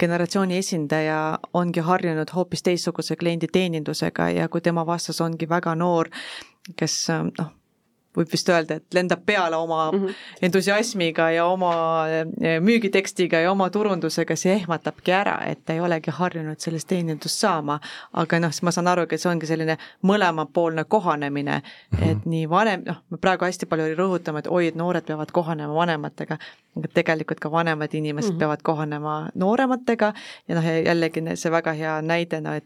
generatsiooni 0.00 0.58
esindaja 0.58 1.18
ongi 1.56 1.84
harjunud 1.86 2.34
hoopis 2.34 2.66
teistsuguse 2.66 3.16
klienditeenindusega 3.20 4.28
ja 4.34 4.48
kui 4.52 4.64
tema 4.64 4.84
vastas 4.86 5.22
ongi 5.24 5.48
väga 5.48 5.76
noor, 5.78 6.10
kes 6.76 6.98
noh, 7.38 7.54
võib 8.16 8.30
vist 8.32 8.48
öelda, 8.48 8.78
et 8.78 8.94
lendab 8.94 9.24
peale 9.26 9.56
oma 9.56 9.90
mm 9.92 9.98
-hmm. 9.98 10.14
entusiasmiga 10.42 11.30
ja 11.30 11.46
oma 11.46 11.72
e, 12.08 12.60
müügitekstiga 12.60 13.40
ja 13.40 13.52
oma 13.52 13.70
turundusega, 13.70 14.36
see 14.36 14.54
ehmatabki 14.54 15.12
ära, 15.12 15.38
et 15.46 15.70
ei 15.70 15.80
olegi 15.80 16.10
harjunud 16.10 16.58
sellist 16.58 16.88
teenindust 16.88 17.40
saama. 17.40 17.80
aga 18.12 18.40
noh, 18.40 18.50
siis 18.50 18.62
ma 18.62 18.70
saan 18.70 18.88
aru, 18.88 19.02
et 19.02 19.20
see 19.20 19.30
ongi 19.30 19.46
selline 19.46 19.78
mõlemapoolne 20.02 20.84
kohanemine 20.88 21.62
mm, 21.62 21.98
-hmm. 21.98 22.10
et 22.10 22.26
nii 22.26 22.50
vanem, 22.50 22.82
noh, 22.86 23.02
me 23.10 23.16
praegu 23.18 23.44
hästi 23.44 23.66
palju 23.66 23.94
rõhutame, 23.96 24.38
et 24.38 24.46
oi, 24.46 24.66
et 24.66 24.74
noored 24.74 25.04
peavad 25.04 25.30
kohanema 25.32 25.74
vanematega, 25.74 26.38
aga 26.76 26.88
tegelikult 26.94 27.40
ka 27.40 27.50
vanemad 27.50 27.94
inimesed 27.94 28.30
mm 28.30 28.34
-hmm. 28.34 28.38
peavad 28.38 28.62
kohanema 28.62 29.28
noorematega 29.34 30.12
ja 30.48 30.54
noh, 30.54 30.64
jällegi 30.84 31.22
see 31.34 31.50
väga 31.50 31.72
hea 31.72 32.02
näide, 32.02 32.40
no 32.40 32.52
et 32.52 32.64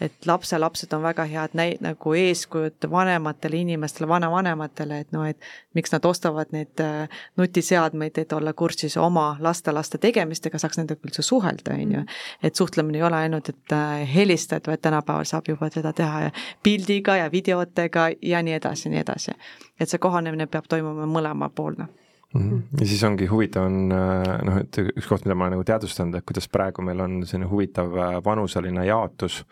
et 0.00 0.26
lapselapsed 0.26 0.92
on 0.92 1.02
väga 1.02 1.24
head 1.30 1.54
näi-, 1.54 1.76
nagu 1.80 2.14
eeskujud 2.18 2.88
vanematele 2.90 3.56
inimestele, 3.56 4.08
vanavanematele, 4.08 4.98
et 5.04 5.12
noh, 5.12 5.26
et 5.28 5.40
miks 5.74 5.92
nad 5.94 6.04
ostavad 6.04 6.52
neid 6.52 6.82
äh, 6.82 7.08
nutiseadmeid, 7.36 8.18
et 8.18 8.32
olla 8.32 8.52
kursis 8.52 8.96
oma 8.96 9.36
lastelaste 9.40 9.98
tegemistega, 9.98 10.58
saaks 10.58 10.78
nendega 10.80 11.08
üldse 11.08 11.22
suhelda, 11.22 11.74
on 11.74 11.96
ju. 11.98 12.04
Mm. 12.04 12.22
et 12.42 12.54
suhtlemine 12.54 12.98
ei 12.98 13.06
ole 13.06 13.16
ainult, 13.16 13.48
et 13.48 13.72
äh, 13.72 14.04
helistad, 14.14 14.66
vaid 14.66 14.82
tänapäeval 14.82 15.28
saab 15.28 15.48
juba 15.48 15.70
seda 15.70 15.92
teha 15.92 16.30
pildiga 16.62 17.16
ja 17.16 17.30
videotega 17.32 18.08
ja 18.22 18.42
nii 18.42 18.58
edasi, 18.60 18.88
nii 18.88 19.02
edasi. 19.04 19.36
et 19.80 19.88
see 19.88 19.98
kohanemine 19.98 20.46
peab 20.46 20.68
toimuma 20.68 21.06
mõlemapoolne 21.10 21.88
mm. 22.34 22.50
-hmm. 22.50 22.80
ja 22.80 22.86
siis 22.86 23.04
ongi 23.04 23.26
huvitav 23.26 23.66
on 23.66 23.92
äh, 23.92 24.42
noh, 24.44 24.58
et 24.60 24.78
üks 24.84 25.08
koht, 25.08 25.24
mida 25.24 25.34
ma 25.34 25.46
olen 25.46 25.56
nagu 25.58 25.64
teadvustanud, 25.66 26.18
et 26.18 26.26
kuidas 26.26 26.48
praegu 26.48 26.82
meil 26.82 27.00
on 27.00 27.22
selline 27.26 27.48
huvitav 27.50 27.96
äh, 27.96 28.18
vanuseline 28.24 28.86
jaotus, 28.86 29.44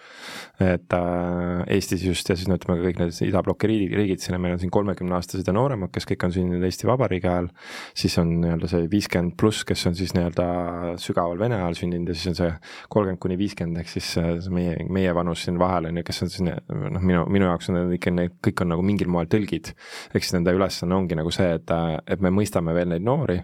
et 0.61 0.97
äh, 0.97 1.63
Eestis 1.77 2.05
just 2.05 2.29
ja 2.29 2.37
siis 2.37 2.49
no 2.49 2.59
ütleme 2.59 2.81
ka 2.81 2.89
kõik 2.89 3.01
need 3.03 3.21
idabloki 3.29 3.71
riigid, 3.71 3.97
riigid, 3.97 4.23
siin 4.25 4.41
meil 4.41 4.57
on 4.57 4.63
siin 4.63 4.75
kolmekümneaastased 4.75 5.47
ja 5.47 5.55
nooremad, 5.57 5.93
kes 5.95 6.09
kõik 6.11 6.27
on 6.27 6.35
sündinud 6.35 6.65
Eesti 6.67 6.87
Vabariigi 6.91 7.29
ajal, 7.31 7.49
siis 7.95 8.19
on 8.19 8.35
nii-öelda 8.43 8.71
see 8.71 8.89
viiskümmend 8.93 9.37
pluss, 9.39 9.65
kes 9.69 9.87
on 9.91 9.99
siis 9.99 10.15
nii-öelda 10.19 10.97
sügaval 11.03 11.39
Vene 11.43 11.59
ajal 11.61 11.79
sündinud 11.79 12.13
ja 12.13 12.19
siis 12.19 12.33
on 12.33 12.39
see 12.39 12.51
kolmkümmend 12.89 13.23
kuni 13.23 13.39
viiskümmend, 13.39 13.83
ehk 13.83 13.89
siis 13.89 14.49
meie, 14.51 14.77
meie 14.91 15.15
vanus 15.15 15.47
siin 15.47 15.59
vahel 15.59 15.91
on 15.91 16.01
ju, 16.01 16.07
kes 16.07 16.23
on 16.27 16.33
siis 16.33 16.45
noh, 16.47 17.03
minu, 17.03 17.25
minu 17.31 17.49
jaoks 17.49 17.71
on 17.71 17.79
need 17.79 17.97
ikka, 17.99 18.15
need 18.15 18.37
kõik 18.45 18.65
on 18.65 18.73
nagu 18.75 18.85
mingil 18.87 19.11
moel 19.13 19.31
tõlgid. 19.31 19.73
ehk 20.15 20.23
siis 20.23 20.35
nende 20.37 20.55
ülesanne 20.55 20.95
ongi 20.97 21.19
nagu 21.19 21.31
see, 21.35 21.49
et, 21.59 21.73
et 22.07 22.21
me 22.23 22.33
mõistame 22.35 22.72
mõistame 22.73 22.81
veel 22.81 22.93
neid 22.93 23.05
noori, 23.05 23.39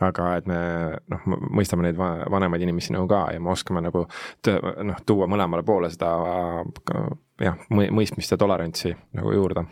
aga 0.00 0.36
et 0.38 0.46
me 0.46 0.58
noh, 1.08 1.26
mõistame 1.54 1.86
neid 1.86 1.98
vanemaid 1.98 2.62
inimesi 2.62 2.92
nagu 2.94 3.08
ka 3.08 3.28
ja 3.32 3.40
me 3.40 3.52
oskame 3.52 3.82
nagu 3.82 4.06
noh, 4.06 5.02
tuua 5.06 5.28
mõlemale 5.28 5.64
poole 5.64 5.90
seda 5.90 6.12
jah, 7.40 7.58
mõistmist 7.70 8.32
ja 8.32 8.38
tolerantsi 8.38 8.94
nagu 9.14 9.32
juurde. 9.32 9.64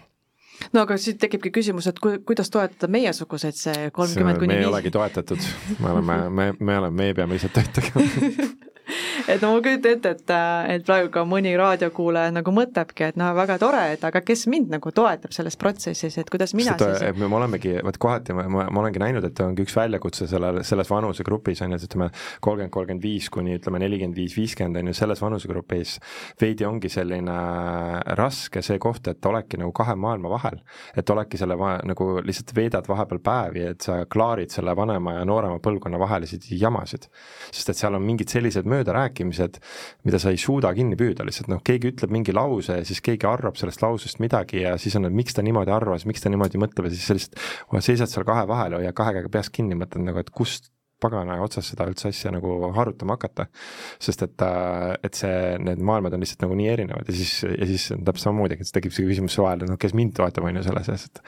No 0.73 0.87
aga 0.87 0.97
siit 0.97 1.19
tekibki 1.21 1.51
küsimus, 1.53 1.87
et 1.87 1.99
ku-, 2.01 2.17
kuidas 2.25 2.49
toetada 2.49 2.89
meiesuguseid 2.89 3.59
see 3.59 3.91
kolmkümmend 3.93 4.39
kuni 4.41 4.55
viis? 4.55 4.63
me 4.63 4.65
ei 4.65 4.71
olegi 4.71 4.91
toetatud, 4.91 5.43
me 5.83 5.91
oleme, 5.93 6.17
me, 6.31 6.47
me 6.59 6.79
oleme, 6.79 6.97
meie 6.97 7.17
peame 7.19 7.37
lihtsalt 7.37 7.59
tööd 7.59 7.75
tegema 7.77 8.07
et 9.29 9.43
no 9.43 9.53
ma 9.55 9.63
kujutan 9.65 9.97
ette, 9.97 10.13
et, 10.17 10.35
et 10.77 10.87
praegu 10.87 11.11
ka 11.15 11.25
mõni 11.29 11.53
raadiokuulaja 11.59 12.33
nagu 12.35 12.55
mõtlebki, 12.55 13.11
et 13.11 13.19
noh, 13.21 13.33
väga 13.37 13.59
tore, 13.63 13.83
et 13.97 14.05
aga 14.07 14.23
kes 14.25 14.47
mind 14.53 14.73
nagu 14.77 14.93
toetab 14.95 15.35
selles 15.35 15.59
protsessis, 15.61 16.19
et 16.21 16.31
kuidas 16.33 16.55
mina 16.57 16.77
Seda, 16.77 16.97
siis 17.01 17.19
me 17.19 17.29
olemegi, 17.39 17.77
vot 17.85 17.99
kohati 18.01 18.37
ma, 18.37 18.47
ma, 18.53 18.67
ma 18.71 18.83
olengi 18.83 19.03
näinud, 19.03 19.25
et 19.27 19.41
ongi 19.45 19.65
üks 19.67 19.77
väljakutse 19.77 20.29
sellel, 20.31 20.63
selles 20.67 20.91
vanusegrupis 20.91 21.63
on 21.65 21.75
ju, 21.75 21.81
et 21.81 21.87
ütleme, 21.89 22.11
kolmkümmend, 22.45 22.73
kolmkümmend 22.75 23.07
viis 23.07 23.29
kuni 23.33 23.57
ütleme, 23.59 23.81
nelikümmend 23.83 24.19
viis, 24.19 24.37
viiskümmend 24.37 24.81
on 24.81 24.91
ju, 24.91 24.97
selles 24.97 25.23
vanusegrupis 25.23 25.97
veidi 26.41 26.67
ongi 26.69 26.91
selline 26.93 27.37
raske 28.19 28.63
see 28.65 28.81
koht, 28.83 29.11
et 29.13 29.31
oledki 29.31 29.61
nagu 29.61 29.73
kahe 29.77 29.97
maailma 29.99 30.33
vahel. 30.33 30.61
et 30.97 31.11
oledki 31.11 31.39
selle 31.41 31.57
va-, 31.59 31.79
nagu 31.87 32.09
lihtsalt 32.25 32.53
veedad 32.57 32.89
vahepeal 32.89 33.21
päevi, 33.25 33.65
et 33.73 33.87
sa 33.87 34.03
klaarid 34.11 34.53
selle 34.55 34.77
vanema 34.77 35.19
ja 35.19 35.25
noorema 35.29 35.61
põlvkonna 35.63 35.99
vahelisi 36.01 36.39
jamasid. 36.61 37.09
sest 37.51 37.71
et 37.71 37.77
seal 37.81 37.95
on 37.95 38.05
mingid 38.05 38.33
sellised 38.33 38.69
möödarääkimised, 38.69 39.16
mida 39.25 40.21
sa 40.23 40.33
ei 40.35 40.41
suuda 40.41 40.73
kinni 40.77 40.99
püüda, 40.99 41.25
lihtsalt 41.27 41.49
noh, 41.53 41.63
keegi 41.65 41.93
ütleb 41.95 42.13
mingi 42.13 42.35
lause 42.37 42.81
ja 42.81 42.87
siis 42.87 43.01
keegi 43.05 43.29
arvab 43.31 43.57
sellest 43.57 43.83
lausest 43.85 44.21
midagi 44.23 44.63
ja 44.65 44.77
siis 44.81 44.97
on, 44.99 45.09
et 45.09 45.17
miks 45.17 45.37
ta 45.37 45.45
niimoodi 45.47 45.73
arvas, 45.73 46.07
miks 46.09 46.25
ta 46.25 46.33
niimoodi 46.33 46.61
mõtleb 46.61 46.91
ja 46.91 46.95
siis 46.95 47.09
sa 47.09 47.17
lihtsalt 47.17 47.85
seisad 47.87 48.13
seal 48.13 48.27
kahe 48.29 48.47
vahel, 48.49 48.81
hoiad 48.81 48.97
kahe 48.97 49.17
käega 49.17 49.33
peast 49.33 49.55
kinni, 49.55 49.79
mõtled 49.79 50.05
nagu, 50.05 50.21
et 50.21 50.33
kust 50.35 50.73
pagana 51.03 51.37
otsas 51.45 51.69
seda 51.73 51.87
üldse 51.89 52.09
asja 52.09 52.33
nagu 52.33 52.71
harutama 52.77 53.17
hakata. 53.17 53.47
sest 54.01 54.23
et, 54.23 54.43
äh, 54.43 54.97
et 55.05 55.15
see, 55.15 55.59
need 55.61 55.83
maailmad 55.85 56.15
on 56.17 56.25
lihtsalt 56.25 56.47
nagu 56.47 56.57
nii 56.57 56.69
erinevad 56.73 57.09
ja 57.09 57.17
siis, 57.17 57.33
ja 57.45 57.69
siis 57.69 57.89
täpselt 57.93 58.25
samamoodi, 58.27 58.59
et 58.61 58.73
tekib 58.73 58.95
see 58.95 59.07
küsimus 59.09 59.37
vahel, 59.41 59.65
et 59.65 59.73
noh, 59.73 59.81
kes 59.81 59.95
mind 59.97 60.17
toetab, 60.17 60.49
on 60.49 60.61
ju, 60.61 60.65
selles 60.67 60.89
et. 60.95 61.23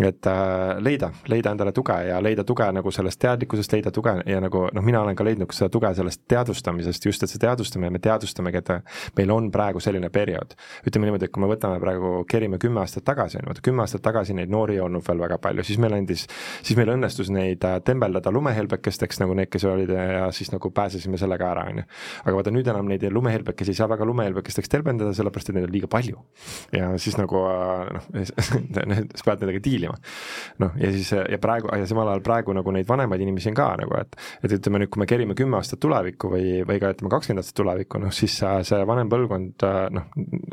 Et 0.00 0.26
äh, 0.26 0.78
leida, 0.80 1.10
leida 1.28 1.52
endale 1.52 1.72
tuge 1.76 1.98
ja 2.08 2.20
leida 2.24 2.44
tuge 2.48 2.68
nagu 2.72 2.90
sellest 2.94 3.20
teadlikkusest, 3.20 3.74
leida 3.76 3.92
tuge 3.92 4.14
ja 4.26 4.40
nagu 4.40 4.64
noh, 4.72 4.84
mina 4.84 5.02
olen 5.02 5.16
ka 5.16 5.26
leidnud 5.26 5.52
seda 5.52 5.68
tuge 5.72 5.90
sellest 5.98 6.22
teadvustamisest, 6.32 7.06
just 7.10 7.26
et 7.26 7.32
see 7.32 7.42
teadvustamine, 7.42 7.92
me 7.92 8.00
teadvustamegi, 8.02 8.62
et 8.62 9.12
meil 9.18 9.34
on 9.34 9.50
praegu 9.52 9.82
selline 9.84 10.08
periood. 10.10 10.56
ütleme 10.88 11.10
niimoodi, 11.10 11.28
et 11.28 11.34
kui 11.34 11.44
me 11.44 11.50
võtame 11.50 11.80
praegu, 11.82 12.14
kerime 12.28 12.58
kümme 12.62 12.80
aastat 12.80 13.04
tagasi, 13.04 13.36
on 13.36 13.44
ju, 13.44 13.52
vaata 13.52 13.66
kümme 13.68 13.84
aastat 13.84 14.02
tagasi 14.02 14.34
neid 14.38 14.50
noori 14.52 14.78
ei 14.78 14.80
olnud 14.80 15.04
veel 15.06 15.20
väga 15.26 15.38
palju, 15.42 15.64
siis 15.66 15.78
meil 15.82 15.98
andis, 15.98 16.24
siis 16.62 16.78
meil 16.78 16.94
õnnestus 16.96 17.28
neid 17.32 17.64
äh, 17.68 17.78
tembeldada 17.84 18.32
lumehelbekest, 18.32 18.82
helbekesteks 18.82 19.20
nagu 19.22 19.34
need, 19.36 19.50
kes 19.52 19.64
olid 19.68 19.90
ja 19.92 20.30
siis 20.34 20.50
nagu 20.52 20.70
pääsesime 20.74 21.18
sellega 21.18 21.50
ära, 21.52 21.66
on 21.70 21.82
ju. 21.82 21.84
aga 22.24 22.36
vaata 22.36 22.52
nüüd 22.54 22.68
enam 22.68 22.88
neid 22.88 23.04
lumehelbekesi 23.10 23.72
ei 23.72 23.78
saa 23.78 23.88
väga 23.90 24.06
lumehelbekesteks 24.08 24.68
tervendada, 24.68 25.12
sellepärast 25.16 25.50
et 25.50 25.56
neid 25.56 25.68
on 25.68 25.72
liiga 25.72 25.88
palju. 25.90 26.18
ja 26.72 26.92
siis 26.98 27.16
nagu 27.18 27.42
noh, 27.96 28.08
sa 28.38 29.24
pead 29.26 29.42
nendega 29.42 29.62
diilima. 29.82 29.98
noh, 30.62 30.74
ja 30.80 30.90
siis 30.94 31.10
ja 31.12 31.38
praegu 31.42 31.70
ja 31.76 31.86
samal 31.88 32.08
ajal 32.12 32.22
praegu 32.24 32.54
nagu 32.56 32.74
neid 32.74 32.88
vanemaid 32.88 33.22
inimesi 33.24 33.50
on 33.50 33.58
ka 33.58 33.68
nagu, 33.80 33.96
et, 34.00 34.16
et 34.42 34.54
ütleme 34.58 34.82
nüüd, 34.82 34.92
kui 34.92 35.02
me 35.02 35.08
kerime 35.10 35.36
kümme 35.38 35.58
aastat 35.58 35.80
tulevikku 35.82 36.30
või, 36.32 36.62
või 36.68 36.80
ka 36.82 36.92
ütleme 36.94 37.12
kakskümmend 37.12 37.42
aastat 37.42 37.58
tulevikku, 37.60 38.00
noh 38.02 38.14
siis 38.14 38.38
see 38.38 38.80
vanem 38.88 39.10
põlvkond 39.12 39.66
noh, 39.96 40.08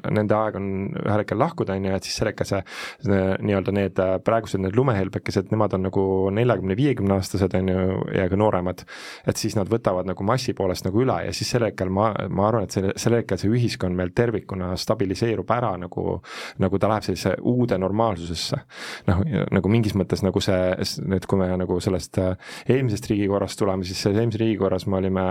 nende 0.10 0.38
aeg 0.38 0.60
on 0.60 0.70
ühel 0.90 1.24
hetkel 1.24 1.40
lahkuda, 1.40 1.78
on 1.78 1.90
ju, 1.90 1.96
et 1.96 2.08
siis 2.08 2.20
sel 2.20 2.32
hetkel 2.32 2.50
see, 2.50 2.62
see 3.06 3.22
nii-öelda 3.46 3.76
need 3.76 4.02
praegused 4.26 4.62
need 4.64 4.78
lumehelbekesed, 4.78 5.52
nemad 5.54 5.76
on 5.78 5.86
nagu 5.90 6.06
neljakümne, 6.36 6.78
viiekümne 6.80 7.18
aastased 7.20 7.56
on 7.60 7.72
ju, 7.74 7.86
ja 8.16 8.28
ka 8.32 8.40
nooremad, 8.40 8.86
et 9.30 9.42
siis 9.42 9.58
nad 9.60 9.70
võtavad 9.72 10.10
nagu 10.10 10.26
massi 10.28 10.56
poolest 10.58 10.88
nagu 10.88 11.04
üle 11.04 11.20
ja 11.28 11.36
siis 11.36 11.52
sel 11.54 11.68
hetkel 11.68 11.92
ma, 11.94 12.12
ma 12.30 12.48
arvan, 12.50 12.68
et 12.68 12.76
selle, 12.76 12.94
sel 13.00 13.20
hetkel 13.20 13.40
see 13.42 13.52
ühiskond 13.52 13.98
meil 13.98 14.14
tervikuna 14.16 14.74
stabiliseerub 14.80 15.50
ära 15.54 15.74
nagu, 15.82 16.20
nagu 16.64 16.80
ta 16.82 16.92
läheb 16.92 17.08
sellisesse 17.08 17.36
uude 17.50 17.78
normaalsusesse. 17.82 18.62
noh, 19.10 19.18
nagu 19.55 19.72
mingis 19.72 19.95
mõttes 19.97 20.24
nagu 20.26 20.41
see, 20.43 20.59
nüüd 21.05 21.26
kui 21.30 21.41
me 21.41 21.49
nagu 21.59 21.80
sellest 21.84 22.20
äh, 22.22 22.53
eelmisest 22.70 23.09
riigikorrast 23.11 23.59
tuleme, 23.59 23.88
siis 23.88 24.01
selles 24.03 24.22
eelmises 24.22 24.41
riigikorras 24.43 24.88
me 24.89 24.99
olime 25.01 25.26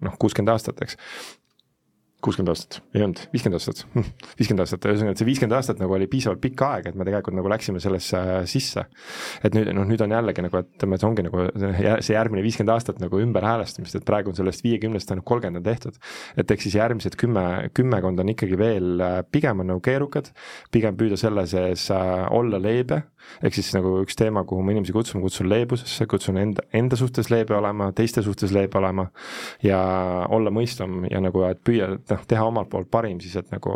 noh, 0.00 0.18
kuuskümmend 0.20 0.54
aastat, 0.54 0.82
eks 0.84 0.98
kuuskümmend 2.22 2.52
aastat, 2.52 2.78
ei 2.94 3.02
olnud, 3.02 3.20
viiskümmend 3.32 3.58
aastat, 3.58 3.82
viiskümmend 4.38 4.62
aastat, 4.64 4.86
ühesõnaga, 4.86 5.16
et 5.16 5.22
see 5.22 5.26
viiskümmend 5.26 5.56
aastat 5.56 5.80
nagu 5.82 5.96
oli 5.96 6.06
piisavalt 6.10 6.42
pikk 6.42 6.62
aeg, 6.68 6.88
et 6.90 6.98
me 6.98 7.06
tegelikult 7.08 7.36
nagu 7.38 7.50
läksime 7.50 7.82
sellesse 7.82 8.20
äh, 8.20 8.42
sisse. 8.50 8.84
et 9.42 9.56
nüüd, 9.56 9.70
noh, 9.74 9.86
nüüd 9.88 10.04
on 10.06 10.14
jällegi 10.14 10.44
nagu, 10.46 10.60
et 10.62 10.70
ütleme, 10.76 10.98
et 10.98 11.06
ongi 11.08 11.26
nagu 11.26 11.46
see 12.04 12.14
järgmine 12.14 12.44
viiskümmend 12.44 12.74
aastat 12.76 13.00
nagu 13.02 13.20
ümberhäälestamist, 13.22 13.98
et 13.98 14.06
praegu 14.06 14.30
on 14.30 14.38
sellest 14.38 14.62
viiekümnest 14.62 15.10
ainult 15.10 15.26
kolmkümmend 15.28 15.62
on 15.62 15.66
tehtud. 15.66 15.98
et 16.38 16.54
eks 16.54 16.68
siis 16.68 16.78
järgmised 16.78 17.18
kümme, 17.18 17.46
kümmekond 17.74 18.22
on 18.22 18.30
ikkagi 18.34 18.58
veel, 18.58 18.92
äh, 19.02 19.18
pigem 19.26 19.64
on 19.64 19.72
nagu 19.74 19.82
keerukad, 19.82 20.30
pigem 20.70 20.98
püüda 20.98 21.18
selle 21.18 21.46
sees 21.50 21.88
äh, 21.90 22.26
olla 22.30 22.62
leebe. 22.62 23.02
Ehk 23.42 23.54
siis 23.54 23.68
nagu 23.74 24.00
üks 24.02 24.16
teema, 24.18 24.42
kuhu 24.48 24.64
ma 24.66 24.72
inimesi 24.74 24.94
kutsun, 24.94 25.22
kutsun 25.22 25.46
leebusesse, 25.46 26.08
kutsun 26.10 26.40
enda, 26.40 26.64
enda 26.74 26.98
suhtes 26.98 27.30
leebe 27.30 27.54
olema, 27.54 27.92
teiste 27.94 28.22
suhtes 28.26 28.50
leebe 28.54 28.80
olema. 28.80 29.06
Ja 29.62 29.78
olla 30.34 30.50
mõistvam 30.54 31.04
ja 31.10 31.20
nagu, 31.22 31.44
et 31.46 31.62
püüa 31.62 31.92
noh, 32.12 32.24
teha 32.28 32.46
omalt 32.46 32.70
poolt 32.72 32.90
parim 32.92 33.20
siis, 33.22 33.36
et 33.40 33.52
nagu, 33.54 33.74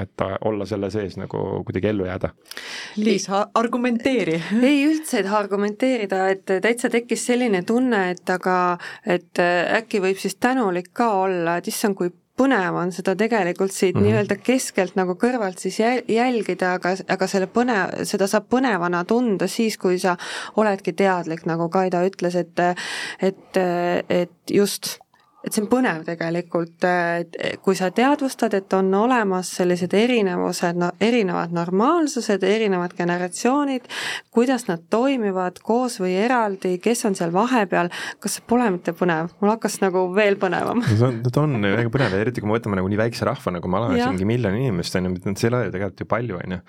et 0.00 0.26
olla 0.48 0.66
selle 0.68 0.90
sees 0.94 1.18
nagu 1.20 1.62
kuidagi 1.66 1.90
ellu 1.92 2.08
jääda. 2.08 2.32
Liis, 3.02 3.28
argumenteeri. 3.30 4.38
ei 4.62 4.84
üldse, 4.88 5.20
et 5.22 5.32
argumenteerida, 5.32 6.26
et 6.34 6.54
täitsa 6.62 6.90
tekkis 6.92 7.26
selline 7.32 7.62
tunne, 7.66 8.10
et 8.14 8.36
aga, 8.36 8.58
et 9.06 9.42
äkki 9.80 10.02
võib 10.04 10.20
siis 10.22 10.38
tänulik 10.40 10.92
ka 10.96 11.10
olla, 11.26 11.58
et 11.58 11.68
issand, 11.72 11.98
kui 11.98 12.12
põnev 12.36 12.76
on 12.76 12.92
seda 12.92 13.14
tegelikult 13.16 13.72
siit 13.72 13.94
mm 13.94 14.00
-hmm. 14.00 14.06
nii-öelda 14.06 14.36
keskelt 14.36 14.96
nagu 14.96 15.16
kõrvalt 15.16 15.58
siis 15.58 15.78
jälgida, 16.08 16.74
aga, 16.76 16.94
aga 17.08 17.26
selle 17.26 17.46
põnev, 17.46 18.04
seda 18.04 18.26
saab 18.26 18.48
põnevana 18.52 19.04
tunda 19.04 19.48
siis, 19.48 19.78
kui 19.78 19.98
sa 19.98 20.16
oledki 20.56 20.92
teadlik, 20.92 21.46
nagu 21.46 21.68
Kaida 21.68 22.04
ütles, 22.06 22.36
et 22.36 22.60
et, 23.20 23.56
et 24.08 24.30
just 24.50 24.98
et 25.46 25.54
see 25.54 25.62
on 25.62 25.68
põnev 25.70 26.02
tegelikult, 26.06 26.84
kui 27.62 27.76
sa 27.78 27.92
teadvustad, 27.94 28.54
et 28.58 28.72
on 28.74 28.88
olemas 28.98 29.52
sellised 29.60 29.92
erinevused, 29.94 30.78
no 30.80 30.90
erinevad 31.02 31.54
normaalsused, 31.54 32.42
erinevad 32.42 32.96
generatsioonid, 32.98 33.86
kuidas 34.34 34.66
nad 34.66 34.82
toimivad 34.90 35.60
koos 35.62 36.00
või 36.02 36.16
eraldi, 36.18 36.76
kes 36.82 37.06
on 37.06 37.14
seal 37.18 37.30
vahepeal, 37.34 37.92
kas 38.22 38.38
see 38.38 38.46
pole 38.48 38.66
mitte 38.74 38.94
põnev? 38.96 39.30
mul 39.40 39.52
hakkas 39.52 39.78
nagu 39.82 40.02
veel 40.16 40.38
põnevam. 40.40 40.82
see 40.88 41.06
on, 41.06 41.20
ta 41.22 41.44
on 41.44 41.62
väga 41.62 41.92
põnev, 41.94 42.18
eriti 42.18 42.42
kui 42.42 42.50
me 42.50 42.56
võtame 42.58 42.80
nagu 42.80 42.90
nii 42.90 43.00
väikse 43.00 43.28
rahva, 43.28 43.54
nagu 43.54 43.70
me 43.70 43.80
oleme, 43.80 44.00
siin 44.00 44.16
mingi 44.16 44.28
miljon 44.28 44.58
inimest 44.58 44.98
on 44.98 45.10
ju, 45.10 45.14
see 45.28 45.46
ei 45.46 45.52
ole 45.52 45.62
ju 45.68 45.76
tegelikult 45.76 46.02
ju 46.02 46.08
palju, 46.10 46.40
on 46.42 46.56
ju. 46.56 46.60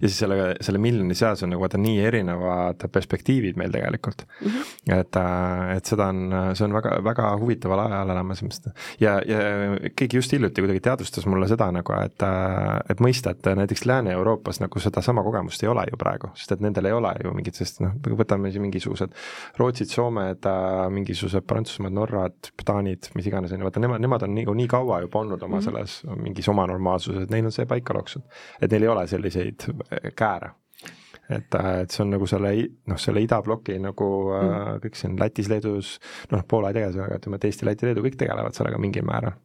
ja 0.00 0.10
siis 0.10 0.18
selle, 0.24 0.40
selle 0.64 0.82
miljoni 0.82 1.18
seas 1.18 1.46
on 1.46 1.54
nagu 1.54 1.62
vaata 1.62 1.78
nii 1.78 2.02
erinevad 2.10 2.82
perspektiivid 2.90 3.60
meil 3.60 3.70
tegelikult 3.74 4.26
mm. 4.26 4.50
-hmm. 4.50 4.98
et, 4.98 5.22
et 5.76 5.94
seda 5.94 6.10
on, 6.10 6.38
see 6.58 6.66
on 6.66 6.74
väga, 6.80 6.98
väga 7.04 7.30
huvitaval 7.38 7.86
ajal 7.86 8.14
elame 8.16 8.23
olemas 8.24 8.42
ja, 9.00 9.20
ja 9.26 9.38
keegi 9.96 10.16
just 10.16 10.32
hiljuti 10.32 10.62
kuidagi 10.62 10.80
teadvustas 10.80 11.26
mulle 11.26 11.48
seda 11.48 11.70
nagu, 11.74 11.94
et, 12.00 12.24
et 12.90 13.02
mõista, 13.04 13.34
et 13.34 13.48
näiteks 13.60 13.84
Lääne-Euroopas 13.86 14.60
nagu 14.62 14.80
sedasama 14.80 15.22
kogemust 15.22 15.62
ei 15.62 15.68
ole 15.68 15.84
ju 15.90 15.98
praegu, 16.00 16.30
sest 16.38 16.56
et 16.56 16.64
nendel 16.64 16.88
ei 16.90 16.96
ole 16.96 17.12
ju 17.24 17.34
mingit, 17.36 17.58
sest 17.60 17.82
noh, 17.84 17.94
võtame 18.18 18.52
siin 18.52 18.64
mingisugused 18.64 19.14
Rootsid, 19.60 19.92
Soomed, 19.92 20.48
mingisugused 20.94 21.46
Prantsusmaad, 21.46 21.94
Norrad, 21.94 22.50
Taanid, 22.64 23.10
mis 23.14 23.30
iganes, 23.30 23.52
on 23.52 23.62
ju, 23.62 23.68
vaata 23.68 23.82
nemad, 23.84 24.02
nemad 24.04 24.26
on 24.26 24.36
nii, 24.38 24.48
nii 24.62 24.68
kaua 24.70 25.02
juba 25.04 25.22
olnud 25.22 25.42
oma 25.42 25.58
-hmm. 25.58 25.64
selles 25.64 26.02
mingis 26.16 26.48
oma 26.48 26.66
normaalsuses, 26.70 27.24
et 27.24 27.30
neil 27.30 27.46
on 27.46 27.52
see 27.52 27.66
paika 27.66 27.94
loksnud. 27.94 28.24
et 28.60 28.70
neil 28.70 28.82
ei 28.82 28.88
ole 28.88 29.06
selliseid 29.06 29.68
kääre 30.16 30.54
et, 31.28 31.54
äh, 31.54 31.70
et 31.84 31.94
see 31.94 32.04
on 32.04 32.12
nagu 32.14 32.28
selle 32.30 32.52
noh, 32.90 33.00
selle 33.00 33.24
idabloki 33.24 33.78
nagu 33.82 34.10
äh, 34.34 34.44
mm. 34.44 34.84
kõik 34.84 35.00
siin 35.00 35.16
Lätis, 35.20 35.50
Leedus, 35.52 35.96
noh, 36.32 36.44
Poola 36.48 36.70
ei 36.70 36.80
tegele 36.80 36.96
sellega, 36.96 37.20
ütleme, 37.22 37.40
et 37.40 37.50
Eesti, 37.50 37.68
Läti, 37.68 37.88
Leedu 37.88 38.04
kõik 38.04 38.20
tegelevad 38.20 38.56
sellega 38.56 38.80
mingil 38.80 39.06
määral 39.08 39.36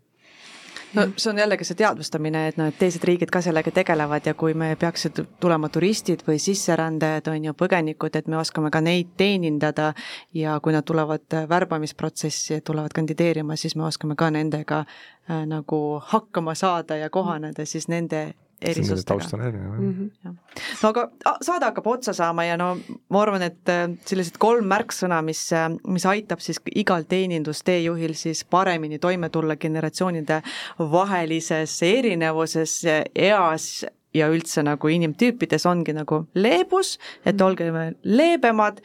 no 0.93 1.05
see 1.17 1.29
on 1.29 1.37
jällegi 1.37 1.65
see 1.67 1.77
teadvustamine, 1.79 2.41
et 2.49 2.57
noh, 2.57 2.69
et 2.69 2.77
teised 2.79 3.03
riigid 3.05 3.31
ka 3.33 3.41
sellega 3.45 3.71
tegelevad 3.73 4.25
ja 4.25 4.33
kui 4.37 4.55
me 4.57 4.71
peaksid 4.79 5.21
tulema 5.41 5.69
turistid 5.69 6.23
või 6.27 6.39
sisserändajad, 6.41 7.29
on 7.33 7.49
ju, 7.49 7.55
põgenikud, 7.57 8.15
et 8.17 8.27
me 8.27 8.39
oskame 8.39 8.71
ka 8.73 8.81
neid 8.83 9.13
teenindada 9.19 9.91
ja 10.33 10.57
kui 10.63 10.73
nad 10.73 10.87
tulevad 10.87 11.37
värbamisprotsessi, 11.49 12.61
tulevad 12.65 12.95
kandideerima, 12.95 13.57
siis 13.59 13.75
me 13.77 13.85
oskame 13.89 14.17
ka 14.19 14.31
nendega 14.33 14.83
äh, 14.83 15.45
nagu 15.49 15.81
hakkama 16.11 16.55
saada 16.57 16.97
ja 16.97 17.09
kohaneda 17.09 17.65
siis 17.69 17.87
nende 17.87 18.31
erisustega. 18.61 19.07
taust 19.07 19.33
on 19.33 19.41
erinev, 19.41 19.71
jah 19.71 19.79
mm. 19.79 20.09
-hmm. 20.09 20.35
no 20.83 20.89
aga 20.89 21.05
saade 21.41 21.65
hakkab 21.65 21.87
otsa 21.87 22.13
saama 22.13 22.45
ja 22.45 22.57
no 22.57 22.77
ma 23.09 23.21
arvan, 23.21 23.41
et 23.41 23.69
äh, 23.69 23.85
sellised 24.05 24.37
kolm 24.39 24.67
märksõna, 24.71 25.21
mis, 25.25 25.43
äh, 25.53 25.69
mis 25.87 26.05
aitab 26.05 26.39
siis 26.39 26.59
igal 26.75 27.03
teenindusteejuhil 27.09 28.13
siis 28.13 28.43
paremini 28.43 28.99
toime 28.99 29.29
tulla 29.29 29.55
generatsioonide 29.55 30.41
vahelises 30.79 31.83
erinevuses, 31.83 32.81
eas 33.15 33.85
ja 34.13 34.27
üldse 34.27 34.63
nagu 34.65 34.87
inimtüüpides 34.87 35.65
ongi 35.69 35.93
nagu 35.93 36.25
leebus, 36.33 36.97
et 37.25 37.35
mhm. 37.35 37.43
olgem 37.45 37.97
leebemad, 38.03 38.81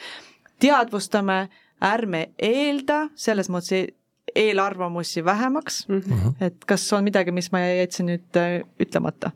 teadvustame, 0.61 1.49
ärme 1.85 2.29
eelda, 2.39 3.09
selles 3.15 3.51
mõttes 3.51 3.73
e-, 3.73 3.95
eelarvamusi 4.35 5.25
vähemaks 5.25 5.89
mm, 5.89 5.99
-hmm. 5.99 6.35
et 6.41 6.65
kas 6.65 6.93
on 6.93 7.05
midagi, 7.05 7.33
mis 7.33 7.53
ma 7.53 7.61
jätsin 7.61 8.09
nüüd 8.09 8.39
äh, 8.41 8.63
ütlemata 8.81 9.33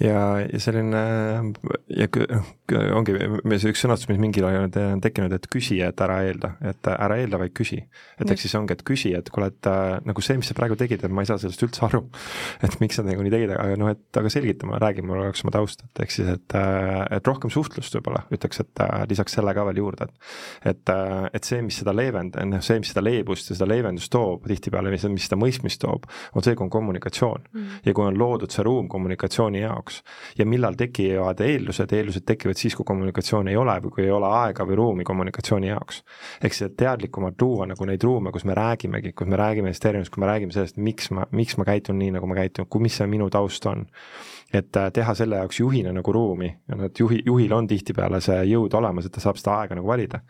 ja, 0.00 0.22
ja 0.44 0.60
selline 0.62 1.02
ja 1.88 2.08
ongi 2.96 3.16
see 3.60 3.72
üks 3.72 3.84
sõnastus, 3.84 4.08
mis 4.10 4.20
mingil 4.22 4.46
ajal 4.48 4.68
on 4.68 5.02
tekkinud, 5.04 5.32
et 5.36 5.46
küsi, 5.50 5.80
et 5.84 6.00
ära 6.04 6.20
eelda, 6.26 6.52
et 6.72 6.90
ära 6.92 7.18
eelda, 7.20 7.40
vaid 7.40 7.54
küsi. 7.56 7.80
et 8.20 8.30
ehk 8.30 8.42
siis 8.42 8.54
ongi, 8.58 8.76
et 8.76 8.84
küsi, 8.86 9.12
et 9.16 9.30
kuule, 9.32 9.50
et 9.52 9.70
äh, 9.70 9.98
nagu 10.06 10.24
see, 10.24 10.38
mis 10.40 10.50
sa 10.50 10.56
praegu 10.58 10.76
tegid, 10.80 11.04
et 11.04 11.14
ma 11.14 11.24
ei 11.24 11.30
saa 11.30 11.40
sellest 11.42 11.64
üldse 11.66 11.84
aru. 11.88 12.02
et 12.66 12.78
miks 12.82 13.00
sa 13.00 13.06
nagu 13.06 13.24
nii 13.24 13.34
tegid, 13.34 13.54
aga 13.56 13.78
noh, 13.80 13.92
et 13.94 14.20
aga 14.20 14.32
selgita 14.32 14.68
mulle, 14.68 14.80
räägi 14.82 15.04
mulle 15.06 15.28
oleks 15.28 15.44
oma 15.46 15.54
tausta, 15.54 15.88
et 15.90 16.04
ehk 16.04 16.14
siis, 16.14 16.30
et, 16.34 16.58
äh, 16.58 17.04
et 17.18 17.30
rohkem 17.30 17.52
suhtlust 17.52 17.96
võib-olla, 17.98 18.24
ütleks, 18.34 18.62
et 18.64 18.84
äh, 18.84 19.04
lisaks 19.10 19.38
selle 19.38 19.54
ka 19.56 19.66
veel 19.70 19.82
juurde, 19.84 20.10
et 20.64 20.80
et, 20.80 20.92
et 21.34 21.46
see, 21.46 21.60
mis 21.64 21.76
seda 21.82 21.92
leevend-, 21.94 22.36
noh, 22.48 22.62
see, 22.64 22.80
mis 22.82 22.90
seda 22.92 23.02
leebust 23.04 23.50
ja 23.50 23.56
seda 23.58 23.68
leevendust 23.70 24.10
toob 24.12 24.46
tihtipeale, 24.48 24.92
mis, 24.92 25.04
mis 25.12 25.26
seda 25.28 25.38
mõistmist 25.40 25.82
toob, 25.82 26.06
on 26.36 26.46
see, 26.46 26.56
kui 26.58 26.66
on 26.66 26.72
kommunikatsioon 26.72 27.46
mm. 27.50 27.80
ja 27.86 27.94
kui 27.96 28.06
on 28.06 28.18
loodud 28.20 28.52
see 28.54 28.64
ruum 28.66 28.88
kommunikatsiooni 28.90 29.62
jaoks. 29.70 30.02
Ja 30.38 30.46
millal 30.46 30.76
tekivad 30.78 31.40
eeldused, 31.44 31.92
eeldused 31.96 32.26
tekivad 32.28 32.58
siis, 32.60 32.76
kui 32.76 32.86
kommunikatsiooni 32.86 33.54
ei 33.54 33.60
ole 33.60 33.78
või 33.84 33.94
kui 33.96 34.04
ei 34.06 34.14
ole 34.14 34.30
aega 34.42 34.66
või 34.68 34.78
ruumi 34.80 35.06
kommunikatsiooni 35.08 35.70
jaoks. 35.70 36.02
ehk 36.42 36.56
siis, 36.56 36.70
et 36.70 36.76
teadlikumalt 36.76 37.40
luua 37.42 37.66
nagu 37.70 37.88
neid 37.88 38.02
ruume, 38.04 38.32
kus 38.32 38.44
me 38.44 38.54
räägimegi, 38.58 39.12
kus 39.12 39.30
me 39.30 39.38
räägime 39.40 39.70
nendest 39.70 39.84
erinevustest, 39.84 40.14
kui 40.14 40.24
me 40.24 40.30
räägime 40.30 40.52
sellest, 40.52 40.76
miks 40.76 41.10
ma, 41.14 41.26
miks 41.30 41.56
ma 41.56 41.66
käitun 41.68 41.98
nii, 41.98 42.14
nagu 42.18 42.26
ma 42.26 42.38
käitun, 42.38 42.68
mis 42.80 42.96
see 43.00 43.06
minu 43.10 43.30
taust 43.30 43.66
on 43.70 43.86
et 44.52 44.76
äh, 44.76 44.88
teha 44.94 45.14
selle 45.14 45.38
jaoks 45.40 45.60
juhina 45.60 45.92
nagu 45.94 46.12
ruumi 46.12 46.48
ja 46.50 46.76
noh, 46.76 46.88
et 46.90 47.00
juhi, 47.00 47.20
juhil 47.26 47.52
on 47.54 47.68
tihtipeale 47.70 48.20
see 48.24 48.38
jõud 48.50 48.74
olemas, 48.78 49.06
et 49.06 49.14
ta 49.14 49.22
saab 49.22 49.38
seda 49.40 49.56
aega 49.60 49.78
nagu 49.78 49.86
valida. 49.86 50.22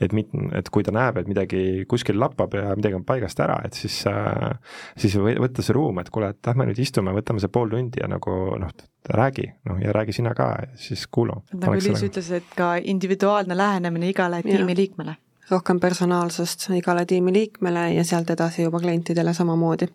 et 0.00 0.12
mit-, 0.16 0.32
et 0.56 0.70
kui 0.72 0.86
ta 0.86 0.94
näeb, 0.96 1.20
et 1.20 1.28
midagi 1.28 1.62
kuskil 1.88 2.18
lappab 2.20 2.54
ja 2.56 2.74
midagi 2.78 2.98
on 2.98 3.04
paigast 3.08 3.40
ära, 3.44 3.58
et 3.64 3.76
siis 3.76 4.02
äh,, 4.10 4.56
siis 4.96 5.16
võtta 5.16 5.64
see 5.64 5.76
ruum, 5.76 6.00
et 6.00 6.10
kuule, 6.10 6.32
et 6.32 6.50
lähme 6.50 6.70
nüüd 6.70 6.80
istume, 6.82 7.14
võtame 7.16 7.42
see 7.42 7.52
pool 7.52 7.70
tundi 7.72 8.00
ja 8.02 8.08
nagu 8.10 8.38
noh, 8.60 8.72
räägi, 9.12 9.46
noh 9.68 9.82
ja 9.82 9.92
räägi 9.94 10.16
sina 10.16 10.34
ka, 10.34 10.52
siis 10.80 11.06
kuula. 11.12 11.38
nagu 11.54 11.76
Liis 11.76 12.08
ütles, 12.08 12.32
et 12.40 12.56
ka 12.56 12.76
individuaalne 12.82 13.56
lähenemine 13.56 14.10
igale 14.10 14.42
tiimiliikmele 14.46 15.18
rohkem 15.50 15.80
personaalsust 15.80 16.70
igale 16.74 17.04
tiimiliikmele 17.06 17.92
ja 17.94 18.04
sealt 18.04 18.30
edasi 18.30 18.62
juba 18.62 18.80
klientidele 18.80 19.34
samamoodi. 19.34 19.86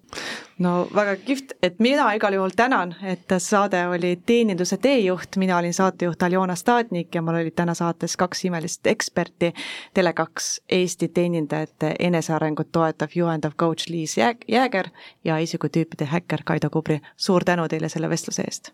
no 0.60 0.88
väga 0.95 1.16
kihvt, 1.16 1.52
et 1.64 1.80
mina 1.80 2.14
igal 2.14 2.34
juhul 2.34 2.54
tänan, 2.56 2.95
et 3.04 3.34
saade 3.38 3.88
oli 3.88 4.20
Teeninduse 4.26 4.78
teejuht, 4.78 5.38
mina 5.38 5.58
olin 5.58 5.74
saatejuht 5.74 6.24
Aljona 6.24 6.56
Stadnik 6.56 7.16
ja 7.16 7.22
mul 7.22 7.36
olid 7.41 7.56
täna 7.56 7.74
saates 7.74 8.18
kaks 8.18 8.45
imelist 8.45 8.88
eksperti, 8.88 9.54
Tele2 9.99 10.45
Eesti 10.70 11.08
teenindajate 11.08 11.95
enesearengut 11.99 12.72
toetav, 12.72 13.10
juhendav 13.16 13.52
coach 13.58 13.89
Liis 13.89 14.18
Jääger 14.47 14.89
ja 15.24 15.38
isikutüüpide 15.38 16.06
häkker 16.06 16.41
Kaido 16.45 16.70
Kubri. 16.70 17.02
suur 17.18 17.43
tänu 17.43 17.68
teile 17.68 17.89
selle 17.89 18.10
vestluse 18.10 18.41
eest! 18.41 18.70